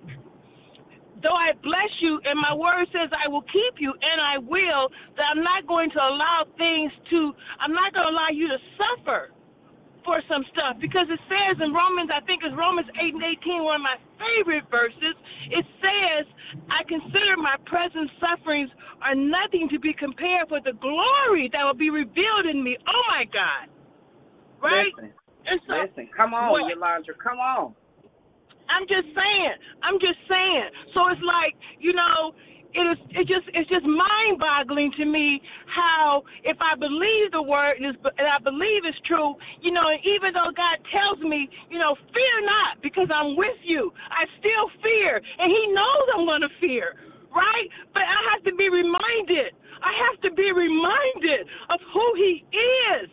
[1.18, 4.86] Though I bless you, and my word says I will keep you, and I will,
[5.18, 8.58] that I'm not going to allow things to, I'm not going to allow you to
[8.78, 9.34] suffer
[10.08, 13.60] for some stuff because it says in Romans, I think it's Romans 8 and 18,
[13.60, 15.14] one of my favorite verses,
[15.52, 16.24] it says,
[16.72, 18.70] I consider my present sufferings
[19.02, 22.80] are nothing to be compared with the glory that will be revealed in me.
[22.88, 23.68] Oh my God.
[24.62, 24.92] Right?
[24.96, 25.12] Listen,
[25.68, 26.08] listen.
[26.16, 27.12] Come on, what- Yolanda.
[27.22, 27.74] Come on.
[28.68, 29.56] I'm just saying.
[29.82, 30.68] I'm just saying.
[30.92, 32.36] So it's like, you know,
[32.76, 35.40] it is it just it's just mind boggling to me
[35.72, 40.00] how if I believe the word and, and I believe it's true, you know, and
[40.04, 44.68] even though God tells me, you know, fear not because I'm with you, I still
[44.84, 46.92] fear, and He knows I'm going to fear,
[47.32, 47.68] right?
[47.96, 49.56] But I have to be reminded.
[49.80, 52.44] I have to be reminded of who He
[53.00, 53.08] is.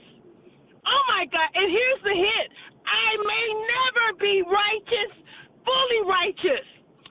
[0.87, 1.49] Oh my God!
[1.55, 2.47] And here's the hit:
[2.87, 5.13] I may never be righteous,
[5.65, 6.65] fully righteous.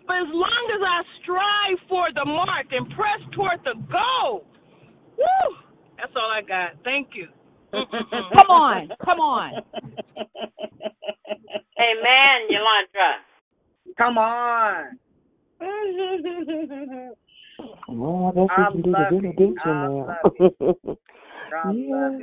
[0.07, 4.47] But as long as I strive for the mark and press toward the goal,
[5.19, 5.57] woo,
[5.99, 6.77] that's all I got.
[6.85, 7.29] Thank you.
[8.33, 9.61] Come on, come on.
[11.81, 13.11] Amen, Yolanda.
[13.99, 14.99] Come on.
[17.89, 19.37] Well, I guess I we can do the love it.
[19.37, 20.07] benediction I now.
[20.09, 20.45] love it.
[21.65, 22.19] Yeah.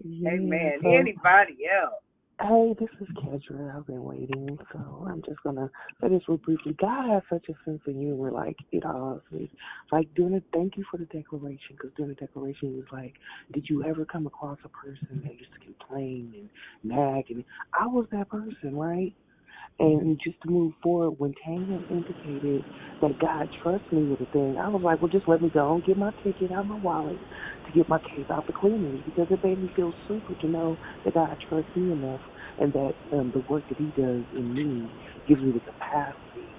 [0.00, 0.06] It.
[0.06, 0.30] yeah.
[0.30, 0.72] Amen.
[0.82, 2.02] So, Anybody else?
[2.42, 3.76] hey, this is Kedra.
[3.76, 5.70] I've been waiting, so I'm just gonna
[6.00, 6.74] say this real briefly.
[6.80, 9.48] God has such a sense of humor, like it all is.
[9.92, 13.14] Like during the thank you for the declaration, because during the declaration, was like,
[13.52, 16.48] "Did you ever come across a person that used to complain and
[16.84, 17.44] nag?" And
[17.78, 19.14] I was that person, right?
[19.78, 20.12] And mm-hmm.
[20.22, 22.64] just to move forward, when Tanya indicated
[23.00, 25.74] that God trusts me with a thing, I was like, well, just let me go
[25.74, 27.16] and get my ticket out of my wallet
[27.70, 31.14] get my case out the cleaners because it made me feel super to know that
[31.14, 32.22] God trusts me enough
[32.58, 34.94] and that um, the work that He does in me
[35.26, 36.56] gives me the capacity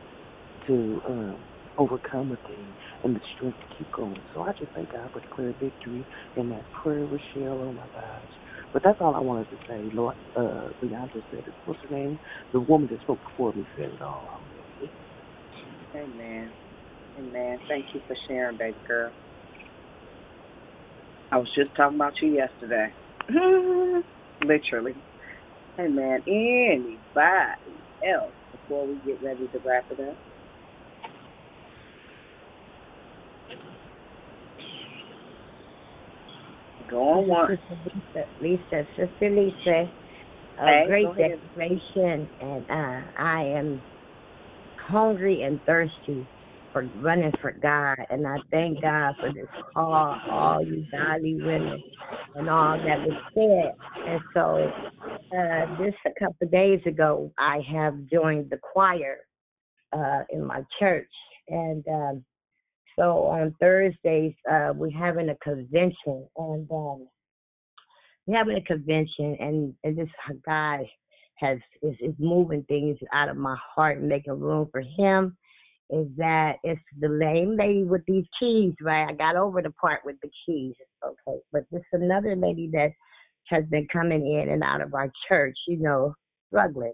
[0.67, 1.45] to um,
[1.77, 4.23] overcome a thing and the strength to keep going.
[4.33, 7.61] So I just thank God for declared victory and that prayer, Rochelle.
[7.63, 8.29] Oh my gosh.
[8.73, 9.89] But that's all I wanted to say.
[9.93, 11.55] Lord, uh, Leandra said it.
[11.65, 12.19] What's her name?
[12.53, 14.49] The woman that spoke before me said it all.
[15.95, 16.53] Amen.
[17.17, 17.59] Amen.
[17.69, 19.13] Thank you for sharing, baby girl.
[21.31, 22.93] I was just talking about you yesterday.
[24.45, 24.95] Literally.
[25.79, 26.21] Amen.
[26.27, 26.99] Anybody
[28.05, 30.17] else before we get ready to wrap it up?
[36.89, 37.59] Go on once.
[37.85, 39.89] Lisa, Lisa, Sister Lisa,
[40.59, 43.81] a Hey, great declaration, and uh, I am
[44.77, 46.27] hungry and thirsty
[46.71, 51.81] for running for God, and I thank God for this call, all you godly women,
[52.35, 54.07] and all that was said.
[54.07, 54.71] And so,
[55.37, 59.17] uh, this a couple of days ago, I have joined the choir
[59.93, 61.11] uh, in my church,
[61.47, 62.25] and um,
[62.97, 67.07] so on Thursdays uh, we're having a convention, and um,
[68.25, 70.09] we're having a convention, and, and this
[70.45, 70.89] guy
[71.35, 75.35] has is, is moving things out of my heart and making room for him.
[75.91, 79.09] Is that it's the lame lady with these keys, right?
[79.09, 80.73] I got over the part with the keys,
[81.05, 82.91] okay, but this another lady that
[83.47, 86.15] has been coming in and out of our church, you know,
[86.47, 86.93] struggling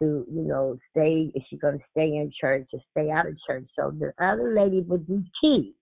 [0.00, 3.36] to, you know, stay, is she going to stay in church or stay out of
[3.46, 3.64] church?
[3.76, 5.74] So the other lady with these keys,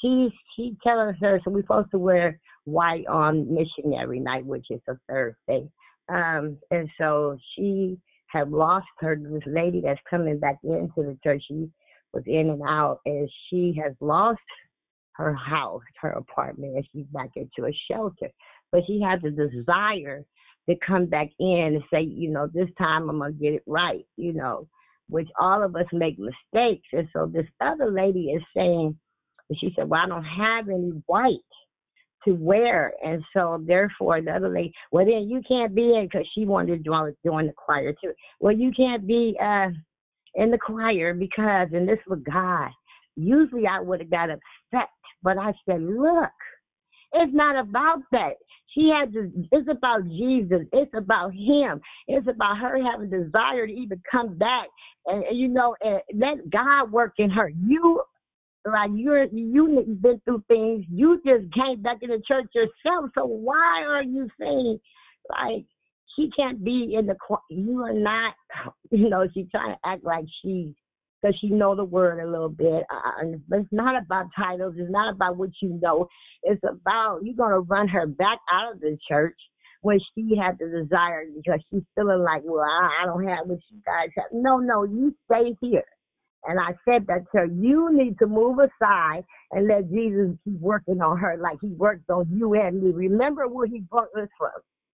[0.00, 4.80] she's she telling her, so we're supposed to wear white on missionary night, which is
[4.88, 5.68] a Thursday.
[6.08, 7.96] Um, and so she
[8.34, 11.70] had lost her, this lady that's coming back into the church, she
[12.12, 14.40] was in and out, and she has lost
[15.12, 18.28] her house, her apartment, and she's back into a shelter.
[18.72, 20.24] But she has a desire
[20.68, 24.04] to come back in and say, you know, this time I'm gonna get it right,
[24.16, 24.66] you know,
[25.08, 26.88] which all of us make mistakes.
[26.92, 28.98] And so this other lady is saying,
[29.60, 31.38] she said, Well, I don't have any white
[32.24, 32.92] to wear.
[33.04, 36.78] And so therefore the other lady, well then you can't be in because she wanted
[36.78, 38.12] to join, join the choir too.
[38.40, 39.68] Well, you can't be uh
[40.34, 42.70] in the choir because, and this was God.
[43.16, 44.88] Usually I would have got upset,
[45.22, 46.30] but I said, look,
[47.12, 48.32] it's not about that.
[48.74, 50.66] She had to, it's about Jesus.
[50.72, 51.80] It's about Him.
[52.08, 54.66] It's about her having desire to even come back
[55.06, 57.48] and, and you know, and let God work in her.
[57.48, 58.02] You,
[58.64, 60.84] like you're, you've been through things.
[60.90, 63.10] You just came back in the church yourself.
[63.14, 64.78] So why are you saying,
[65.30, 65.64] like,
[66.16, 67.16] she can't be in the.
[67.50, 68.34] You are not,
[68.90, 70.68] you know, she's trying to act like she's,
[71.20, 72.84] because she know the word a little bit.
[72.90, 74.74] Uh, but it's not about titles.
[74.76, 76.08] It's not about what you know.
[76.42, 79.36] It's about you're gonna run her back out of the church
[79.80, 83.58] when she had the desire because she's feeling like, well, I, I don't have what
[83.70, 84.26] you guys have.
[84.32, 85.84] No, no, you stay here.
[86.46, 90.60] And I said that to her, you need to move aside and let Jesus keep
[90.60, 92.92] working on her like he worked on you and me.
[92.92, 94.52] Remember where he brought us from.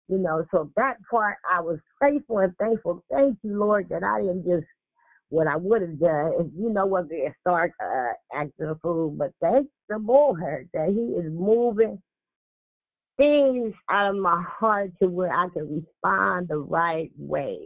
[0.08, 3.04] You know, so that part I was faithful and thankful.
[3.12, 4.66] Thank you, Lord, that I didn't just
[5.30, 6.34] what I would have done.
[6.40, 10.90] If you know what the start uh, acting a fool, but thanks the Lord that
[10.90, 12.02] He is moving
[13.18, 17.60] things out of my heart to where I can respond the right way.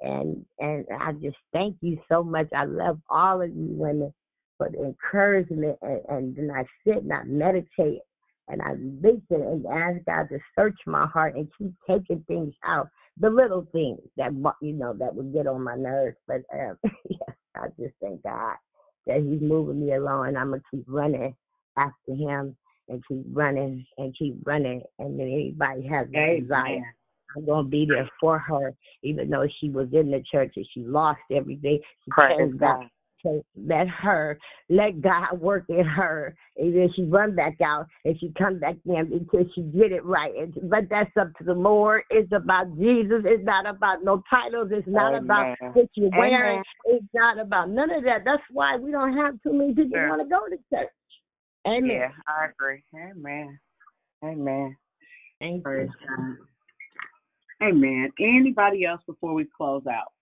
[0.00, 2.48] And and I just thank you so much.
[2.54, 4.12] I love all of you women
[4.56, 8.00] for the encouragement and, and then I sit and I meditate
[8.48, 8.72] and I
[9.02, 12.88] listen and ask God to search my heart and keep taking things out,
[13.18, 16.16] the little things that you know that would get on my nerves.
[16.26, 18.56] But um, yes, I just thank God
[19.06, 21.34] that He's moving me along, and I'm gonna keep running
[21.76, 22.56] after Him
[22.88, 24.82] and keep running and keep running.
[24.98, 26.94] And then anybody has a desire,
[27.38, 30.80] I'm gonna be there for her, even though she was in the church and she
[30.80, 31.80] lost everything.
[32.04, 32.88] She Praise God.
[33.22, 34.38] So let her,
[34.68, 38.76] let God work in her, and then she run back out and she come back
[38.86, 40.32] in until she get it right.
[40.36, 42.02] And, but that's up to the Lord.
[42.10, 43.22] It's about Jesus.
[43.24, 44.68] It's not about no titles.
[44.70, 45.24] It's not Amen.
[45.24, 46.60] about what you're wearing.
[46.60, 46.64] Amen.
[46.84, 48.22] It's not about none of that.
[48.24, 50.08] That's why we don't have too many people Sure.
[50.08, 50.92] want to go to church.
[51.66, 51.90] Amen.
[51.90, 52.82] Yeah, I agree.
[52.94, 53.58] Amen.
[54.24, 54.76] Amen.
[55.40, 56.36] Thank Praise God.
[57.62, 58.10] Amen.
[58.20, 60.12] Anybody else before we close out?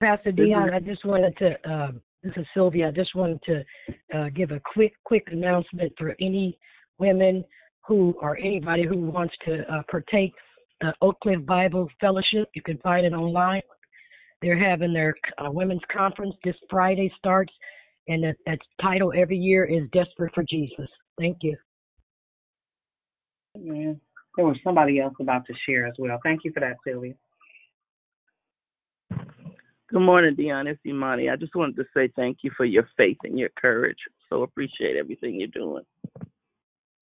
[0.00, 3.64] Pastor Dion, I just wanted to, um, this is Sylvia, I just wanted to
[4.16, 6.58] uh, give a quick, quick announcement for any
[6.98, 7.44] women
[7.86, 10.32] who or anybody who wants to uh, partake
[10.84, 12.48] uh, Oak Cliff Bible Fellowship.
[12.54, 13.62] You can find it online.
[14.40, 17.52] They're having their uh, women's conference this Friday starts,
[18.06, 20.88] and the, its title every year is Desperate for Jesus.
[21.18, 21.56] Thank you.
[23.56, 24.00] Amen.
[24.36, 26.18] There was somebody else about to share as well.
[26.22, 27.14] Thank you for that, Sylvia.
[29.90, 30.66] Good morning, Dion.
[30.66, 31.30] It's Imani.
[31.30, 33.98] I just wanted to say thank you for your faith and your courage.
[34.28, 35.84] So appreciate everything you're doing.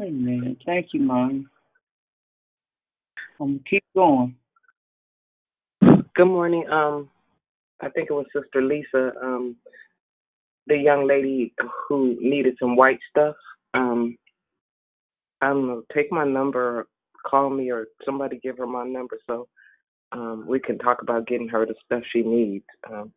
[0.00, 0.56] Amen.
[0.64, 1.50] Thank you, Mom.
[3.40, 4.36] Um, keep going.
[5.80, 6.64] Good morning.
[6.70, 7.10] Um,
[7.80, 9.56] I think it was Sister Lisa, um,
[10.66, 11.52] the young lady
[11.88, 13.34] who needed some white stuff.
[13.74, 14.16] Um,
[15.40, 15.82] I don't know.
[15.94, 16.86] Take my number,
[17.28, 19.48] call me, or somebody give her my number so
[20.12, 22.64] um, we can talk about getting her the stuff she needs.
[22.90, 23.12] Um,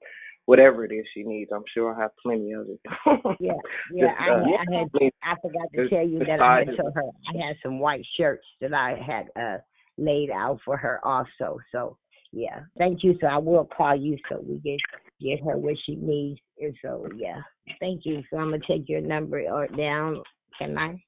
[0.46, 2.80] whatever it is she needs, I'm sure I have plenty of it.
[3.40, 3.54] Yeah,
[3.94, 4.08] yeah.
[4.08, 7.04] Just, I, uh, I had I forgot to tell you that I had her
[7.34, 9.58] I had some white shirts that I had uh
[9.98, 11.60] laid out for her also.
[11.72, 11.98] So
[12.32, 13.18] yeah, thank you.
[13.22, 14.80] So I will call you so we get
[15.22, 16.40] get her what she needs.
[16.60, 17.42] And so yeah,
[17.80, 18.24] thank you.
[18.30, 20.24] So I'm gonna take your number or down.
[20.58, 21.02] Can I?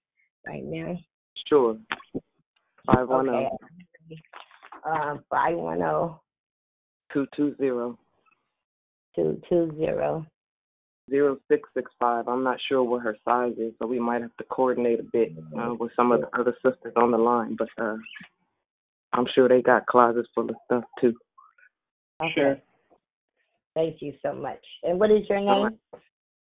[0.46, 0.98] Right now.
[1.48, 1.78] Sure.
[2.88, 3.38] Five one Okay.
[3.40, 3.58] zero
[4.84, 6.22] Uh, five one zero
[7.14, 7.98] two two zero
[9.16, 10.26] two two zero.
[11.10, 12.28] zero six six five.
[12.28, 15.34] I'm not sure what her size is, so we might have to coordinate a bit
[15.58, 17.56] uh, with some of the other sisters on the line.
[17.56, 17.98] But uh,
[19.14, 21.14] I'm sure they got closets full of stuff too.
[22.22, 22.62] Okay.
[23.76, 24.64] Thank you so much.
[24.84, 25.78] And what is your name?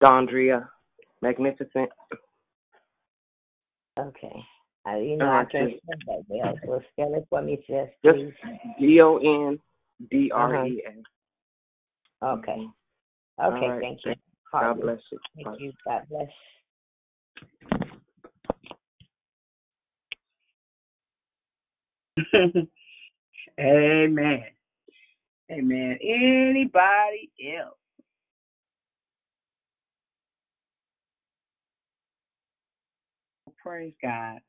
[0.02, 0.68] Dondria,
[1.20, 1.90] magnificent.
[3.98, 4.44] Okay.
[4.88, 8.20] Uh, you know All I can't spell that well, so spell it for me, Just.
[8.80, 9.58] D O N
[10.10, 10.94] D R E S.
[12.22, 12.66] Okay.
[13.42, 13.80] Okay, right.
[13.80, 14.14] thank you.
[14.52, 15.18] God bless you.
[15.36, 15.56] Thank Bye.
[15.58, 15.72] you.
[15.86, 16.28] God bless.
[23.60, 24.44] Amen.
[25.50, 25.98] Amen.
[26.02, 27.76] Anybody else?
[33.62, 34.40] Praise God.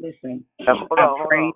[0.00, 1.54] Listen, hold on, hold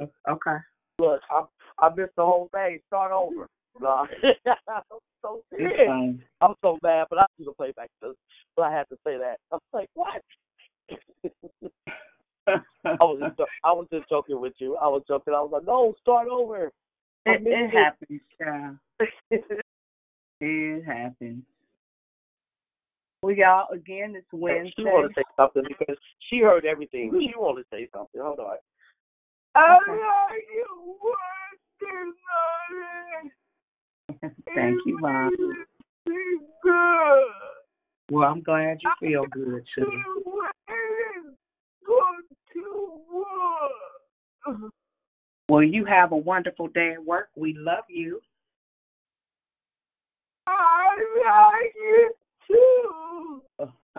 [0.00, 0.08] on.
[0.28, 0.56] Okay.
[0.98, 1.44] Look, I
[1.78, 2.80] I missed the whole thing.
[2.88, 3.46] Start over.
[3.80, 4.06] No.
[4.68, 4.82] I'm
[5.22, 6.18] so serious.
[6.40, 8.14] I'm so mad, but I do the playback too.
[8.56, 9.36] But I had to say that.
[9.50, 10.22] I was like, what?
[12.84, 14.76] I was just, I was just joking with you.
[14.76, 15.34] I was joking.
[15.34, 16.66] I was like, no, start over.
[17.24, 17.70] It, it it.
[17.70, 18.76] happens, child.
[20.44, 21.44] It happens.
[23.22, 24.72] Well, y'all, again, it's Wednesday.
[24.76, 24.92] She Wednesday.
[24.92, 25.96] want to say something because
[26.28, 27.12] she heard everything.
[27.20, 28.20] She want to say something.
[28.20, 28.56] Hold on.
[29.54, 29.78] Oh
[34.54, 35.30] thank you, Mom.
[38.10, 40.02] Well, I'm glad you feel good, too.
[45.48, 47.28] Well, you have a wonderful day at work.
[47.36, 48.20] We love you.
[50.46, 52.21] I like you too.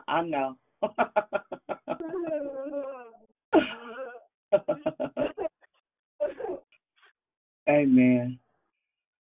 [0.07, 0.55] I know.
[7.69, 8.39] Amen.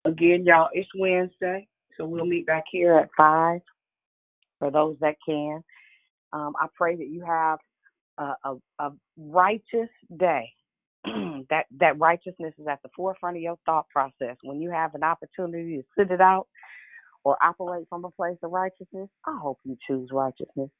[0.04, 1.66] Again, y'all, it's Wednesday,
[1.96, 3.60] so we'll meet back here at five
[4.58, 5.62] for those that can.
[6.32, 7.58] Um, I pray that you have
[8.18, 10.50] a, a, a righteous day.
[11.50, 14.36] that that righteousness is at the forefront of your thought process.
[14.42, 16.46] When you have an opportunity to sit it out
[17.24, 20.70] or operate from a place of righteousness, I hope you choose righteousness.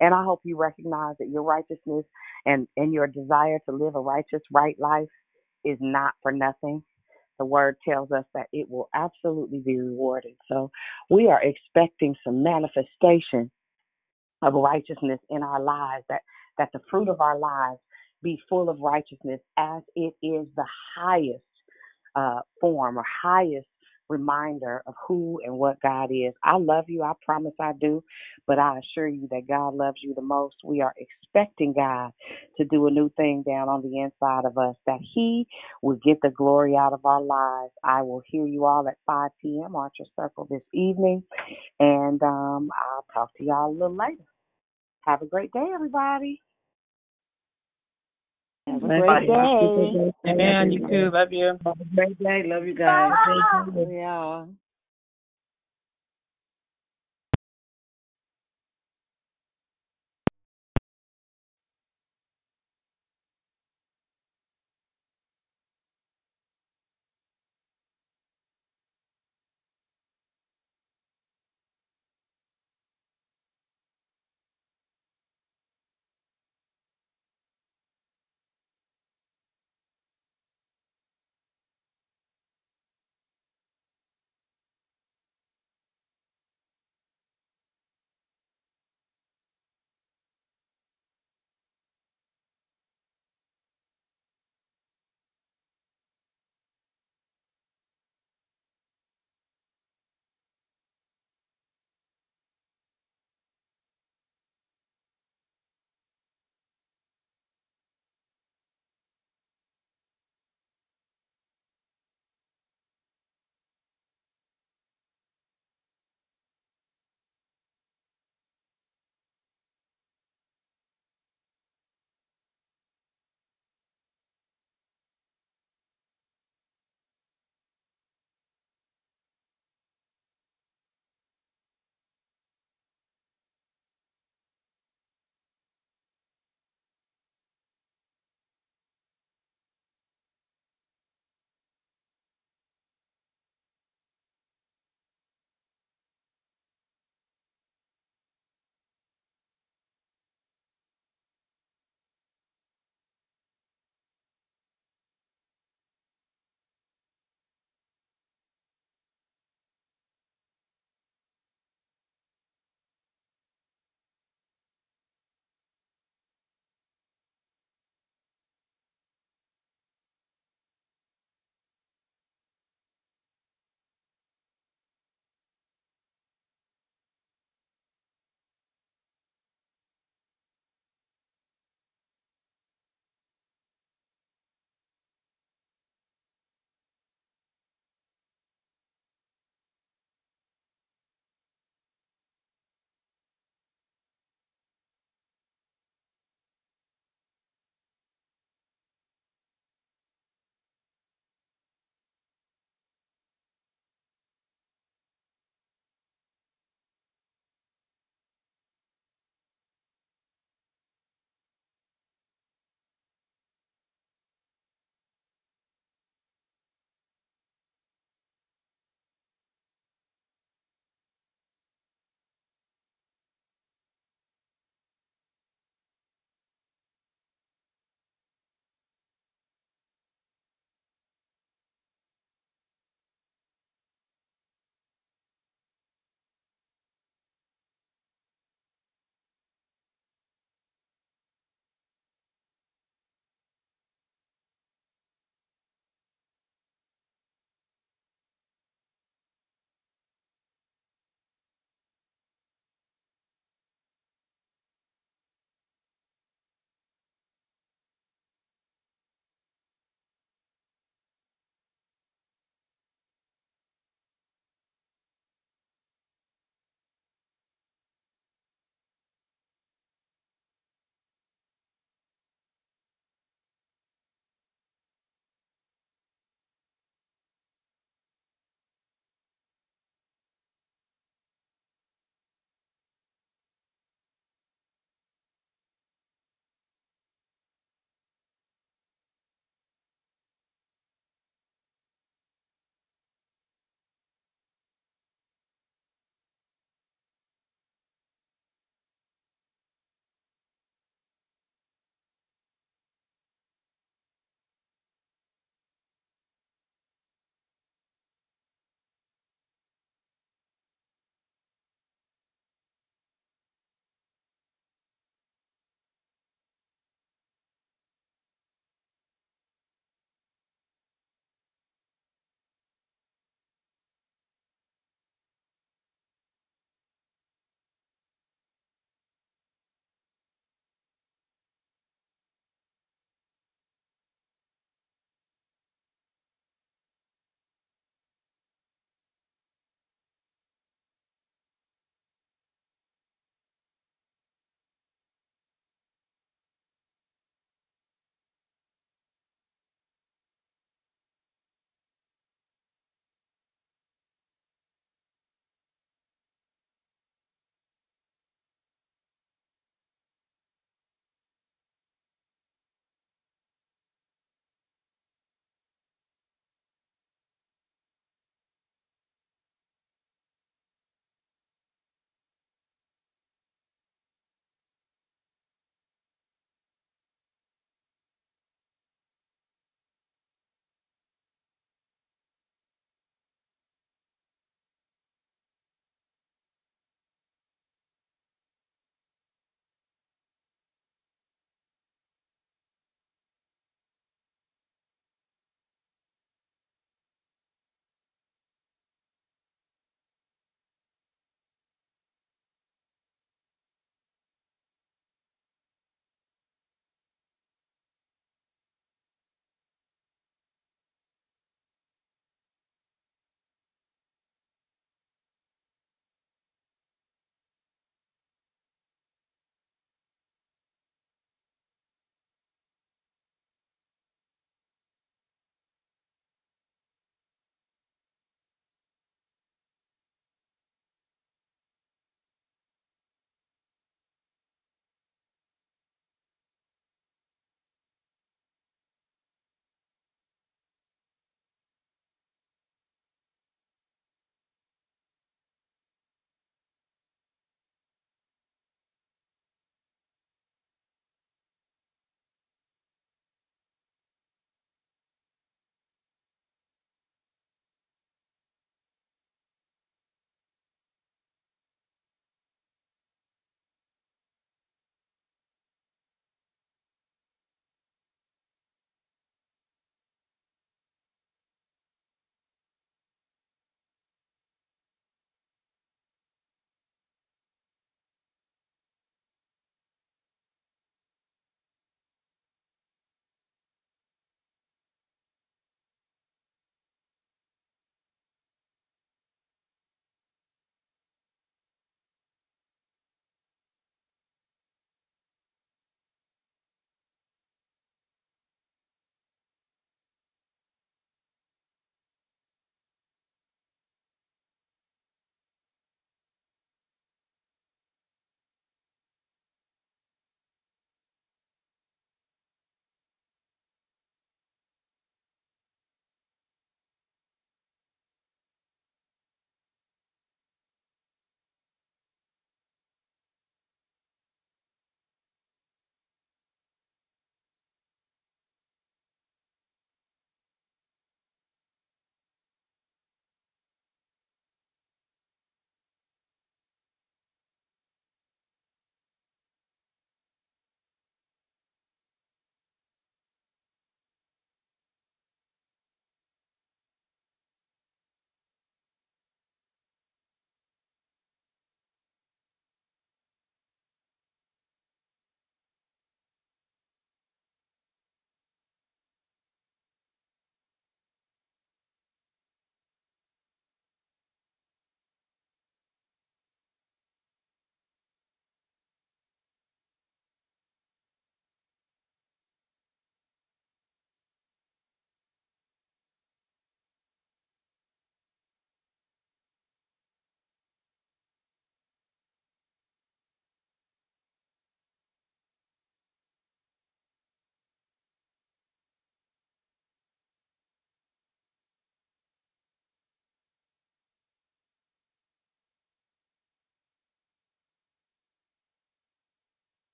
[0.00, 2.04] And I hope you recognize that your righteousness
[2.44, 5.08] and, and your desire to live a righteous, right life
[5.64, 6.82] is not for nothing.
[7.38, 10.34] The word tells us that it will absolutely be rewarded.
[10.48, 10.70] So
[11.10, 13.50] we are expecting some manifestation
[14.42, 16.22] of righteousness in our lives, that,
[16.58, 17.80] that the fruit of our lives
[18.22, 20.66] be full of righteousness as it is the
[20.96, 21.42] highest
[22.14, 23.66] uh, form or highest
[24.08, 26.34] reminder of who and what God is.
[26.44, 27.02] I love you.
[27.02, 28.04] I promise I do.
[28.46, 30.56] But I assure you that God loves you the most.
[30.64, 32.12] We are expecting God
[32.58, 35.46] to do a new thing down on the inside of us, that He
[35.82, 37.72] will get the glory out of our lives.
[37.84, 39.76] I will hear you all at 5 p.m.
[39.76, 41.24] Archer Circle this evening.
[41.80, 44.24] And um, I'll talk to y'all a little later.
[45.06, 46.42] Have a great day, everybody.
[48.82, 50.12] Have a great day.
[50.28, 50.70] Amen.
[50.72, 51.10] You too.
[51.12, 51.58] Love you.
[51.64, 52.42] Have a great day.
[52.44, 53.12] Love you guys.
[53.88, 54.44] Yeah.